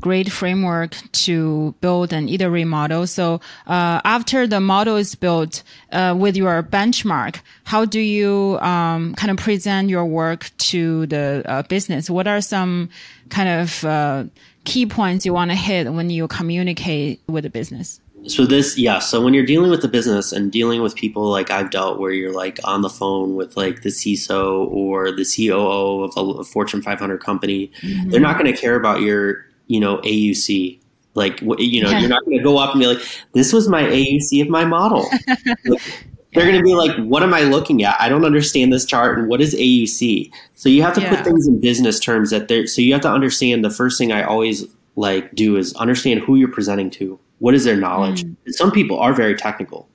[0.01, 3.07] great framework to build an iterate model.
[3.07, 3.35] So
[3.67, 9.31] uh, after the model is built uh, with your benchmark, how do you um, kind
[9.31, 12.09] of present your work to the uh, business?
[12.09, 12.89] What are some
[13.29, 14.25] kind of uh,
[14.65, 18.01] key points you want to hit when you communicate with the business?
[18.27, 18.99] So this, yeah.
[18.99, 22.11] So when you're dealing with the business and dealing with people like I've dealt, where
[22.11, 26.43] you're like on the phone with like the CISO or the COO of a, a
[26.43, 27.71] Fortune 500 company,
[28.07, 30.79] they're not going to care about your, you know, AUC.
[31.13, 31.99] Like, you know, Yeah.
[32.01, 33.01] you're not going to go up and be like,
[33.33, 35.09] "This was my AUC of my model."
[35.65, 35.81] Like,
[36.33, 37.95] they're going to be like, what am I looking at?
[37.97, 39.17] I don't understand this chart.
[39.17, 40.29] And what is AUC?
[40.53, 41.15] So you have to Yeah.
[41.15, 44.11] put things in business terms that they're, so you have to understand the first thing
[44.11, 44.65] I always
[44.97, 47.17] like do is understand who you're presenting to.
[47.39, 48.25] What is their knowledge?
[48.25, 48.35] Mm.
[48.49, 49.87] Some people are very technical.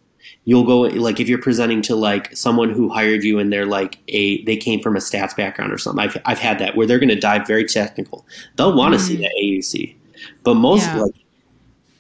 [0.45, 3.99] You'll go like if you're presenting to like someone who hired you and they're like
[4.09, 6.03] a they came from a stats background or something.
[6.03, 8.27] I've I've had that where they're going to dive very technical.
[8.57, 9.21] They'll want to see Mm.
[9.21, 9.95] that AUC,
[10.43, 11.03] but most Yeah.
[11.03, 11.15] like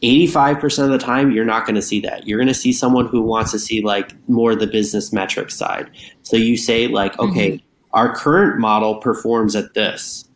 [0.02, 3.06] 85% of the time you're not going to see that you're going to see someone
[3.06, 5.90] who wants to see like more the business metric side
[6.22, 7.62] so you say like okay
[7.92, 10.26] our current model performs at this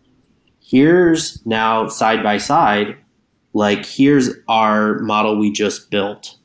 [0.61, 2.95] here's now side by side
[3.55, 6.37] like here's our model we just built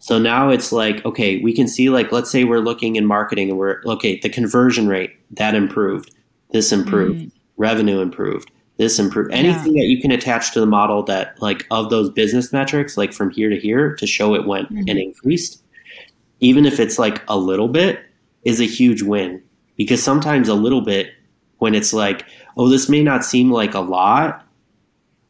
[0.00, 3.48] so now it's like okay we can see like let's say we're looking in marketing
[3.48, 6.10] and we're okay the conversion rate that improved
[6.50, 7.32] this improved mm.
[7.56, 11.90] revenue improved this improved anything that you can attach to the model that like of
[11.90, 14.98] those business metrics like from here to here to show it went and mm-hmm.
[14.98, 15.62] increased
[16.40, 18.00] even if it's like a little bit
[18.44, 19.42] is a huge win.
[19.76, 21.12] Because sometimes a little bit
[21.58, 22.26] when it's like
[22.56, 24.46] oh this may not seem like a lot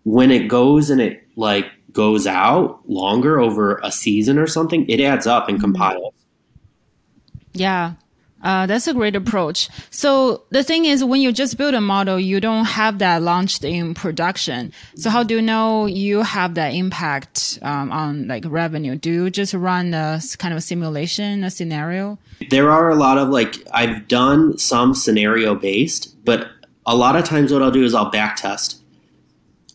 [0.05, 5.01] when it goes and it like goes out longer over a season or something it
[5.01, 6.15] adds up and compiles
[7.53, 7.95] Yeah.
[8.43, 9.69] Uh, that's a great approach.
[9.91, 13.65] So the thing is, when you just build a model, you don't have that launched
[13.65, 14.73] in production.
[14.97, 18.97] So how do you know you have that impact um, on like revenue?
[18.97, 22.19] Do you just run a kind of simulation, a scenario?
[22.49, 26.49] there are a lot of like I've done some scenario based, but
[26.87, 28.80] a lot of times what I'll do is I'll back test.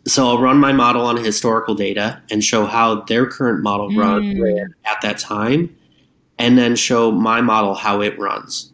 [0.07, 4.21] So I'll run my model on historical data and show how their current model run
[4.23, 4.41] Mm.
[4.41, 5.75] ran at that time,
[6.37, 8.71] and then show my model how it runs.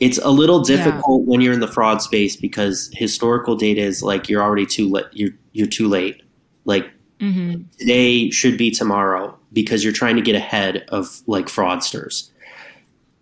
[0.00, 4.28] It's a little difficult when you're in the fraud space because historical data is like
[4.28, 5.06] you're already too late.
[5.12, 6.22] You're you're too late.
[6.64, 6.90] Like
[7.20, 12.30] hmm today should be tomorrow because you're trying to get ahead of like fraudsters.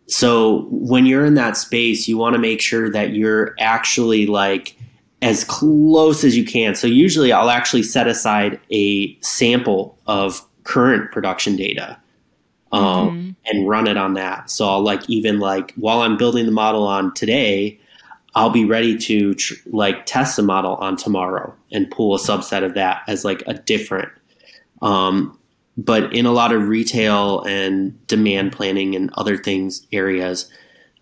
[0.07, 4.77] So when you're in that space, you want to make sure that you're actually like
[5.23, 6.75] as close as you can.
[6.75, 11.99] So usually I'll actually set aside a sample of current production data
[12.73, 14.51] um, and run it on that.
[14.51, 17.79] So I'll like even like while I'm building the model on today,
[18.35, 22.64] I'll be ready to tr- like test the model on tomorrow and pull a subset
[22.64, 24.11] of that as like a different.
[24.83, 25.37] Um,
[25.77, 30.51] but in a lot of retail and demand planning and other things areas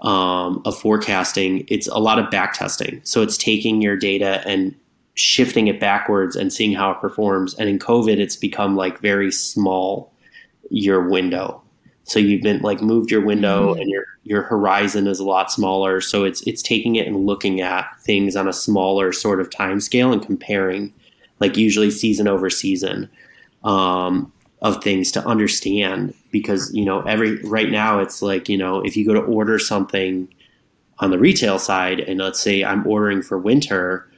[0.01, 3.01] um, of forecasting, it's a lot of back testing.
[3.05, 4.75] So it's taking your data and
[5.15, 7.55] shifting it backwards and seeing how it performs.
[7.55, 10.13] And in COVID, it's become like very small
[10.71, 11.61] your window.
[12.05, 13.81] So you've been like moved your window Mhm.
[13.81, 16.01] and your your horizon is a lot smaller.
[16.01, 19.81] So it's it's taking it and looking at things on a smaller sort of time
[19.81, 20.93] scale and comparing,
[21.41, 23.09] like usually season over season,
[23.65, 24.31] um,
[24.61, 28.97] of things to understand because you know every right now it's like you know if
[28.97, 30.29] you go to order something
[30.99, 34.11] on the retail side and let's say I'm ordering for winter,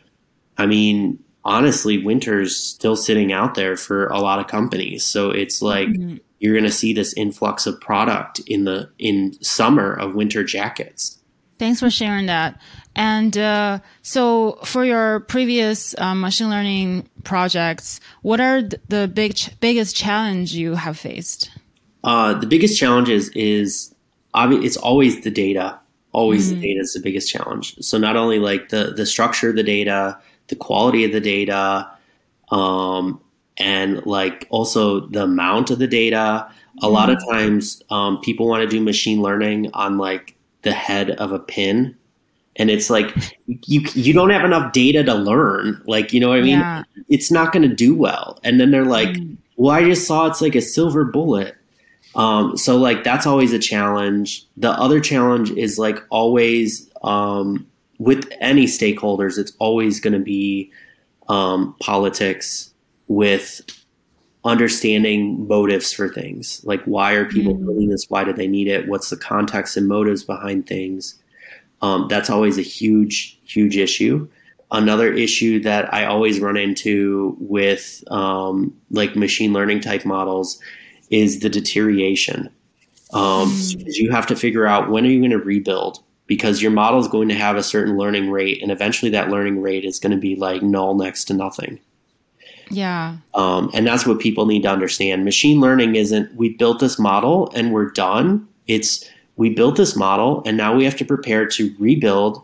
[0.56, 5.04] I mean honestly winter's still sitting out there for a lot of companies.
[5.04, 6.20] So it's like Mhm.
[6.38, 11.18] you're going to see this influx of product in the in summer of winter jackets.
[11.60, 12.58] Thanks for sharing that.
[12.96, 19.34] And uh, so, for your previous uh, machine learning projects, what are th- the big
[19.34, 21.50] ch- biggest challenge you have faced?
[22.02, 23.94] Uh, the biggest challenge is is
[24.34, 25.78] obvi- it's always the data.
[26.12, 27.76] Always the data is the biggest challenge.
[27.82, 31.90] So not only like the the structure of the data, the quality of the data,
[32.50, 33.20] um,
[33.58, 36.50] and like also the amount of the data.
[36.82, 41.12] A lot of times, um, people want to do machine learning on like the head
[41.12, 41.96] of a pin,
[42.56, 43.14] and it's like
[43.46, 45.80] you you don't have enough data to learn.
[45.86, 46.58] Like you know what I mean?
[46.60, 46.82] yeah.
[47.08, 48.38] it's not going to do well.
[48.44, 49.36] And then they're like, Mm.
[49.56, 51.54] well, I just saw it's like a silver bullet.
[52.14, 54.44] Um, so like that's always a challenge.
[54.56, 57.66] The other challenge is like always um,
[57.98, 60.72] with any stakeholders, it's always going to be
[61.28, 62.72] um, politics
[63.06, 63.60] with
[64.44, 66.60] understanding motives for things.
[66.64, 67.64] Like why are people Mm.
[67.66, 68.06] doing this?
[68.08, 68.88] Why do they need it?
[68.88, 71.16] What's the context and motives behind things?
[71.82, 74.28] Um, that's always a huge, huge issue
[74.72, 80.60] another issue that I always run into with um, like machine learning type models
[81.10, 82.48] is the deterioration.
[83.12, 83.78] Um, Mm.
[83.78, 87.00] because you have to figure out when are you going to rebuild because your model
[87.00, 90.12] is going to have a certain learning rate, and eventually that learning rate is going
[90.12, 91.80] to be like null next to nothing.
[92.70, 93.16] Yeah.
[93.34, 95.24] Um, and that's what people need to understand.
[95.24, 98.46] Machine learning isn't we built this model and we're done.
[98.66, 102.42] It's we built this model and now we have to prepare to rebuild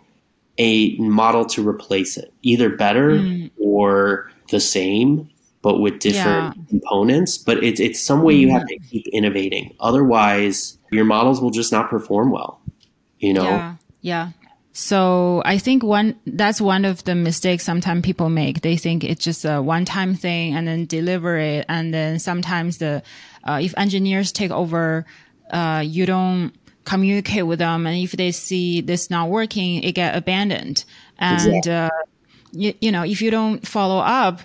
[0.59, 3.51] a model to replace it, either better Mm.
[3.61, 5.29] or the same,
[5.62, 7.37] but with different components.
[7.37, 9.74] But it's it's some way you have to keep innovating.
[9.81, 12.61] Otherwise, your models will just not perform well.
[13.18, 13.45] You know?
[13.45, 13.74] Yeah.
[14.03, 14.31] Yeah.
[14.79, 18.61] So I think one that's one of the mistakes sometimes people make.
[18.61, 23.03] They think it's just a one-time thing and then deliver it, and then sometimes the
[23.43, 25.07] uh, if engineers take over,
[25.51, 26.53] uh, you don't
[26.85, 30.85] communicate with them, and if they see this not working, it get abandoned.
[31.18, 31.72] And exactly.
[31.72, 31.89] uh,
[32.53, 34.43] you, you know, if you don't follow up,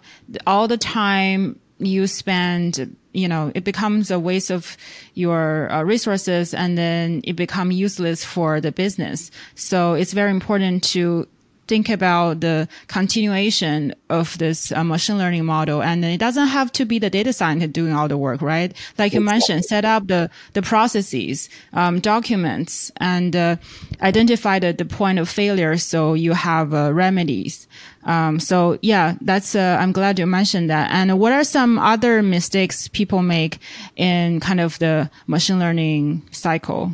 [0.47, 4.77] all the time you spend you know it becomes a waste of
[5.13, 10.83] your uh, resources and then it become useless for the business so it's very important
[10.83, 11.27] to
[11.71, 15.81] think about the continuation of this uh, machine learning model.
[15.81, 18.75] And it doesn't have to be the data scientist doing all the work, right?
[18.97, 23.55] Like you mentioned, set up the, the processes, um, documents and uh,
[24.01, 25.77] identify the, the point of failure.
[25.77, 27.69] So you have uh, remedies.
[28.03, 30.89] Um, so yeah, that's, uh, I'm glad you mentioned that.
[30.91, 33.59] And what are some other mistakes people make
[33.95, 36.91] in kind of the machine learning cycle?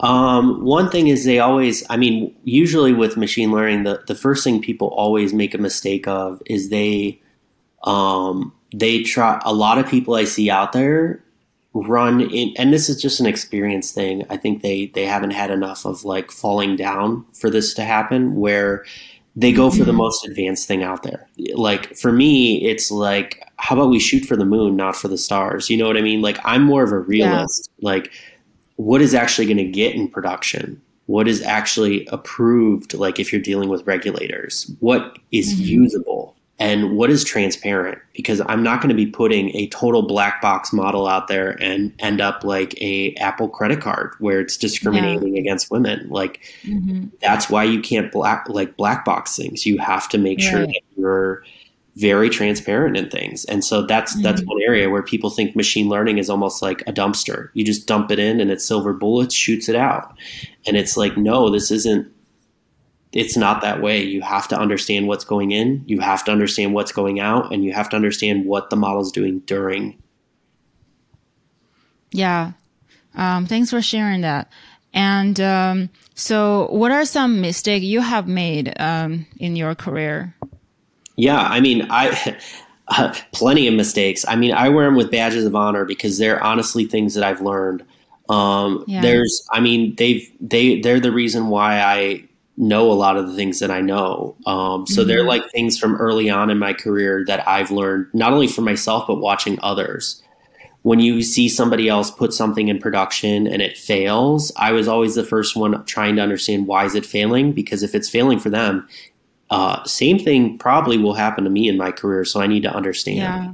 [0.00, 4.44] Um, one thing is they always, I mean, usually with machine learning, the, the first
[4.44, 7.20] thing people always make a mistake of is they,
[7.82, 11.24] um, they try, a lot of people I see out there
[11.74, 14.24] run in, and this is just an experience thing.
[14.30, 18.36] I think they, they haven't had enough of like falling down for this to happen
[18.36, 18.84] where
[19.36, 19.98] they go for the mm-hmm.
[19.98, 21.28] most advanced thing out there.
[21.54, 25.18] Like for me, it's like, how about we shoot for the moon, not for the
[25.18, 25.70] stars?
[25.70, 26.22] You know what I mean?
[26.22, 27.70] Like I'm more of a realist.
[27.78, 27.90] Yeah.
[27.90, 28.12] Like,
[28.76, 33.42] what is actually going to get in production what is actually approved like if you're
[33.42, 35.64] dealing with regulators what is mm-hmm.
[35.64, 40.40] usable and what is transparent because i'm not going to be putting a total black
[40.40, 45.34] box model out there and end up like a apple credit card where it's discriminating
[45.34, 45.40] yeah.
[45.40, 47.06] against women like mm-hmm.
[47.20, 50.50] that's why you can't black like black box things you have to make right.
[50.50, 51.42] sure that you're
[51.98, 53.44] very transparent in things.
[53.46, 54.22] And so that's mm-hmm.
[54.22, 57.50] that's one area where people think machine learning is almost like a dumpster.
[57.54, 60.16] You just dump it in and it's silver bullets shoots it out.
[60.66, 62.06] And it's like no, this isn't
[63.12, 64.02] it's not that way.
[64.02, 67.64] You have to understand what's going in, you have to understand what's going out, and
[67.64, 70.00] you have to understand what the model's doing during.
[72.10, 72.52] Yeah.
[73.14, 74.50] Um, thanks for sharing that.
[74.94, 80.34] And um, so, what are some mistakes you have made um, in your career?
[81.16, 82.36] Yeah, I mean, I
[82.88, 84.24] uh, plenty of mistakes.
[84.26, 87.40] I mean, I wear them with badges of honor because they're honestly things that I've
[87.40, 87.84] learned.
[88.28, 89.00] Um, yeah.
[89.00, 92.27] There's, I mean, they've they they're the reason why I
[92.58, 94.36] know a lot of the things that I know.
[94.44, 95.08] Um, so mm-hmm.
[95.08, 98.62] they're like things from early on in my career that I've learned not only for
[98.62, 100.22] myself but watching others.
[100.82, 105.14] When you see somebody else put something in production and it fails, I was always
[105.14, 108.50] the first one trying to understand why is it failing because if it's failing for
[108.50, 108.88] them,
[109.50, 112.74] uh, same thing probably will happen to me in my career, so I need to
[112.74, 113.18] understand.
[113.18, 113.52] Yeah.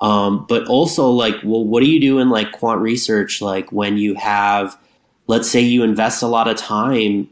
[0.00, 3.40] Um, but also, like, well, what do you do in like quant research?
[3.40, 4.78] Like, when you have,
[5.26, 7.28] let's say, you invest a lot of time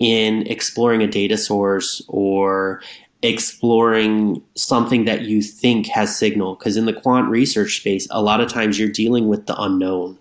[0.00, 2.82] in exploring a data source or
[3.22, 6.56] exploring something that you think has signal.
[6.56, 10.18] Because in the quant research space, a lot of times you're dealing with the unknown.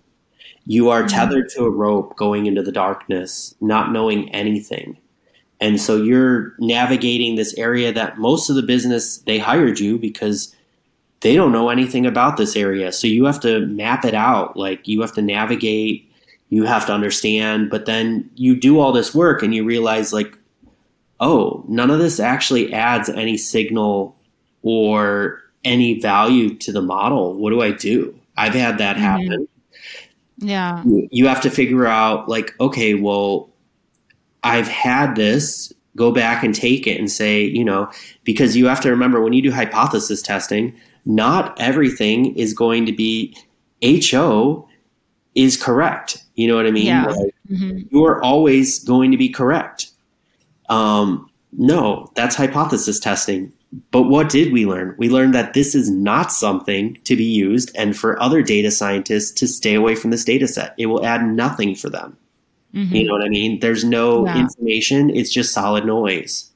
[0.66, 1.16] You are mm-hmm.
[1.16, 4.98] tethered to a rope going into the darkness, not knowing anything.
[5.62, 10.56] And so you're navigating this area that most of the business they hired you because
[11.22, 12.92] they don't know anything about this area.
[12.92, 14.56] So you have to map it out.
[14.56, 16.09] Like you have to navigate,
[16.50, 20.38] you have to understand, but then you do all this work and you realize like,
[21.20, 24.16] oh, none of this actually adds any signal
[24.62, 27.36] or any value to the model.
[27.36, 28.20] What do I do?
[28.38, 29.06] I've had that mm-hmm.
[29.06, 29.48] happen.
[30.38, 30.84] Yeah.
[30.86, 33.50] You have to figure out like, okay, well,
[34.44, 37.92] I've had this, go back and take it and say, you know,
[38.24, 40.74] because you have to remember when you do hypothesis testing,
[41.06, 43.36] not everything is going to be
[43.84, 44.68] HO
[45.36, 46.24] is correct.
[46.40, 46.86] You know what I mean?
[46.86, 47.06] Yeah.
[47.06, 47.80] Like, mm-hmm.
[47.92, 49.92] You're always going to be correct.
[50.70, 53.52] Um, no, that's hypothesis testing.
[53.92, 54.96] But what did we learn?
[54.98, 59.32] We learned that this is not something to be used and for other data scientists
[59.32, 60.76] to stay away from this data set.
[60.78, 62.16] It will add nothing for them.
[62.74, 62.96] Mm-hmm.
[62.96, 63.60] You know what I mean?
[63.60, 64.40] There's no yeah.
[64.40, 66.50] information, it's just solid noise.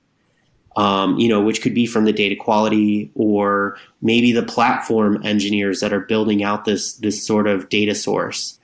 [0.78, 5.82] Um, you know, which could be from the data quality or maybe the platform engineers
[5.82, 8.58] that are building out this this sort of data source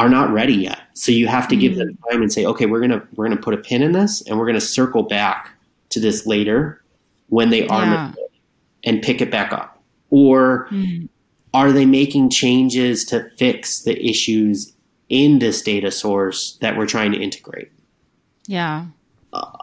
[0.00, 0.80] are not ready yet.
[0.94, 1.60] So you have to mm-hmm.
[1.60, 2.10] give them mm-hmm.
[2.10, 4.46] time and say, okay, we're gonna we're gonna put a pin in this and we're
[4.46, 5.50] gonna circle back
[5.90, 6.82] to this later
[7.28, 8.12] when they are yeah.
[8.84, 9.82] and pick it back up.
[10.08, 11.06] Or mm-hmm.
[11.52, 14.72] are they making changes to fix the issues
[15.10, 17.70] in this data source that we're trying to integrate.
[18.46, 18.86] Yeah.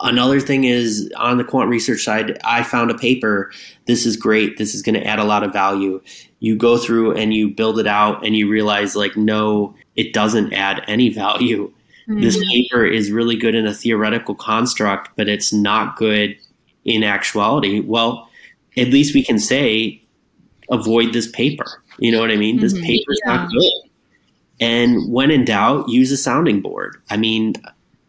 [0.02, 3.52] Another thing is on the quant research side, I found a paper.
[3.86, 4.58] This is great.
[4.58, 6.02] This is going to add a lot of value.
[6.40, 10.54] You go through and you build it out, and you realize, like, no, it doesn't
[10.54, 11.74] add any value.
[12.08, 12.22] Mm-hmm.
[12.22, 16.38] This paper is really good in a theoretical construct, but it's not good
[16.86, 17.82] in actuality.
[17.82, 18.30] Well,
[18.78, 20.02] at least we can say,
[20.70, 21.82] avoid this paper.
[21.98, 22.56] You know what I mean?
[22.56, 22.64] Mm-hmm.
[22.64, 23.36] This paper's yeah.
[23.36, 23.72] not good.
[24.60, 27.02] And when in doubt, use a sounding board.
[27.10, 27.54] I mean,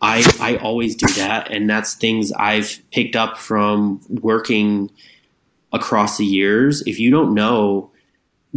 [0.00, 4.90] I I always do that, and that's things I've picked up from working
[5.72, 6.82] across the years.
[6.86, 7.90] If you don't know,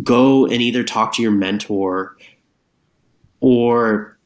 [0.04, 2.16] go and either talk to your mentor
[3.40, 4.18] or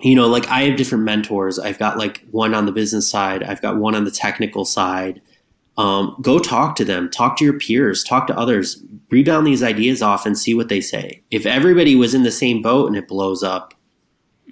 [0.00, 1.58] you know like i have different mentors.
[1.58, 5.20] I've got like one on the business side i've got one on the technical side.
[5.76, 8.82] Um, go talk to them talk to your peers talk to others.
[9.10, 11.22] Rebound these ideas off and see what they say.
[11.30, 13.72] If everybody was in the same boat and it blows up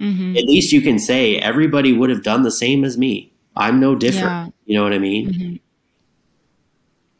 [0.00, 0.36] mm-hmm.
[0.36, 3.94] at least you can say everybody would have done the same as me i'm no
[3.94, 4.48] different yeah.
[4.64, 5.56] you know what i mean mm-hmm.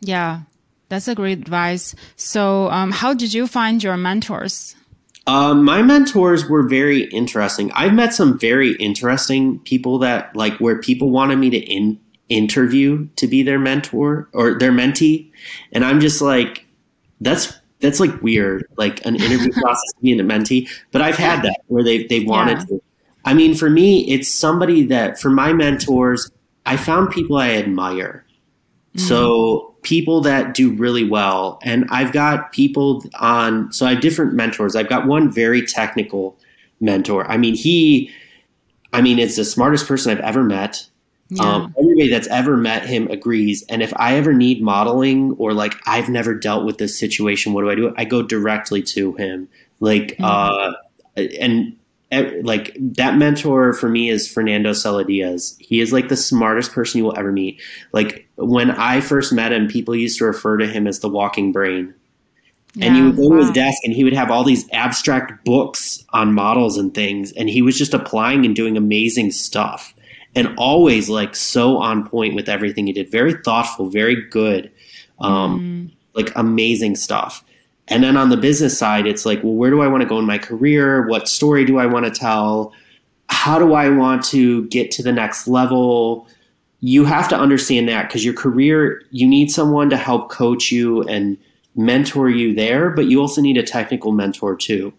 [0.00, 0.42] yeah
[0.88, 4.76] that's a great advice so um, how did you find your mentors
[5.26, 7.72] um, my mentors were very interesting.
[7.72, 11.98] I've met some very interesting people that like where people wanted me to in,
[12.28, 15.30] interview to be their mentor or their mentee,
[15.72, 16.64] and I'm just like,
[17.20, 20.68] that's that's like weird, like an interview process being a mentee.
[20.92, 22.64] But I've had that where they they wanted yeah.
[22.64, 22.82] to.
[23.24, 26.30] I mean, for me, it's somebody that for my mentors,
[26.64, 28.24] I found people I admire.
[28.94, 29.00] Mm.
[29.00, 31.60] So people that do really well.
[31.62, 34.74] And I've got people on, so I have different mentors.
[34.74, 36.36] I've got one very technical
[36.80, 37.24] mentor.
[37.30, 38.10] I mean, he,
[38.92, 40.88] I mean, it's the smartest person I've ever met.
[41.28, 41.42] Yeah.
[41.42, 43.64] Um, everybody that's ever met him agrees.
[43.68, 47.62] And if I ever need modeling or like I've never dealt with this situation, what
[47.62, 47.94] do I do?
[47.96, 49.48] I go directly to him.
[49.80, 50.24] Like, mm-hmm.
[50.24, 50.72] uh,
[51.40, 51.76] and
[52.42, 54.72] like that mentor for me is Fernando
[55.04, 55.56] Diaz.
[55.58, 57.60] He is like the smartest person you will ever meet.
[57.92, 61.52] Like when I first met him, people used to refer to him as the walking
[61.52, 61.94] brain.
[62.74, 63.36] Yeah, and you would go wow.
[63.36, 67.32] to his desk and he would have all these abstract books on models and things.
[67.32, 69.94] And he was just applying and doing amazing stuff.
[70.36, 73.10] And always like so on point with everything he did.
[73.10, 74.70] Very thoughtful, very good.
[75.18, 75.60] Um,
[75.90, 75.96] mm.
[76.14, 77.42] like amazing stuff.
[77.88, 80.18] And then on the business side, it's like, well, where do I want to go
[80.18, 81.06] in my career?
[81.08, 82.72] What story do I want to tell?
[83.28, 86.28] How do I want to get to the next level?
[86.80, 91.02] You have to understand that because your career, you need someone to help coach you
[91.04, 91.38] and
[91.76, 94.92] mentor you there, but you also need a technical mentor too.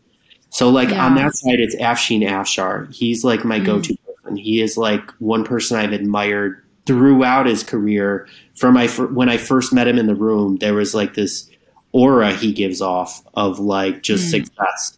[0.50, 1.06] So, like yeah.
[1.06, 2.92] on that side, it's Afshin Afshar.
[2.94, 3.66] He's like my mm.
[3.66, 3.96] go to
[4.38, 4.44] person.
[4.44, 8.28] He is like one person I've admired throughout his career.
[8.56, 11.50] From my when I first met him in the room, there was like this
[11.92, 14.32] aura he gives off of like just mm.
[14.32, 14.98] success.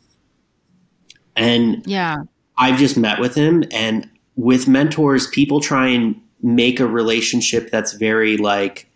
[1.35, 2.23] And yeah,
[2.57, 7.93] I've just met with him and with mentors, people try and make a relationship that's
[7.93, 8.89] very like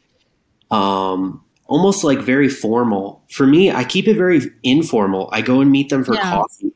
[0.71, 3.23] um almost like very formal.
[3.29, 5.29] For me, I keep it very informal.
[5.31, 6.31] I go and meet them for yeah.
[6.31, 6.73] coffee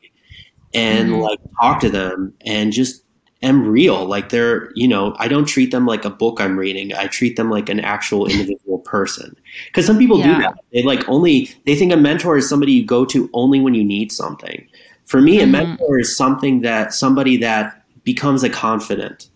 [0.74, 3.02] and mm like talk to them and just
[3.42, 4.04] am real.
[4.04, 6.92] Like they're, you know, I don't treat them like a book I'm reading.
[6.94, 9.36] I treat them like an actual individual person.
[9.66, 10.36] Because some people yeah.
[10.36, 10.54] do that.
[10.72, 13.84] They like only they think a mentor is somebody you go to only when you
[13.84, 14.66] need something.
[15.06, 15.54] For me, mm-hmm.
[15.54, 19.30] a mentor is something that somebody that becomes a confidant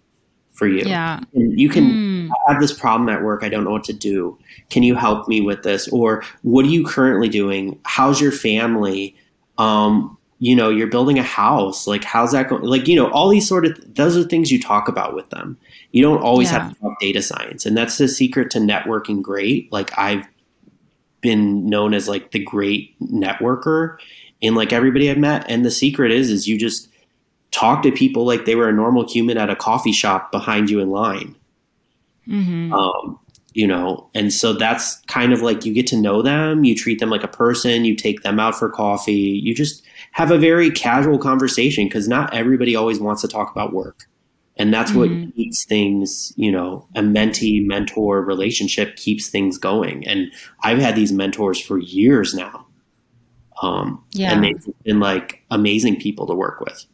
[0.52, 0.84] for you.
[0.84, 1.20] Yeah.
[1.34, 2.30] And you can mm.
[2.46, 3.42] have this problem at work.
[3.42, 4.38] I don't know what to do.
[4.70, 5.88] Can you help me with this?
[5.88, 7.80] Or what are you currently doing?
[7.84, 9.16] How's your family?
[9.58, 13.28] Um, you know you're building a house like how's that going like you know all
[13.28, 15.56] these sort of those are things you talk about with them
[15.92, 16.64] you don't always yeah.
[16.64, 20.26] have to talk data science and that's the secret to networking great like i've
[21.20, 23.96] been known as like the great networker
[24.40, 26.88] in like everybody i've met and the secret is is you just
[27.52, 30.80] talk to people like they were a normal human at a coffee shop behind you
[30.80, 31.36] in line
[32.26, 32.72] mm-hmm.
[32.72, 33.16] um,
[33.52, 36.98] you know and so that's kind of like you get to know them you treat
[36.98, 40.70] them like a person you take them out for coffee you just have a very
[40.70, 44.06] casual conversation because not everybody always wants to talk about work.
[44.56, 45.24] And that's mm-hmm.
[45.24, 50.06] what keeps things, you know, a mentee mentor relationship keeps things going.
[50.06, 50.30] And
[50.62, 52.66] I've had these mentors for years now.
[53.62, 54.32] Um, yeah.
[54.32, 56.84] And they've been like amazing people to work with.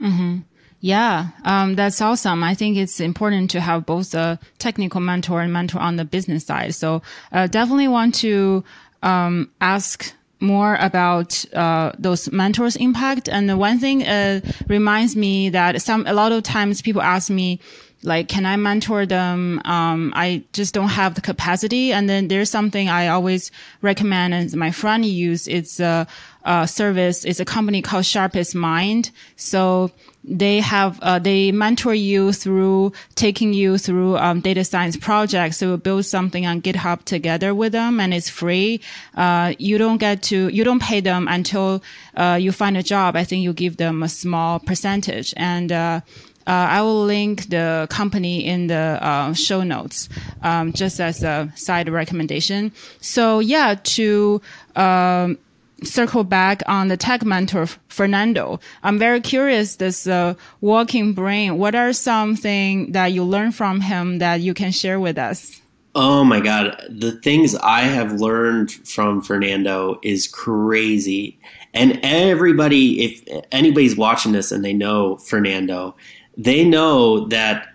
[0.00, 0.38] Mm-hmm.
[0.82, 2.42] Yeah, um, that's awesome.
[2.42, 6.46] I think it's important to have both a technical mentor and mentor on the business
[6.46, 6.74] side.
[6.74, 7.02] So
[7.32, 8.64] uh, definitely want to
[9.02, 13.28] um, ask more about uh, those mentors' impact.
[13.28, 17.60] And one thing uh, reminds me that some a lot of times people ask me,
[18.02, 19.60] like, can I mentor them?
[19.64, 21.92] Um, I just don't have the capacity.
[21.92, 23.50] And then there's something I always
[23.82, 25.46] recommend and my friend use.
[25.46, 26.06] It's uh,
[26.44, 29.10] uh, service is a company called Sharpest Mind.
[29.36, 29.90] So
[30.22, 35.56] they have uh, they mentor you through taking you through um, data science projects.
[35.58, 38.80] So build something on GitHub together with them, and it's free.
[39.14, 41.82] Uh, you don't get to you don't pay them until
[42.16, 43.16] uh, you find a job.
[43.16, 46.00] I think you give them a small percentage, and uh,
[46.46, 50.08] uh, I will link the company in the uh, show notes,
[50.42, 52.72] um, just as a side recommendation.
[53.00, 54.40] So yeah, to
[54.74, 55.38] um,
[55.82, 58.60] circle back on the tech mentor Fernando.
[58.82, 59.76] I'm very curious.
[59.76, 61.58] This uh, working brain.
[61.58, 65.60] What are something that you learned from him that you can share with us?
[65.94, 66.80] Oh my God.
[66.88, 71.38] The things I have learned from Fernando is crazy.
[71.74, 75.96] And everybody, if anybody's watching this and they know Fernando,
[76.36, 77.68] they know that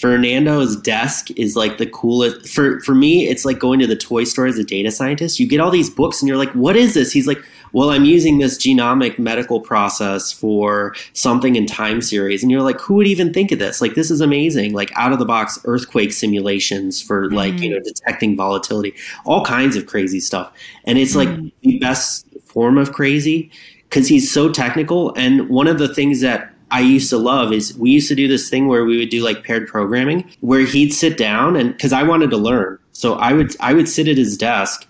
[0.00, 2.48] Fernando's desk is like the coolest.
[2.48, 5.38] For for me, it's like going to the toy store as a data scientist.
[5.38, 7.44] You get all these books and you're like, "What is this?" He's like,
[7.74, 12.80] "Well, I'm using this genomic medical process for something in time series." And you're like,
[12.80, 13.82] "Who would even think of this?
[13.82, 14.72] Like this is amazing.
[14.72, 17.64] Like out of the box earthquake simulations for like, mm-hmm.
[17.64, 18.94] you know, detecting volatility.
[19.26, 20.50] All kinds of crazy stuff."
[20.84, 21.42] And it's mm-hmm.
[21.42, 23.50] like the best form of crazy
[23.90, 27.76] cuz he's so technical and one of the things that I used to love is
[27.76, 30.92] we used to do this thing where we would do like paired programming where he'd
[30.92, 32.78] sit down and because I wanted to learn.
[32.92, 34.86] So I would I would sit at his desk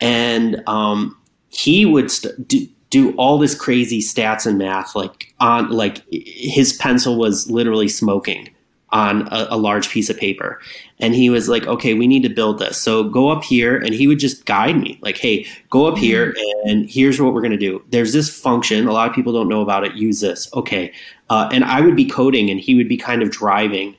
[0.00, 1.16] and um,
[1.48, 6.72] he would st- do, do all this crazy stats and math like on like his
[6.74, 8.50] pencil was literally smoking
[8.94, 10.60] on a, a, large piece of paper.
[11.00, 12.80] And he was like, okay, we need to build this.
[12.80, 13.76] So go up here.
[13.76, 16.68] And he would just guide me like, hey, go up here mm-hmm.
[16.68, 17.84] and here's what we're going to do.
[17.90, 18.86] There's this function.
[18.86, 19.94] A lot of people don't know about it.
[19.94, 20.48] Use this.
[20.54, 20.92] Okay.
[21.30, 23.96] Uh, and I would be coding and he would be kind of driving,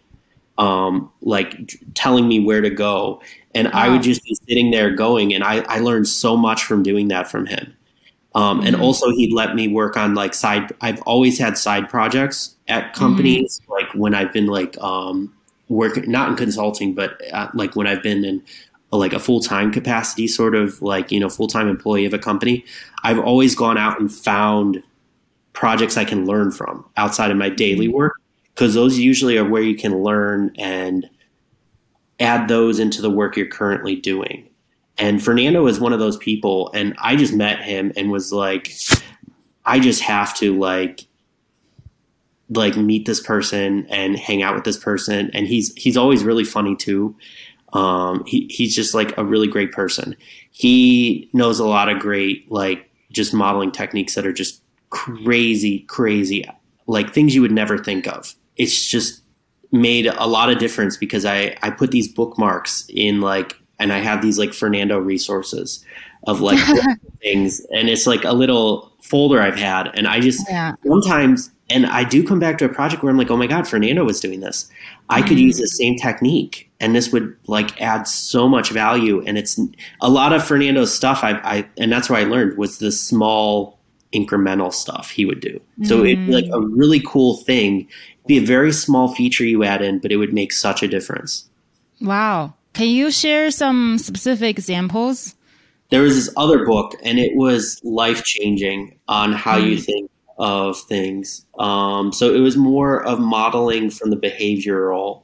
[0.58, 3.22] um, like telling me where to go.
[3.54, 3.74] And wow.
[3.74, 5.34] I would just be sitting there going.
[5.34, 7.76] And I, I learned so much from doing that from him.
[8.36, 8.68] Um, mm-hmm.
[8.68, 10.72] And also, he'd let me work on like side.
[10.82, 13.72] I've always had side projects at companies, mm-hmm.
[13.72, 15.34] like when I've been like um,
[15.70, 18.44] working, not in consulting, but at, like when I've been in
[18.92, 22.14] a, like a full time capacity, sort of like you know full time employee of
[22.14, 22.66] a company.
[23.04, 24.84] I've always gone out and found
[25.56, 27.96] projects I can learn from outside of my daily mm-hmm.
[27.96, 28.22] work
[28.54, 31.10] because those usually are where you can learn and
[32.20, 34.48] add those into the work you're currently doing.
[34.98, 38.72] And Fernando is one of those people, and I just met him and was like,
[39.66, 41.08] I just have to like
[42.50, 46.44] like meet this person and hang out with this person and he's he's always really
[46.44, 47.16] funny too
[47.74, 50.16] um, he, he's just like a really great person
[50.52, 54.62] he knows a lot of great like just modeling techniques that are just
[54.96, 56.46] crazy crazy
[56.88, 59.22] like things you would never think of it's just
[59.72, 64.00] made a lot of difference because i i put these bookmarks in like and I
[64.00, 65.84] have these like Fernando resources
[66.28, 66.60] of like
[67.22, 70.74] things, and it's like a little folder I've had, and I just yeah.
[70.86, 73.68] sometimes, and I do come back to a project where I'm like, oh my god,
[73.68, 74.70] Fernando was doing this.
[75.10, 75.28] I mm-hmm.
[75.28, 79.24] could use the same technique, and this would like add so much value.
[79.26, 79.60] And it's
[80.02, 81.24] a lot of Fernando's stuff.
[81.24, 83.75] I, I and that's where I learned was the small
[84.16, 85.60] incremental stuff he would do.
[85.84, 86.06] So mm-hmm.
[86.06, 87.82] it'd be like a really cool thing.
[87.82, 90.88] It'd be a very small feature you add in, but it would make such a
[90.88, 91.50] difference.
[92.02, 92.54] Wow.
[92.74, 95.36] Can you share some specific examples?
[95.90, 99.70] There was this other book, and it was life changing on how mm.
[99.70, 101.46] you think of things.
[101.60, 105.24] Um, so it was more of modeling from the behavioral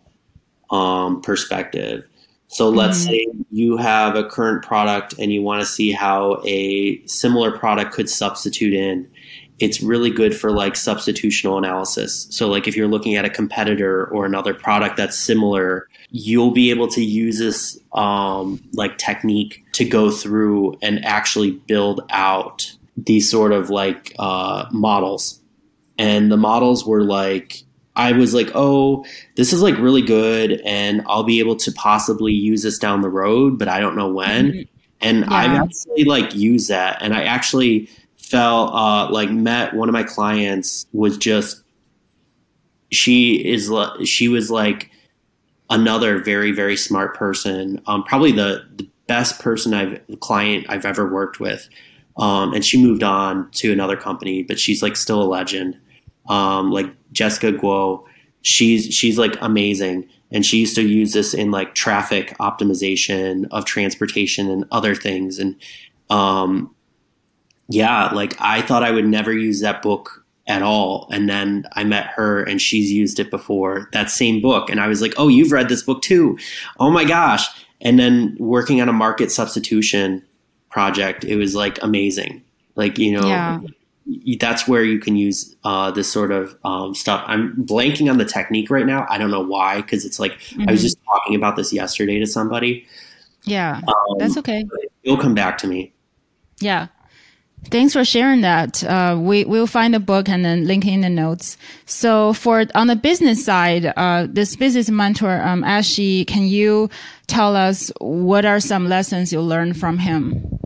[0.69, 2.05] um, perspective.
[2.51, 3.05] So let's mm.
[3.05, 7.93] say you have a current product and you want to see how a similar product
[7.93, 9.09] could substitute in.
[9.59, 12.27] It's really good for like substitutional analysis.
[12.29, 16.71] So, like if you're looking at a competitor or another product that's similar, you'll be
[16.71, 23.29] able to use this um, like technique to go through and actually build out these
[23.29, 25.39] sort of like uh, models.
[25.97, 27.63] And the models were like,
[27.95, 29.05] I was like, oh,
[29.35, 33.09] this is like really good, and I'll be able to possibly use this down the
[33.09, 34.51] road, but I don't know when.
[34.51, 34.61] Mm-hmm.
[35.01, 35.27] And yeah.
[35.29, 40.03] I've actually like used that, and I actually felt uh, like met one of my
[40.03, 41.63] clients was just
[42.91, 43.71] she is
[44.05, 44.89] she was like
[45.69, 51.11] another very very smart person, um, probably the, the best person I've client I've ever
[51.11, 51.67] worked with.
[52.17, 55.77] Um, and she moved on to another company, but she's like still a legend.
[56.31, 58.03] Um, like Jessica Guo,
[58.41, 63.65] she's she's like amazing, and she used to use this in like traffic optimization of
[63.65, 65.39] transportation and other things.
[65.39, 65.55] And
[66.09, 66.73] um,
[67.67, 71.07] yeah, like I thought I would never use that book at all.
[71.11, 74.69] And then I met her and she's used it before, that same book.
[74.69, 76.37] And I was like, oh, you've read this book too.
[76.79, 77.47] Oh my gosh.
[77.79, 80.23] And then working on a market substitution
[80.69, 82.43] project, it was like amazing.
[82.75, 83.59] Like you know, Yeah.
[84.39, 87.23] That's where you can use uh, this sort of um, stuff.
[87.27, 89.05] I'm blanking on the technique right now.
[89.09, 90.33] I don't know why, because it's like
[90.67, 90.83] I was Mhm.
[90.83, 92.85] just talking about this yesterday to somebody.
[93.45, 94.65] Yeah, Um, that's okay.
[95.03, 95.93] It'll come back to me.
[96.59, 96.87] Yeah.
[97.69, 98.83] Thanks for sharing that.
[98.83, 101.57] Uh, we will find the book and then link in the notes.
[101.85, 106.89] So for on the business side, uh, this business mentor, um, Afshin, can you
[107.27, 110.59] tell us what are some lessons you learned from him?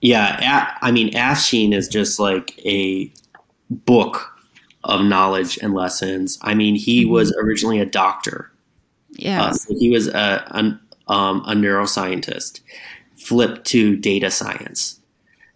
[0.00, 3.12] Yeah, a- I mean, Afshin is just like a
[3.70, 4.32] book
[4.84, 6.38] of knowledge and lessons.
[6.42, 7.10] I mean, he Mhm.
[7.10, 8.50] was originally a doctor.
[9.12, 9.44] Yeah.
[9.46, 12.60] Uh, so he was a, an, um, a neuroscientist,
[13.16, 15.00] flipped to data science.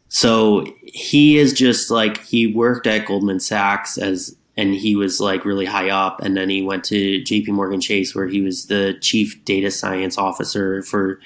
[0.08, 5.44] So he is just like he worked at Goldman Sachs as, and he was like
[5.46, 7.52] really high up, and then he went to J.P.
[7.52, 11.20] Morgan Chase where he was the chief data science officer for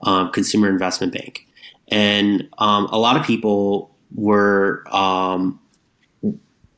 [0.00, 1.46] um, Consumer Investment Bank,
[1.92, 4.84] and um, a lot of people were.
[4.94, 5.60] Um,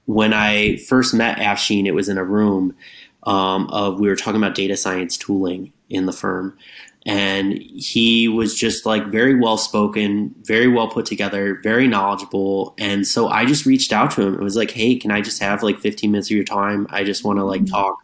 [0.07, 2.77] when I first met Afshin, it was in a room
[3.23, 6.59] um, of we were talking about data science tooling in the firm,
[7.07, 12.75] and he was just like very well spoken, very well put together, very knowledgeable.
[12.79, 14.35] And so I just reached out to him.
[14.35, 16.87] It was like, hey, can I just have like 15 minutes of your time?
[16.91, 17.99] I just want to like talk.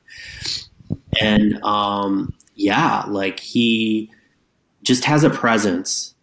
[1.20, 4.10] And um, yeah, like he
[4.82, 6.14] just has a presence,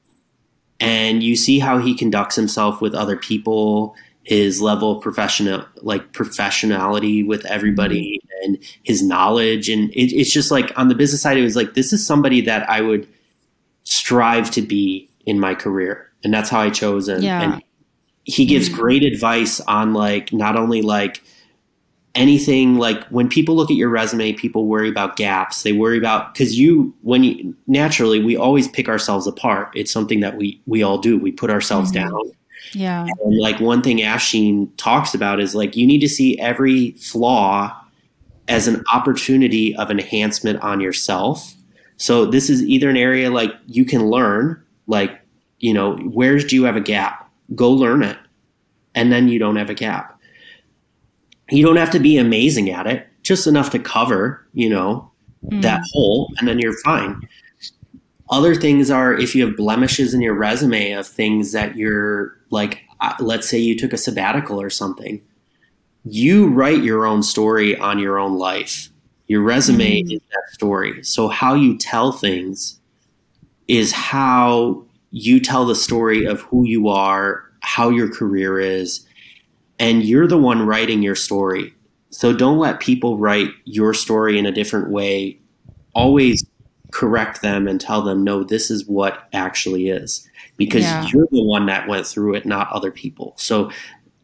[0.80, 6.12] and you see how he conducts himself with other people his level of professional like
[6.12, 11.38] professionality with everybody and his knowledge and it, it's just like on the business side
[11.38, 13.08] it was like this is somebody that i would
[13.86, 17.41] strive to be in my career and that's how i chose him Yeah.
[17.41, 17.64] and
[18.26, 18.74] he gives Mm.
[18.74, 21.24] great advice on like not only like
[22.15, 26.34] anything like when people look at your resume people worry about gaps they worry about
[26.34, 30.81] because you when you naturally we always pick ourselves apart it's something that we we
[30.81, 31.93] all do we put ourselves Mhm.
[31.93, 32.21] down
[32.73, 33.05] Yeah.
[33.23, 37.75] and like one thing Afshin talks about is like you need to see every flaw
[38.47, 41.53] as an opportunity of enhancement on yourself.
[41.97, 45.19] So this is either an area like you can learn, like,
[45.59, 47.29] you know, where do you have a gap?
[47.55, 48.17] Go learn it.
[48.95, 50.16] And then you don't have a gap.
[51.49, 55.10] You don't have to be amazing at it, just enough to cover, you know,
[55.52, 55.61] Mm.
[55.61, 57.22] that hole and then you're fine.
[58.30, 62.82] Other things are if you have blemishes in your resume of things that you're like,
[63.19, 65.22] let's say you took a sabbatical or something,
[66.03, 68.90] you write your own story on your own life.
[69.28, 70.14] Your resume Mhm.
[70.15, 71.03] is that story.
[71.03, 72.80] So, how you tell things
[73.68, 79.06] is how you tell the story of who you are, how your career is,
[79.80, 81.74] and you're the one writing your story.
[82.10, 85.40] So, don't let people write your story in a different way.
[85.94, 86.45] Always
[86.91, 91.08] correct them and tell them, no, this is what actually is because Yeah.
[91.14, 93.34] you're the one that went through it, not other people.
[93.38, 93.70] So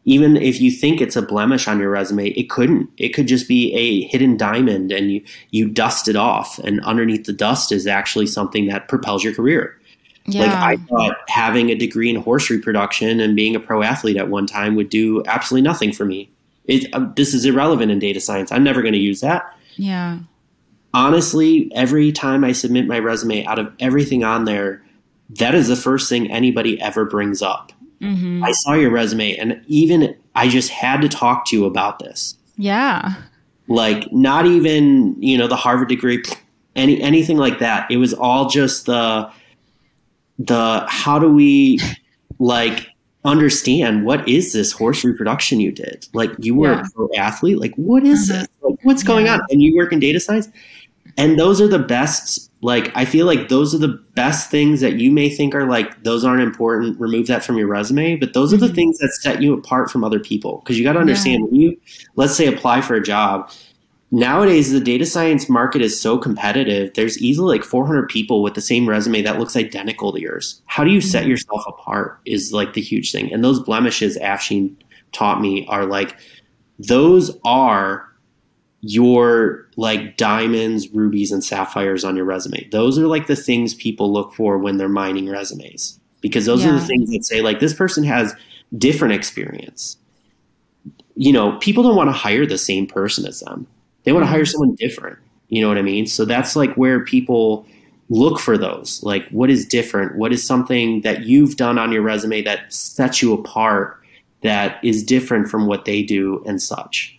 [0.06, 2.90] even if you think it's a blemish on your resume, it couldn't.
[2.98, 6.58] It could just be a hidden diamond and you, you dust it off.
[6.58, 9.78] And underneath the dust is actually something that propels your career.
[10.26, 10.42] Yeah.
[10.42, 14.28] Like I thought having a degree in horse reproduction and being a pro athlete at
[14.28, 16.30] one time would do absolutely nothing for me.
[16.64, 18.50] It, uh, this is irrelevant in data science.
[18.50, 20.18] I'm never going to use that yeah.
[20.92, 24.82] honestly, every time I submit my resume, out of everything on there,
[25.30, 27.72] that is the first thing anybody ever brings up.
[28.00, 31.98] hmm I saw your resume, and even I just had to talk to you about
[31.98, 32.36] this.
[32.56, 33.14] Yeah.
[33.66, 36.22] Like, not even you know the Harvard degree,
[36.76, 37.90] any anything like that.
[37.90, 39.30] It was all just the
[40.38, 41.78] the how do we
[42.38, 42.88] like
[43.24, 46.06] understand what is this horse reproduction you did?
[46.12, 46.82] Like, you were Yeah.
[46.86, 47.58] a pro athlete.
[47.58, 48.32] Like, what is Mhm.
[48.32, 48.48] this?
[48.62, 49.34] Like, what's going Yeah.
[49.34, 49.40] on?
[49.50, 50.48] And you work in data science
[51.16, 54.94] and those are the best like i feel like those are the best things that
[54.94, 58.52] you may think are like those aren't important remove that from your resume but those
[58.52, 58.74] are the Mhm.
[58.74, 61.76] things that set you apart from other people because you got to understand when you
[62.16, 63.48] let's say apply for a job
[64.14, 68.60] nowadays the data science market is so competitive there's easily like 400 people with the
[68.60, 71.30] same resume that looks identical to yours how do you set Mhm.
[71.30, 74.72] yourself apart is like the huge thing and those blemishes afshin
[75.12, 76.16] taught me are like
[76.78, 78.08] those are
[78.86, 82.68] your like diamonds, rubies, and sapphires on your resume.
[82.70, 86.72] Those are like the things people look for when they're mining resumes because those are
[86.72, 88.34] the things that say like this person has
[88.76, 89.96] different experience.
[91.16, 93.66] You know, people don't want to hire the same person as them.
[94.04, 95.18] They want to hire someone different.
[95.48, 96.06] You know what I mean?
[96.06, 97.66] So that's like where people
[98.10, 99.02] look for those.
[99.02, 100.16] Like what is different?
[100.16, 104.00] What is something that you've done on your resume that sets you apart
[104.44, 107.18] that is different from what they do and such.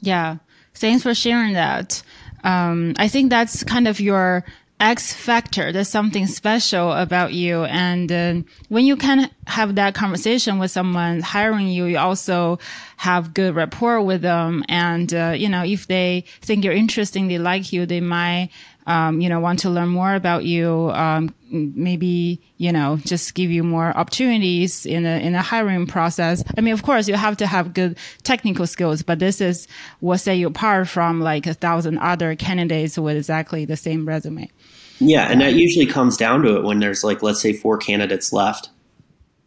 [0.00, 0.38] Yeah.
[0.74, 2.02] Thanks for sharing that.
[2.42, 4.44] Um, I think that's kind of your
[4.82, 5.70] X factor.
[5.70, 7.62] There's something special about you.
[7.64, 8.34] And uh,
[8.68, 12.58] when you can have that conversation with someone hiring you, you also
[12.96, 14.64] have good rapport with them.
[14.68, 18.50] And, uh, you know, if they think you're interesting, they like you, they might,
[18.86, 20.90] um, you know, want to learn more about you.
[20.92, 26.42] Um, maybe, you know, just give you more opportunities in a, in a hiring process.
[26.56, 29.68] I mean, of course, you have to have good technical skills, but this is
[30.00, 34.50] what set you apart from like a thousand other candidates with exactly the same resume.
[34.98, 38.32] Yeah, and that usually comes down to it when there's like, let's say, four candidates
[38.32, 38.70] left.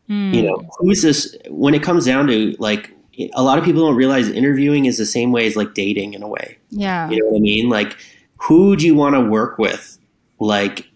[0.10, 0.34] Mm.
[0.34, 1.36] You know, who's this?
[1.50, 2.92] When it comes down to like,
[3.34, 6.22] a lot of people don't realize interviewing is the same way as like dating in
[6.22, 6.58] a way.
[6.72, 7.70] Yeah, you know what I mean.
[7.70, 7.96] Like,
[8.42, 9.98] who do you want to work with?
[10.40, 10.88] Like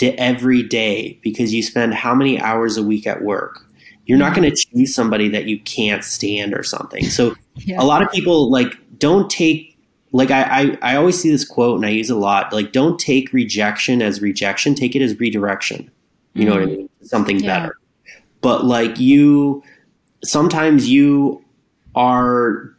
[0.00, 3.64] every day because you spend how many hours a week at work?
[4.06, 7.04] You're not going to choose somebody that you can't stand or something.
[7.04, 7.80] So yeah.
[7.80, 9.70] a lot of people like don't take
[10.12, 12.52] like I, I, I always see this quote and I use a lot.
[12.52, 15.90] Like, don't take rejection as rejection, take it as redirection.
[16.34, 16.76] You mm know what I mm.
[16.76, 16.88] mean?
[17.02, 17.60] Something yeah.
[17.60, 17.76] better.
[18.40, 19.62] But like you,
[20.24, 21.44] sometimes you
[21.94, 22.74] are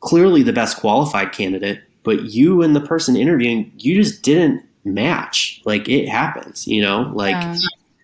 [0.00, 5.60] clearly the best qualified candidate, but you and the person interviewing, you just didn't match.
[5.64, 7.32] Like it happens, you know, like.
[7.32, 7.56] Yeah.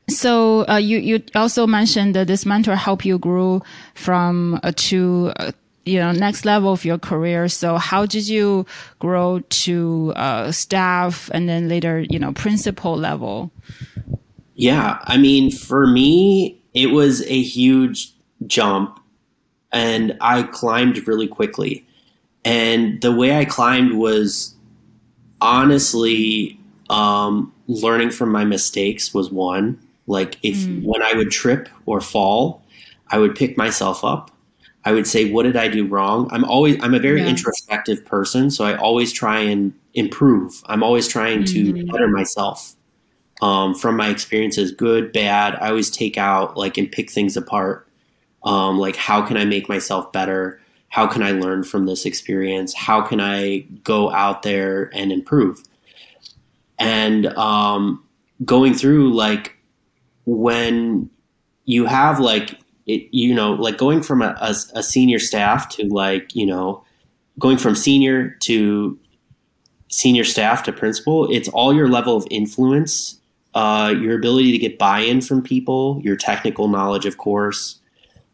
[0.08, 3.62] So uh, you you also mentioned that this mentor helped you grow
[3.94, 5.52] from uh, to uh,
[5.84, 8.66] you know next level of your career so how did you
[8.98, 13.50] grow to uh, staff and then later you know principal level
[14.54, 18.12] yeah i mean for me it was a huge
[18.46, 19.00] jump
[19.72, 21.86] and i climbed really quickly
[22.44, 24.54] and the way i climbed was
[25.40, 26.58] honestly
[26.90, 30.84] um, learning from my mistakes was one like if mm.
[30.84, 32.62] when i would trip or fall
[33.08, 34.30] i would pick myself up
[34.84, 36.28] I would say, what did I do wrong?
[36.32, 37.28] I'm always, I'm a very yeah.
[37.28, 38.50] introspective person.
[38.50, 40.62] So I always try and improve.
[40.66, 41.90] I'm always trying to mm-hmm.
[41.90, 42.74] better myself
[43.42, 45.56] um, from my experiences, good, bad.
[45.56, 47.86] I always take out like and pick things apart.
[48.42, 50.60] Um, like, how can I make myself better?
[50.90, 52.74] How can I learn from this experience?
[52.74, 55.62] How can I go out there and improve?
[56.78, 58.04] And um,
[58.44, 59.56] going through like
[60.26, 61.08] when
[61.64, 65.84] you have like it, you know, like going from a, a, a senior staff to
[65.84, 66.84] like, you know,
[67.38, 68.98] going from senior to
[69.88, 73.20] senior staff to principal, it's all your level of influence,
[73.54, 77.79] uh, your ability to get buy-in from people, your technical knowledge, of course.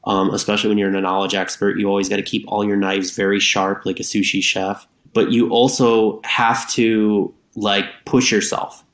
[0.07, 3.11] Um, especially when you're a knowledge expert, you always got to keep all your knives
[3.11, 4.87] very sharp, like a sushi chef.
[5.13, 8.85] But you also have to like push yourself.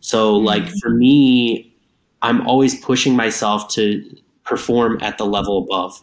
[0.00, 0.78] So, like mm-hmm.
[0.78, 1.74] for me,
[2.22, 4.02] I'm always pushing myself to
[4.44, 6.02] perform at the level above.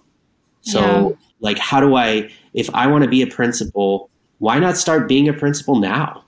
[0.61, 1.15] So, yeah.
[1.39, 5.27] like, how do I, if I want to be a principal, why not start being
[5.27, 6.23] a principal now?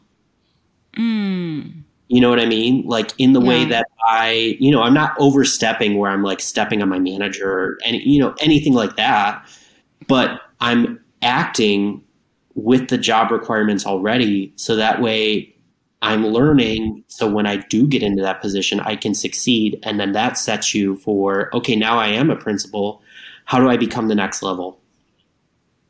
[0.97, 1.82] Mm.
[2.14, 2.85] You know what I mean?
[2.85, 3.48] Like, in the yeah.
[3.48, 7.52] way that I, you know, I'm not overstepping where I'm like stepping on my manager
[7.52, 9.44] or any, you know, anything like that,
[10.07, 12.03] but I'm acting
[12.53, 14.53] with the job requirements already.
[14.57, 15.56] So that way
[16.03, 17.03] I'm learning.
[17.07, 19.80] So when I do get into that position, I can succeed.
[19.81, 23.02] And then that sets you for, okay, now I am a principal.
[23.45, 24.80] How do I become the next level?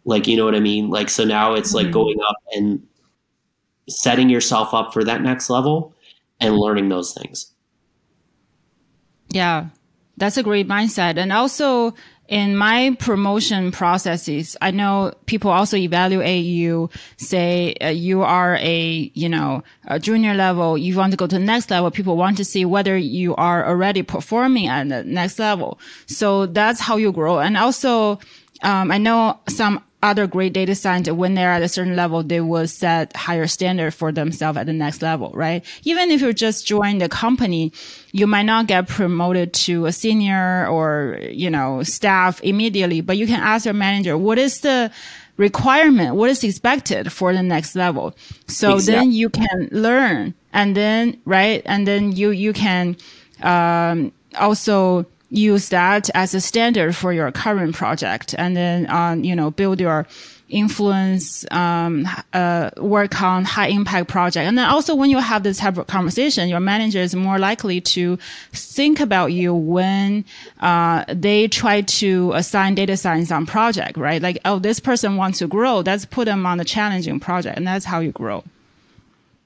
[0.06, 0.90] Like, you know what I mean?
[0.90, 1.88] Like, so now it's mm-hmm.
[1.88, 2.88] like going up and
[3.90, 5.93] setting yourself up for that next level
[6.44, 7.52] and learning those things.
[9.30, 9.68] Yeah,
[10.18, 11.18] that's a great mindset.
[11.18, 11.96] And also,
[12.28, 19.12] in my promotion processes, I know people also evaluate you, say uh, you are a,
[19.14, 21.92] you know, a junior level, you want to go to the next level.
[21.92, 25.80] People want to see whether you are already performing at the next level.
[26.06, 27.40] So that's how you grow.
[27.40, 28.20] And also,
[28.62, 32.42] um, I know some other great data scientists, when they're at a certain level, they
[32.42, 35.66] will set higher standard for themselves at the next level, right?
[35.84, 37.72] Even if you just join the company,
[38.12, 43.26] you might not get promoted to a senior or, you know, staff immediately, but you
[43.26, 44.92] can ask your manager, what is the
[45.38, 46.16] requirement?
[46.16, 48.14] What is expected for the next level?
[48.48, 48.94] So exactly.
[48.94, 51.62] then you can learn and then, right?
[51.66, 52.98] And then you, you can,
[53.42, 58.36] um, also use that as a standard for your current project.
[58.38, 60.06] And then um, you know build your
[60.50, 64.46] influence um, uh, work on high impact project.
[64.48, 67.82] And then also when you have this type of conversation your manager is more likely
[67.82, 68.18] to
[68.52, 70.24] think about you when
[70.60, 74.22] uh, they try to assign data science on project right?
[74.22, 75.80] Like oh this person wants to grow.
[75.80, 77.58] Let's put them on a challenging project.
[77.58, 78.44] And that's how you grow.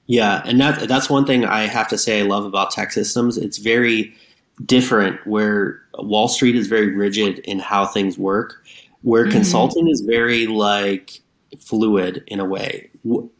[0.06, 0.42] Yeah.
[0.44, 3.40] And that, that's one thing i have to say i love about TEKSystems.
[3.40, 4.14] it's very
[4.64, 8.64] different where Wall Street is very rigid in how things work,
[9.02, 9.32] where mm-hmm.
[9.32, 11.20] consulting is very like
[11.58, 12.90] fluid in a way.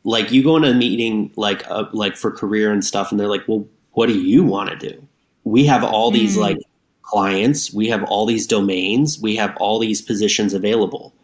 [0.04, 3.28] Like you go in a meeting like uh, like for career and stuff, and they're
[3.28, 5.06] like, "Well, what do you want to do?"
[5.44, 6.40] We have all these mm.
[6.40, 6.58] like
[7.02, 11.14] clients, we have all these domains, we have all these positions available.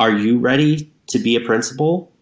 [0.00, 2.12] Are you ready to be a principal?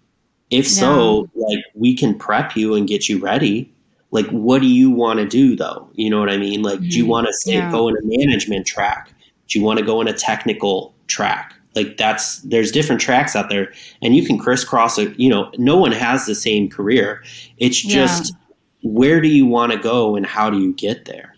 [0.50, 3.72] If so, like we can prep you and get you ready.
[4.10, 5.88] Like, what do you want to do though?
[5.94, 6.62] You know what I mean?
[6.62, 6.88] Like, mm-hmm.
[6.88, 7.10] do you mm-hmm.
[7.10, 7.70] want to stay yeah.
[7.70, 9.12] go in a management track?
[9.48, 11.54] Do you want to go in a technical track?
[11.74, 15.18] Like that's there's different tracks out there, and you can crisscross it.
[15.20, 17.22] You know, no one has the same career.
[17.58, 18.90] It's just yeah.
[18.90, 21.36] where do you want to go and how do you get there?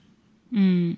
[0.53, 0.97] Mm.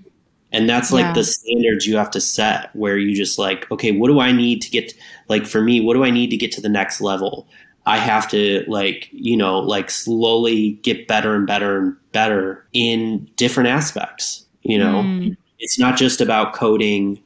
[0.52, 1.12] And that's like yeah.
[1.12, 4.60] the standards you have to set where you just like, okay, what do I need
[4.62, 4.92] to get,
[5.28, 7.46] like for me, what do I need to get to the next level?
[7.90, 13.28] I have to like, you know, like slowly get better and better and better in
[13.34, 15.02] different aspects, you know?
[15.02, 15.36] Mm.
[15.58, 17.20] It's not just about coding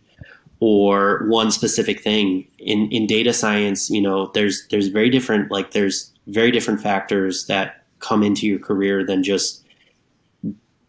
[0.60, 2.48] or one specific thing.
[2.58, 7.44] In in data science, you know, there's there's very different like there's very different factors
[7.46, 9.62] that come into your career than just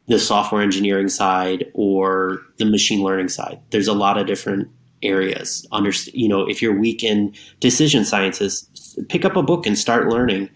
[0.07, 3.60] the software engineering side or the machine learning side.
[3.72, 4.69] There's a lot of different
[5.03, 5.68] areas.
[5.73, 8.69] Under, you know, if you're weak in decision sciences,
[9.09, 10.49] pick up a book and start learning.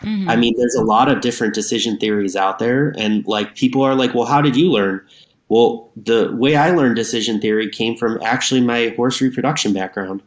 [0.00, 0.28] Mm-hmm.
[0.28, 3.94] I mean, there's a lot of different decision theories out there, and like people are
[3.94, 5.00] like, "Well, how did you learn?"
[5.48, 10.22] Well, the way I learned decision theory came from actually my horse reproduction background,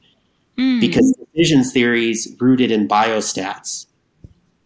[0.58, 0.80] mm.
[0.80, 3.86] because decision theories rooted in biostats.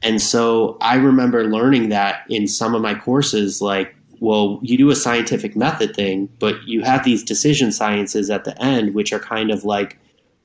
[0.03, 4.89] And so I remember learning that in some of my courses, like, well, you do
[4.89, 9.19] a scientific method thing, but you have these decision sciences at the end, which are
[9.19, 9.97] kind of like,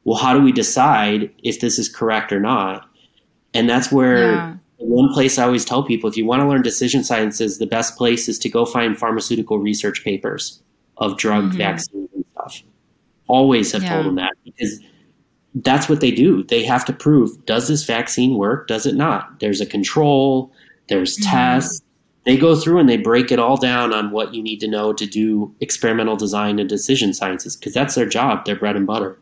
[0.09, 2.89] well, how do we decide if this is correct or not?
[3.53, 4.55] And that's where yeah.
[4.79, 7.95] one place I always tell people if you want to learn decision sciences, the best
[7.99, 10.63] place is to go find pharmaceutical research papers
[10.97, 11.59] of drug mm-hmm.
[11.59, 12.63] vaccines and stuff.
[13.27, 13.93] Always have yeah.
[13.93, 14.81] told them that because
[15.57, 16.43] that's what they do.
[16.45, 18.67] They have to prove does this vaccine work?
[18.67, 19.41] Does it not?
[19.41, 20.51] There's a control,
[20.89, 21.31] there's mm-hmm.
[21.31, 21.83] tests.
[22.25, 24.95] They go through and they break it all down on what you need to know
[24.95, 29.19] to do experimental design and decision sciences because that's their job, their bread and butter.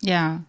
[0.00, 0.40] Yeah.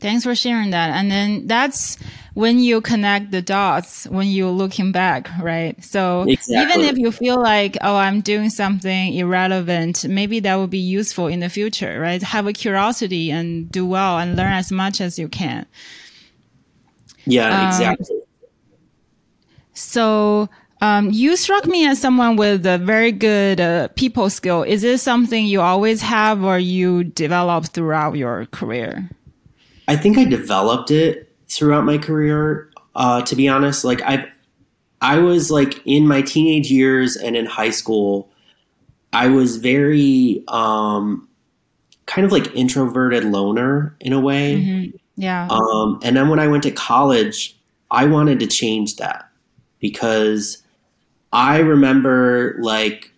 [0.00, 0.90] Thanks for sharing that.
[0.90, 1.96] And then that's
[2.34, 5.82] when you connect the dots when you're looking back, right?
[5.82, 6.82] So exactly.
[6.82, 11.28] even if you feel like, oh, I'm doing something irrelevant, maybe that will be useful
[11.28, 12.22] in the future, right?
[12.22, 15.64] Have a curiosity and do well and learn as much as you can.
[17.24, 18.20] Yeah, um, exactly.
[19.72, 20.48] So,
[20.84, 24.62] um, you struck me as someone with a very good uh, people skill.
[24.62, 29.08] Is this something you always have or you developed throughout your career?
[29.88, 32.70] I think I developed it throughout my career.
[32.94, 34.26] Uh, to be honest, like I,
[35.00, 38.30] I was like in my teenage years and in high school,
[39.10, 41.26] I was very um,
[42.04, 44.56] kind of like introverted loner in a way.
[44.56, 44.96] Mm-hmm.
[45.16, 45.48] Yeah.
[45.48, 47.56] Um, and then when I went to college,
[47.90, 49.30] I wanted to change that
[49.80, 50.60] because
[51.34, 53.12] I remember like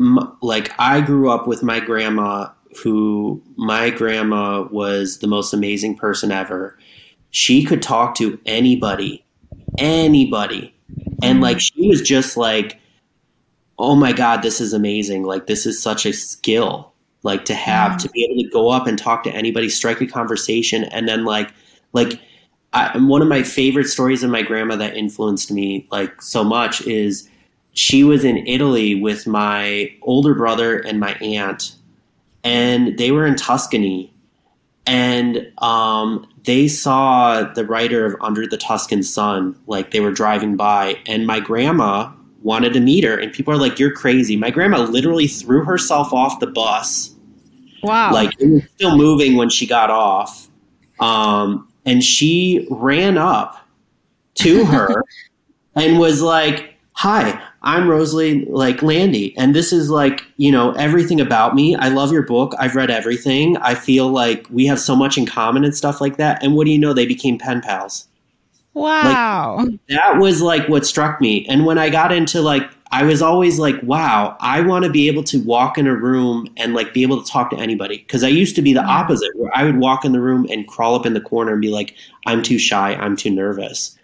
[0.00, 2.48] m- like I grew up with my grandma
[2.82, 6.78] who my grandma was the most amazing person ever.
[7.30, 9.24] She could talk to anybody,
[9.76, 10.74] anybody.
[11.22, 11.42] And mm-hmm.
[11.42, 12.80] like she was just like,
[13.78, 15.24] oh my God, this is amazing.
[15.24, 16.92] Like this is such a skill,
[17.22, 17.98] like to have, yeah.
[17.98, 21.24] to be able to go up and talk to anybody, strike a conversation, and then
[21.24, 21.52] like,
[21.92, 22.18] like,
[22.72, 26.86] I, one of my favorite stories of my grandma that influenced me like so much
[26.86, 27.28] is
[27.72, 31.76] she was in Italy with my older brother and my aunt
[32.44, 34.12] and they were in Tuscany,
[34.86, 39.54] and um, they saw the writer of Under the Tuscan Sun.
[39.66, 42.10] Like they were driving by, and my grandma
[42.42, 46.12] wanted to meet her, and people are like, "You're crazy." My grandma literally threw herself
[46.12, 47.14] off the bus.
[47.82, 48.12] Wow!
[48.12, 50.48] Like it was still moving when she got off,
[51.00, 53.68] um, and she ran up
[54.36, 55.04] to her
[55.74, 61.20] and was like, "Hi, I'm Rosalie like Landi, and this is like you know everything
[61.20, 61.74] about me.
[61.74, 62.54] I love your book.
[62.58, 63.56] I've read everything.
[63.58, 66.42] I feel like we have so much in common and stuff like that.
[66.42, 66.92] And what do you know?
[66.92, 68.06] They became pen pals.
[68.74, 71.44] Wow, like, that was like what struck me.
[71.46, 72.62] And when I got into like,
[72.92, 76.48] I was always like, wow, I want to be able to walk in a room
[76.56, 77.98] and like be able to talk to anybody.
[77.98, 78.88] Because I used to be the mm-hmm.
[78.88, 81.60] opposite, where I would walk in the room and crawl up in the corner and
[81.60, 82.94] be like, I'm too shy.
[82.94, 83.97] I'm too nervous.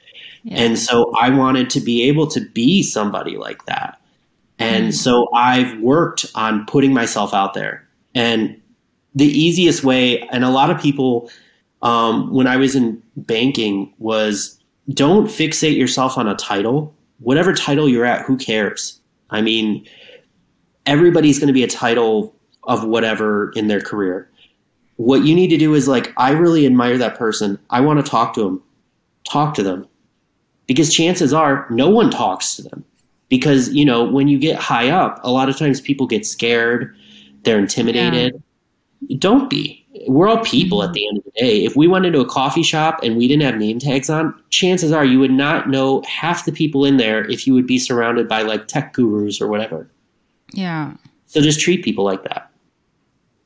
[0.51, 4.01] And so I wanted to be able to be somebody like that.
[4.59, 4.95] And mm.
[4.95, 7.87] so I've worked on putting myself out there.
[8.15, 8.61] And
[9.15, 11.31] the easiest way, and a lot of people,
[11.83, 14.61] um, when I was in banking, was
[14.93, 16.95] don't fixate yourself on a title.
[17.21, 19.01] Whatever title you're at, who cares?
[19.31, 19.87] I mean,
[20.85, 22.35] everybody's going to be a title
[22.65, 24.29] of whatever in their career.
[24.97, 27.59] what you need to do is like, I really admire that person.
[27.71, 28.63] I want to talk to them.
[29.25, 29.89] Talk to them.
[30.67, 32.85] Because chances are no one talks to them.
[33.29, 36.95] Because, you know, when you get high up, a lot of times people get scared,
[37.43, 38.43] they're intimidated.
[39.09, 39.17] Yeah.
[39.19, 39.85] Don't be.
[40.09, 40.89] We're all people mm-hmm.
[40.89, 41.65] at the end of the day.
[41.65, 44.93] If we went into a coffee shop and we didn't have name tags on, chances
[44.93, 48.29] are you would not know half the people in there if you would be surrounded
[48.29, 49.89] by like tech gurus or whatever.
[50.53, 50.95] Yeah.
[51.27, 52.51] So just treat people like that.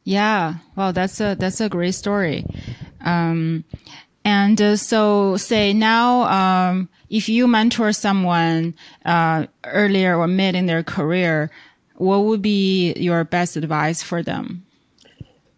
[0.05, 2.47] Yeah, well, that's a that's a great story.
[3.03, 3.65] Um,
[4.25, 8.75] and uh, so, say now, um, if you mentor someone
[9.05, 11.51] uh, earlier or mid in their career,
[11.97, 14.65] what would be your best advice for them?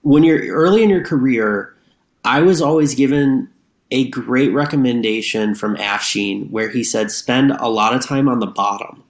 [0.02, 1.77] When you're early in your career,
[2.24, 3.48] I was always given
[3.90, 8.47] a great recommendation from Afshin where he said spend a lot of time on the
[8.47, 9.02] bottom,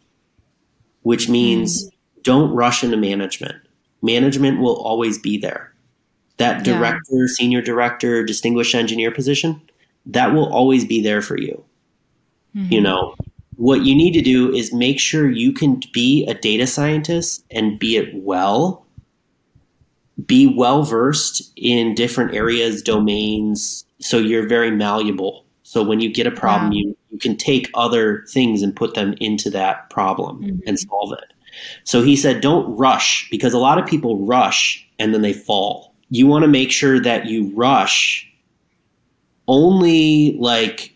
[1.03, 1.93] which means mm.
[2.23, 3.57] don't rush into management
[4.03, 5.73] management will always be there.
[6.37, 7.27] That director, yeah.
[7.27, 9.61] senior director, distinguished engineer position,
[10.07, 11.63] that will always be there for you.
[12.57, 12.73] Mm-hmm.
[12.73, 13.15] You know,
[13.57, 17.79] what you need to do is make sure you can be a data scientist and
[17.79, 18.87] be it well.
[20.27, 25.45] Be well versed in different areas, domains, so you're very malleable.
[25.63, 29.15] So when you get a problem, you, you can take other things and put them
[29.21, 30.59] into that problem mm-hmm.
[30.67, 31.33] and solve it.
[31.85, 35.95] So he said, don't rush because a lot of people rush and then they fall.
[36.09, 38.27] You want to make sure that you rush
[39.47, 40.95] only like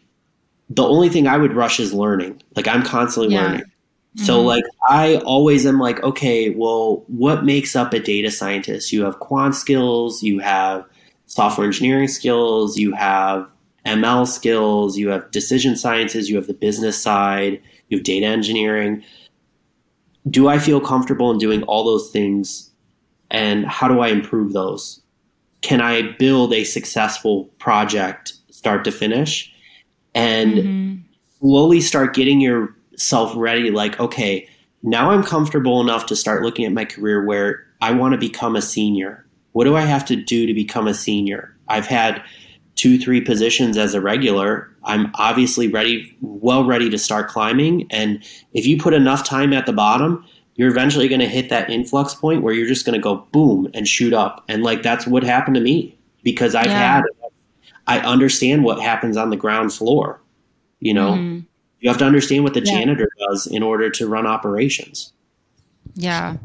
[0.70, 2.42] the only thing I would rush is learning.
[2.56, 3.42] Like I'm constantly yeah.
[3.42, 3.60] learning.
[3.60, 4.24] Mm-hmm.
[4.24, 8.92] So like I always am like, okay, well, what makes up a data scientist?
[8.92, 10.84] You have quant skills, you have
[11.26, 13.48] software engineering skills, you have
[13.86, 19.04] ML skills, you have decision sciences, you have the business side, you have data engineering
[20.28, 22.70] do I feel comfortable in doing all those things?
[23.30, 25.00] And how do I improve those?
[25.62, 29.52] Can I build a successful project start to finish?
[30.14, 30.96] And mm-hmm.
[31.40, 34.48] slowly start getting yourself ready like, okay,
[34.82, 38.54] now I'm comfortable enough to start looking at my career where I want to become
[38.54, 39.26] a senior.
[39.52, 41.56] What do I have to do to become a senior?
[41.68, 42.22] I've had
[42.74, 47.86] two, three positions as a regular, I'm obviously ready, well ready to start climbing.
[47.90, 48.22] And
[48.52, 50.24] if you put enough time at the bottom,
[50.56, 53.68] you're eventually going to hit that influx point where you're just going to go boom
[53.74, 54.44] and shoot up.
[54.48, 56.96] And like that's what happened to me because I've yeah.
[56.96, 57.04] had,
[57.86, 60.20] I understand what happens on the ground floor.
[60.80, 61.40] You know, mm-hmm.
[61.80, 62.78] you have to understand what the yeah.
[62.78, 65.12] janitor does in order to run operations.
[65.94, 66.36] Yeah,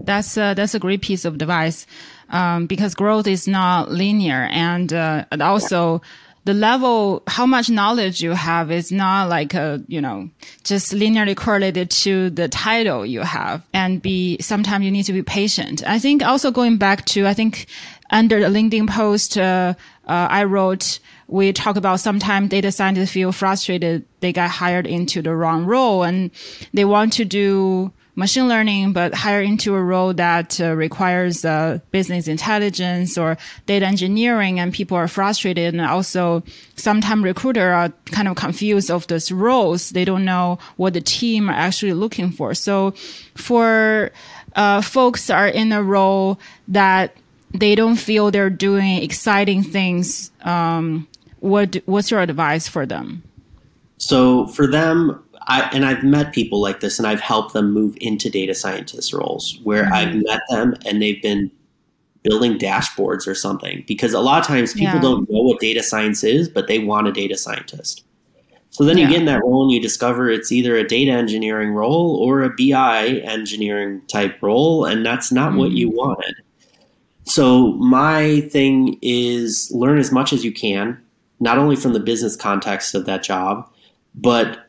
[0.00, 1.86] that's a, that's a great piece of advice
[2.28, 6.00] um, because growth is not linear and, uh, and also.
[6.02, 6.08] Yeah
[6.44, 10.28] the level, how much knowledge you have is not like a, you know,
[10.64, 15.22] just linearly correlated to the title you have and be, sometimes you need to be
[15.22, 15.86] patient.
[15.86, 17.66] I think also going back to, I think
[18.10, 19.74] under the LinkedIn post, uh,
[20.06, 20.98] uh, I wrote,
[21.28, 24.04] we talk about sometimes data scientists feel frustrated.
[24.20, 26.30] They got hired into the wrong role and
[26.72, 31.78] they want to do machine learning, but hire into a role that uh, requires uh,
[31.90, 35.74] business intelligence or data engineering, and people are frustrated.
[35.74, 36.42] And also,
[36.76, 39.90] sometimes recruiter are kind of confused of those roles.
[39.90, 42.54] They don't know what the team are actually looking for.
[42.54, 42.92] So,
[43.34, 44.10] for
[44.54, 46.38] uh, folks are in a role
[46.68, 47.16] that
[47.54, 50.30] they don't feel they're doing exciting things.
[50.42, 51.08] Um,
[51.40, 53.22] what what's your advice for them?
[53.98, 57.96] So for them, I, and I've met people like this, and I've helped them move
[58.00, 59.94] into data scientist roles where mm-hmm.
[59.94, 61.50] I've met them and they've been
[62.22, 63.84] building dashboards or something.
[63.86, 65.00] Because a lot of times people yeah.
[65.00, 68.04] don't know what data science is, but they want a data scientist.
[68.70, 69.04] So then yeah.
[69.04, 72.42] you get in that role and you discover it's either a data engineering role or
[72.42, 75.58] a BI engineering type role, and that's not mm-hmm.
[75.58, 76.34] what you wanted.
[77.24, 81.00] So my thing is learn as much as you can,
[81.40, 83.68] not only from the business context of that job,
[84.14, 84.66] but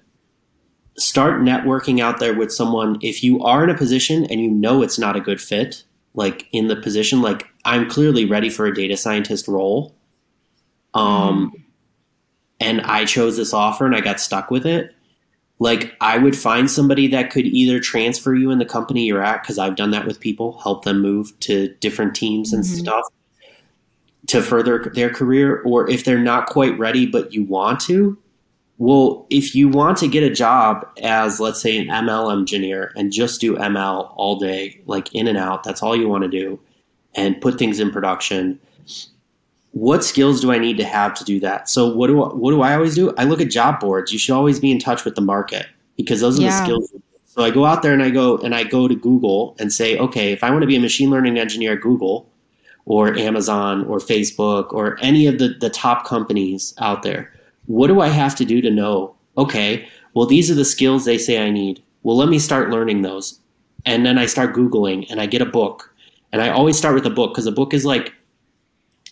[0.98, 2.98] start networking out there with someone.
[3.02, 6.48] If you are in a position and you know it's not a good fit like
[6.52, 9.96] in the position like i'm clearly ready for a data scientist role.
[10.94, 11.64] Um mm.
[12.60, 14.94] and i chose this offer and i got stuck with it
[15.60, 19.42] like i would find somebody that could either transfer you in the company you're at
[19.42, 22.80] because i've done that with people help them move to different teams and mm-hmm.
[22.80, 23.06] stuff
[24.28, 28.18] to further their career or if they're not quite ready but you want to
[28.78, 33.12] well, if you want to get a job as, let's say, an ML engineer and
[33.12, 36.60] just do ML all day, like in and out, that's all you want to do,
[37.14, 38.60] and put things in production,
[39.74, 41.70] what skills do I need to have to do that?
[41.70, 43.14] So what do I, what do I always do?
[43.18, 44.12] I look at job boards.
[44.12, 45.68] You should always be in touch with the market
[45.98, 46.60] because those are yeah.
[46.60, 46.94] the skills.
[47.26, 49.98] So I go out there and I go and I go to Google and say,
[49.98, 52.30] okay, if I want to be a machine learning engineer at Google,
[52.86, 57.32] or Amazon or Facebook or any of the, the top companies out there.
[57.66, 59.16] What do I have to do to know?
[59.38, 61.82] Okay, well, these are the skills they say I need.
[62.04, 63.40] Well, let me start learning those.
[63.86, 65.94] And then I start Googling and I get a book.
[66.32, 68.14] And I always start with a book because a book is like,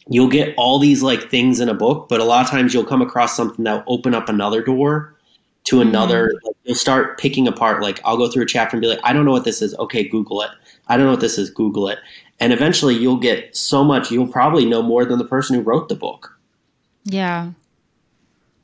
[0.07, 2.85] you'll get all these like things in a book, but a lot of times you'll
[2.85, 5.15] come across something that will open up another door
[5.65, 5.89] to mm-hmm.
[5.89, 6.27] another.
[6.27, 6.47] Mm-hmm.
[6.47, 7.81] Like, you'll start picking apart.
[7.81, 9.75] Like, I'll go through a chapter and be like, I don't know what this is.
[9.75, 10.51] Okay, Google it.
[10.87, 11.49] I don't know what this is.
[11.49, 11.99] Google it.
[12.39, 15.89] And eventually you'll get so much, you'll probably know more than the person who wrote
[15.89, 16.37] the book.
[17.03, 17.51] Yeah.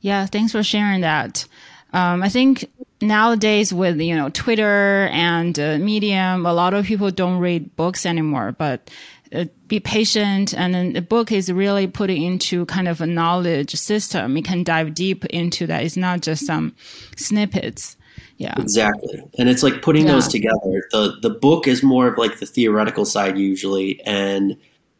[0.01, 0.26] Yeah.
[0.26, 1.45] Thanks for sharing that.
[1.93, 2.69] Um, I think
[3.01, 8.05] nowadays with you know Twitter and uh, Medium, a lot of people don't read books
[8.05, 8.51] anymore.
[8.51, 8.89] But
[9.34, 13.76] uh, be patient, and then the book is really put into kind of a knowledge
[13.76, 14.38] system.
[14.38, 15.84] You can dive deep into that.
[15.84, 16.76] It's not just some
[17.16, 17.98] snippets.
[18.38, 19.24] Yeah, exactly.
[19.40, 20.14] And it's like putting yeah.
[20.14, 20.88] those together.
[20.91, 24.58] the The book is more of like the theoretical side usually, and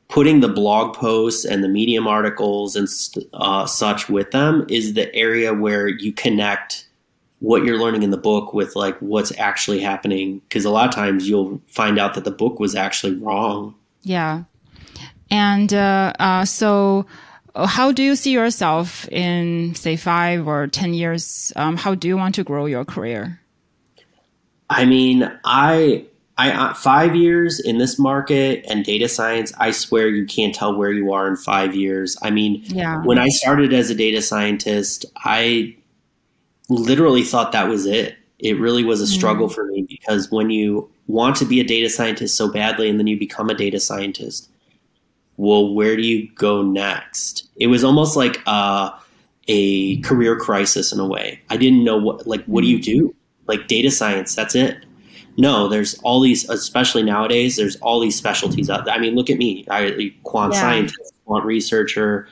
[0.08, 2.88] putting the blog posts and the medium articles and
[3.34, 6.88] uh, such with them is the area where you connect
[7.40, 10.96] what you're learning in the book with like what's actually happening because a lot of
[10.96, 13.76] times you'll find out that the book was actually wrong
[14.08, 14.44] yeah
[15.30, 17.06] and uh, uh, so
[17.56, 22.08] uh, how do you see yourself in say five or ten years um, how do
[22.08, 23.40] you want to grow your career
[24.70, 26.06] i mean i
[26.40, 29.52] I uh, five years in this market and data science.
[29.58, 32.16] I swear you can't tell where you are in five years.
[32.22, 33.04] I mean, yeah.
[33.04, 35.76] when I started as a data scientist, I
[36.70, 38.18] literally thought that was it.
[38.40, 39.16] It really was a mm.
[39.16, 39.54] struggle mm.
[39.54, 43.08] for me because when you want to be a data scientist so badly and then
[43.08, 44.50] you become a data scientist,
[45.38, 47.48] well, where do you go next?
[47.58, 48.92] It was almost like uh,
[49.48, 51.42] a career crisis in a way.
[51.50, 52.84] I didn't know what, like, what do you mm.
[52.84, 53.16] do?
[53.48, 54.84] Like data science, that's it
[55.38, 58.94] no, there's all these, especially nowadays, there's all these specialties out there.
[58.94, 60.62] I mean, look at me, I quant yeah.
[60.62, 62.28] scientist, quant researcher,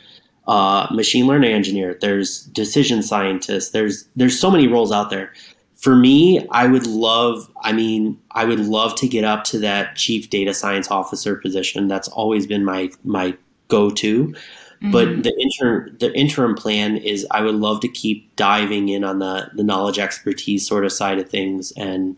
[0.47, 1.97] uh, machine learning engineer.
[2.01, 3.73] There's decision scientist.
[3.73, 5.33] There's there's so many roles out there.
[5.75, 7.51] For me, I would love.
[7.61, 11.87] I mean, I would love to get up to that chief data science officer position.
[11.87, 13.35] That's always been my my
[13.67, 14.27] go to.
[14.27, 14.91] Mm-hmm.
[14.91, 19.19] But the interim the interim plan is I would love to keep diving in on
[19.19, 22.15] the the knowledge expertise sort of side of things and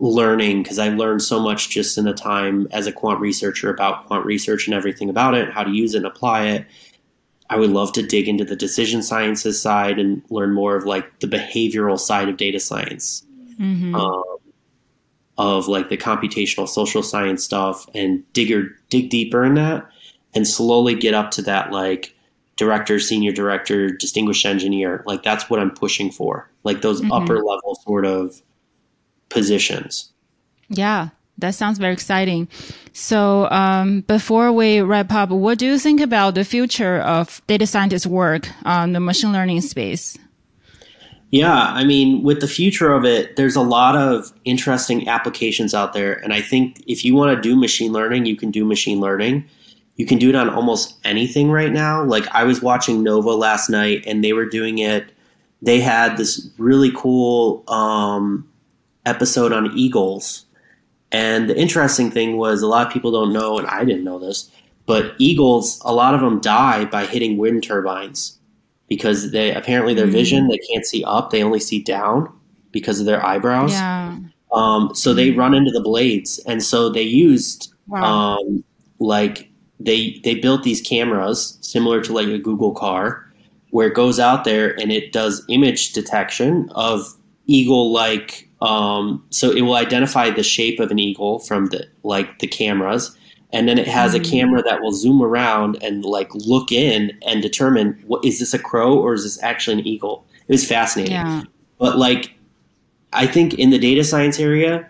[0.00, 4.06] learning because I learned so much just in the time as a quant researcher about
[4.06, 6.66] quant research and everything about it, how to use it and apply it.
[7.50, 11.20] I would love to dig into the decision sciences side and learn more of like
[11.20, 13.24] the behavioral side of data science,
[13.60, 13.94] mm-hmm.
[13.94, 14.22] um,
[15.36, 18.52] of like the computational social science stuff, and dig
[18.88, 19.86] dig deeper in that,
[20.34, 22.14] and slowly get up to that like
[22.56, 25.02] director, senior director, distinguished engineer.
[25.06, 27.12] Like that's what I'm pushing for, like those mm-hmm.
[27.12, 28.40] upper level sort of
[29.28, 30.12] positions.
[30.68, 32.48] Yeah, that sounds very exciting.
[32.92, 37.66] So, um, before we wrap up, what do you think about the future of data
[37.66, 40.16] scientist work on the machine learning space?
[41.34, 45.92] Yeah, I mean, with the future of it, there's a lot of interesting applications out
[45.92, 46.12] there.
[46.22, 49.44] And I think if you want to do machine learning, you can do machine learning.
[49.96, 52.04] You can do it on almost anything right now.
[52.04, 55.10] Like I was watching Nova last night and they were doing it.
[55.60, 58.48] They had this really cool um,
[59.04, 60.43] episode on eagles.
[61.14, 64.18] And the interesting thing was a lot of people don't know, and I didn't know
[64.18, 64.50] this,
[64.84, 68.36] but eagles, a lot of them die by hitting wind turbines
[68.88, 70.12] because they apparently their mm.
[70.12, 72.36] vision they can't see up, they only see down
[72.72, 73.70] because of their eyebrows.
[73.70, 74.18] Yeah.
[74.52, 78.02] Um, so they run into the blades, and so they used wow.
[78.02, 78.64] um,
[78.98, 83.24] like they they built these cameras similar to like a Google car,
[83.70, 87.14] where it goes out there and it does image detection of
[87.46, 92.38] eagle like um, so it will identify the shape of an eagle from the like
[92.38, 93.16] the cameras,
[93.52, 94.30] and then it has a mm.
[94.30, 98.58] camera that will zoom around and like look in and determine what is this a
[98.58, 100.26] crow or is this actually an eagle.
[100.48, 101.12] It was fascinating.
[101.12, 101.42] Yeah.
[101.78, 102.32] But like,
[103.12, 104.88] I think in the data science area,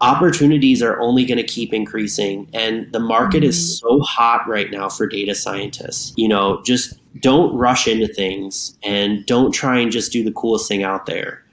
[0.00, 3.48] opportunities are only going to keep increasing, and the market mm.
[3.48, 6.14] is so hot right now for data scientists.
[6.16, 10.68] You know, just don't rush into things and don't try and just do the coolest
[10.68, 11.44] thing out there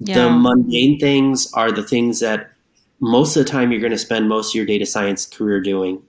[0.00, 0.24] yeah.
[0.24, 2.52] The mundane things are the things that
[3.00, 6.02] most of the time you're going to spend most of your data science career doing,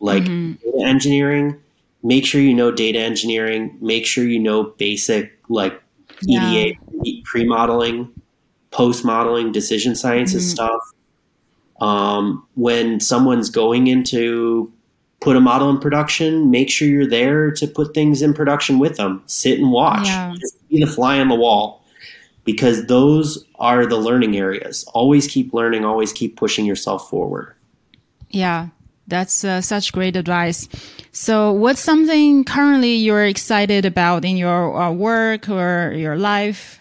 [0.00, 0.52] like mm-hmm.
[0.52, 1.58] data engineering.
[2.04, 3.76] Make sure you know data engineering.
[3.80, 5.80] Make sure you know basic like
[6.26, 7.20] EDA, yeah.
[7.24, 8.12] pre modeling,
[8.70, 10.54] post modeling, decision sciences mm-hmm.
[10.54, 10.80] stuff.
[11.80, 14.72] Um, when someone's going into
[15.20, 18.96] put a model in production, make sure you're there to put things in production with
[18.96, 19.22] them.
[19.26, 20.06] Sit and watch.
[20.06, 20.34] Yeah.
[20.38, 21.81] Just be the fly on the wall
[22.44, 24.84] because those are the learning areas.
[24.94, 27.54] Always keep learning, always keep pushing yourself forward.
[28.30, 28.68] Yeah,
[29.06, 30.68] That's uh, such great advice.
[31.12, 36.80] So, what's something currently you're excited about in your uh, work or your life?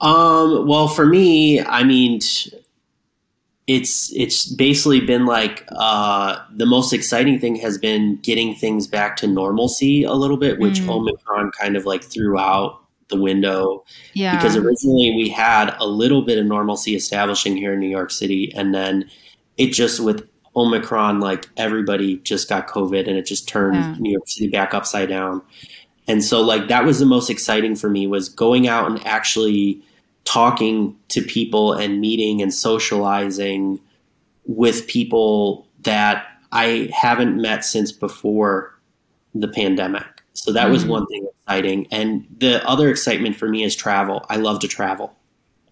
[0.00, 2.20] Um, well, for me, I mean,
[3.66, 9.16] it's it's basically been like uh, the most exciting thing has been getting things back
[9.16, 10.88] to normalcy a little bit, which mm.
[10.88, 12.79] Omicron kind of like threw out
[13.10, 13.84] the window.
[14.14, 14.36] Yeah.
[14.36, 18.52] Because originally we had a little bit of normalcy establishing here in New York City,
[18.54, 19.10] and then
[19.56, 20.26] it just with
[20.56, 23.96] Omicron, like everybody just got COVID, and it just turned yeah.
[23.98, 25.42] New York City back upside down.
[26.08, 29.82] And so, like that was the most exciting for me was going out and actually
[30.24, 33.80] talking to people and meeting and socializing
[34.46, 38.78] with people that I haven't met since before
[39.34, 40.19] the pandemic.
[40.34, 40.72] So that mm-hmm.
[40.72, 41.86] was one thing exciting.
[41.90, 44.24] And the other excitement for me is travel.
[44.28, 45.14] I love to travel.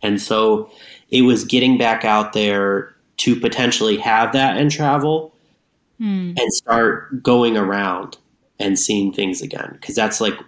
[0.02, 0.70] And so
[1.10, 5.34] it was getting back out there to potentially have that and travel
[6.00, 6.38] mm.
[6.38, 8.16] and start going around
[8.58, 9.70] and seeing things again.
[9.72, 10.38] Because that's like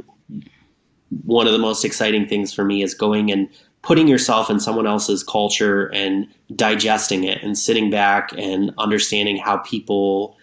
[1.25, 3.49] one of the most exciting things for me is going and
[3.83, 9.57] putting yourself in someone else's culture and digesting it and sitting back and understanding how
[9.59, 10.37] people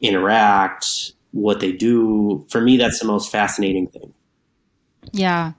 [0.00, 2.46] interact, what they do.
[2.48, 4.14] For me, that's the most fascinating thing.
[5.12, 5.52] Yeah.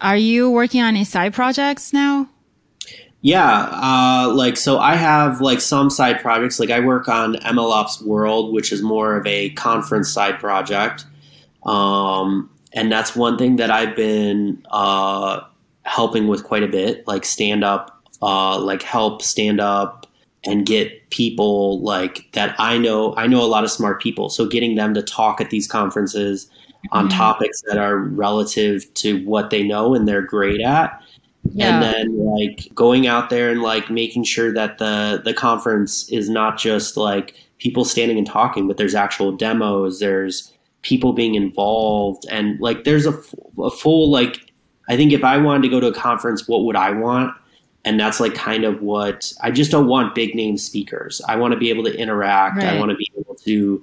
[0.00, 2.28] Are you working on any side projects now?
[3.20, 6.60] Yeah, uh, like so I have like some side projects.
[6.60, 11.04] Like I work on MLOps World, which is more of a conference side project.
[11.64, 15.40] Um, and that's one thing that I've been uh,
[15.82, 20.07] helping with quite a bit, like stand up, uh, like help stand up
[20.44, 23.14] and get people like that I know.
[23.16, 26.50] I know a lot of smart people, so getting them to talk at these conferences
[26.92, 27.18] on mm-hmm.
[27.18, 31.02] topics that are relative to what they know and they're great at.
[31.52, 31.74] Yeah.
[31.74, 36.28] And then like going out there and like making sure that the the conference is
[36.28, 40.52] not just like people standing and talking, but there's actual demos, there's
[40.82, 43.20] people being involved and like there's a,
[43.60, 44.52] a full like
[44.88, 47.34] I think if I wanted to go to a conference, what would I want?
[47.84, 51.22] And that's like kind of what I just don't want big name speakers.
[51.28, 52.58] I want to be able to interact.
[52.58, 52.66] Right.
[52.66, 53.82] I want to be able to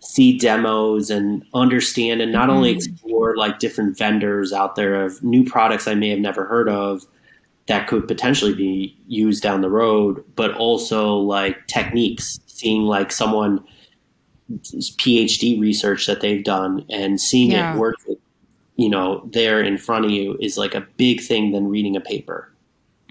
[0.00, 2.56] see demos and understand and not mm-hmm.
[2.56, 6.68] only explore like different vendors out there of new products I may have never heard
[6.68, 7.04] of
[7.66, 13.64] that could potentially be used down the road, but also like techniques, seeing like someone
[14.50, 17.74] PhD research that they've done and seeing yeah.
[17.74, 17.96] it work
[18.76, 22.00] you know, there in front of you is like a big thing than reading a
[22.00, 22.52] paper.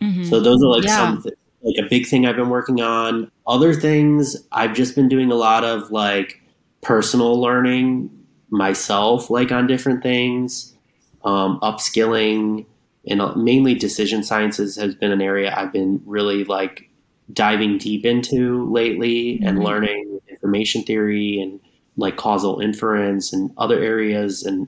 [0.02, 0.26] Mm-hmm.
[0.26, 0.98] So those are like yeah.
[0.98, 1.24] some
[1.62, 3.32] like a big thing I've been working on.
[3.48, 6.42] Other things I've just been doing a lot of like
[6.82, 8.10] personal learning
[8.50, 10.76] myself, like on different things,
[11.24, 12.66] um, upskilling,
[13.08, 16.90] and mainly decision sciences has been an area I've been really like
[17.34, 19.48] diving deep into lately mm-hmm.
[19.48, 21.60] and learning information theory and
[21.98, 24.68] like causal inference and other areas and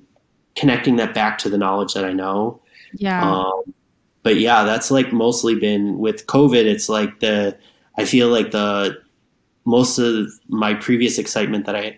[0.56, 2.62] connecting that back to the knowledge that I know.
[2.94, 3.22] Yeah.
[3.24, 3.74] Um,
[4.28, 6.66] but yeah, that's like mostly been with COVID.
[6.66, 7.58] It's like the,
[7.98, 9.02] I feel like the,
[9.64, 11.98] most of my previous excitement that I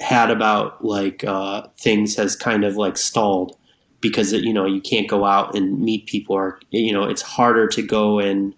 [0.00, 3.54] had about like uh, things has kind of like stalled
[4.00, 7.20] because it, you know you can't go out and meet people or you know it's
[7.20, 8.54] harder to go and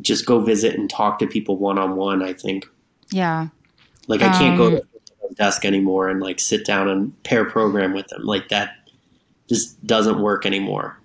[0.00, 2.22] just go visit and talk to people one on one.
[2.22, 2.64] I think.
[3.10, 3.48] Yeah.
[4.06, 4.86] Like I can't um, go to
[5.28, 8.88] the desk anymore and like sit down and pair program with them like that
[9.48, 11.01] just doesn't work anymore.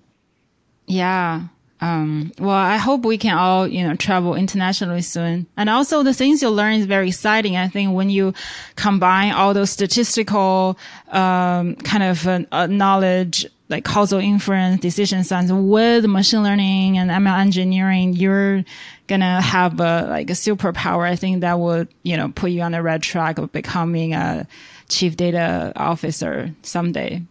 [0.87, 1.47] Yeah.
[1.79, 5.45] Um, well, I hope we can all, you know, travel internationally soon.
[5.55, 7.55] And also the things you learn is very exciting.
[7.55, 8.33] I think when you
[8.75, 10.77] combine all those statistical,
[11.09, 17.11] um, kind of uh, uh, knowledge, like causal inference, decision science with machine learning and
[17.11, 18.63] ML engineering, you're
[19.07, 21.07] gonna have a, like a superpower.
[21.07, 24.47] I think that would, you know, put you on the red track of becoming a
[24.89, 27.21] chief data officer someday.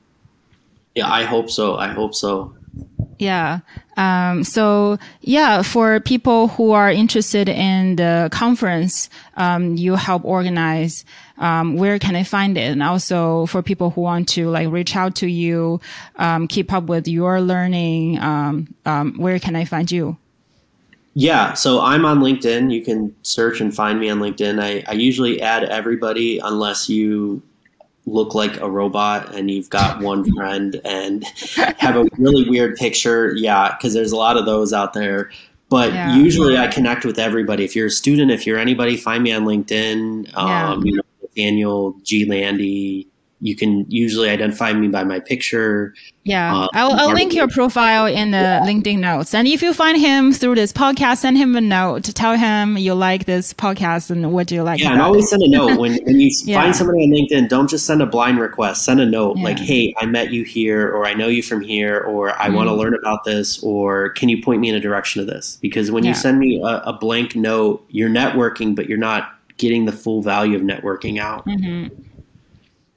[0.95, 1.77] Yeah, I hope so.
[1.77, 2.56] I hope so.
[3.19, 3.61] Yeah.
[3.97, 11.05] Um, so yeah, for people who are interested in the conference, um, you help organize.
[11.39, 12.71] Um, where can I find it?
[12.73, 15.81] And also for people who want to like reach out to you,
[16.17, 20.17] um, keep up with your learning, um, um, where can I find you?
[21.19, 22.71] Yeah, so I'm on LinkedIn.
[22.71, 24.63] You can search and find me on LinkedIn.
[24.63, 27.43] I, I usually add everybody unless you
[28.07, 31.25] look like a robot and you've got one friend and
[31.79, 33.35] have a really weird picture.
[33.35, 35.31] Yeah, because there's a lot of those out there.
[35.69, 36.17] But yeah.
[36.17, 37.65] usually I connect with everybody.
[37.65, 40.29] If you're a student, if you're anybody, find me on LinkedIn.
[40.29, 40.71] Yeah.
[40.71, 42.25] Um, you know, Nathaniel G.
[42.25, 43.09] Landi.
[43.41, 45.95] You can usually identify me by my picture.
[46.25, 49.35] Yeah, uh, I'll, I'll link your profile in the LinkedIn notes.
[49.35, 52.05] And if you find him through this podcast, send him a note.
[52.05, 54.81] To tell him you like this podcast and what do you like.
[54.81, 55.29] Yeah, and always it.
[55.29, 56.63] send a note when when you yeah.
[56.63, 57.49] find somebody on LinkedIn.
[57.49, 58.85] Don't just send a blind request.
[58.85, 59.45] Send a note yeah.
[59.45, 62.55] like, "Hey, I met you here, or I know you from here, or I mm.
[62.55, 65.59] want to learn about this, or can you point me in a direction of this?"
[65.61, 66.11] Because when yeah.
[66.11, 70.23] you send me a, a, blank note, you're networking, but you're not getting the full
[70.23, 71.47] value of networking out.
[71.47, 72.03] Mm-hmm.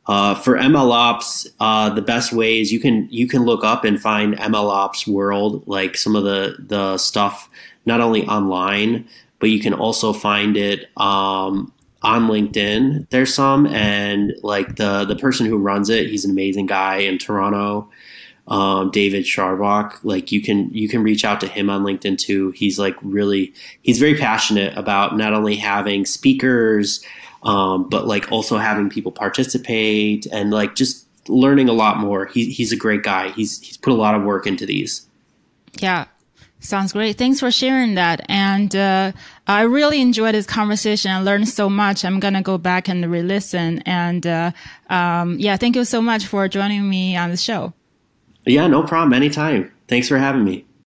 [0.09, 4.35] Uh, for MLOps, uh, the best ways you can you can look up and find
[4.37, 7.47] MLOps world, like some of the the stuff
[7.85, 9.07] not only online,
[9.37, 11.71] but you can also find it um,
[12.01, 13.07] on LinkedIn.
[13.11, 17.19] There's some, and like the the person who runs it, he's an amazing guy in
[17.19, 17.87] Toronto.
[18.47, 22.49] Um, David Scharbach, like you can you can reach out to him on LinkedIn too.
[22.55, 23.53] He's like really
[23.83, 27.05] he's very passionate about not only having speakers
[27.43, 32.25] um, but like also having people participate and like just learning a lot more.
[32.25, 33.29] He, he's a great guy.
[33.29, 35.07] He's he's put a lot of work into these.
[35.79, 36.05] Yeah,
[36.59, 37.17] sounds great.
[37.17, 38.25] Thanks for sharing that.
[38.27, 39.11] And uh,
[39.47, 41.11] I really enjoyed this conversation.
[41.11, 42.03] I learned so much.
[42.03, 43.79] I'm gonna go back and re-listen.
[43.85, 44.51] And uh,
[44.89, 47.73] um, yeah, thank you so much for joining me on the show.
[48.45, 49.13] Yeah, no problem.
[49.13, 49.71] Anytime.
[49.87, 50.65] Thanks for having me.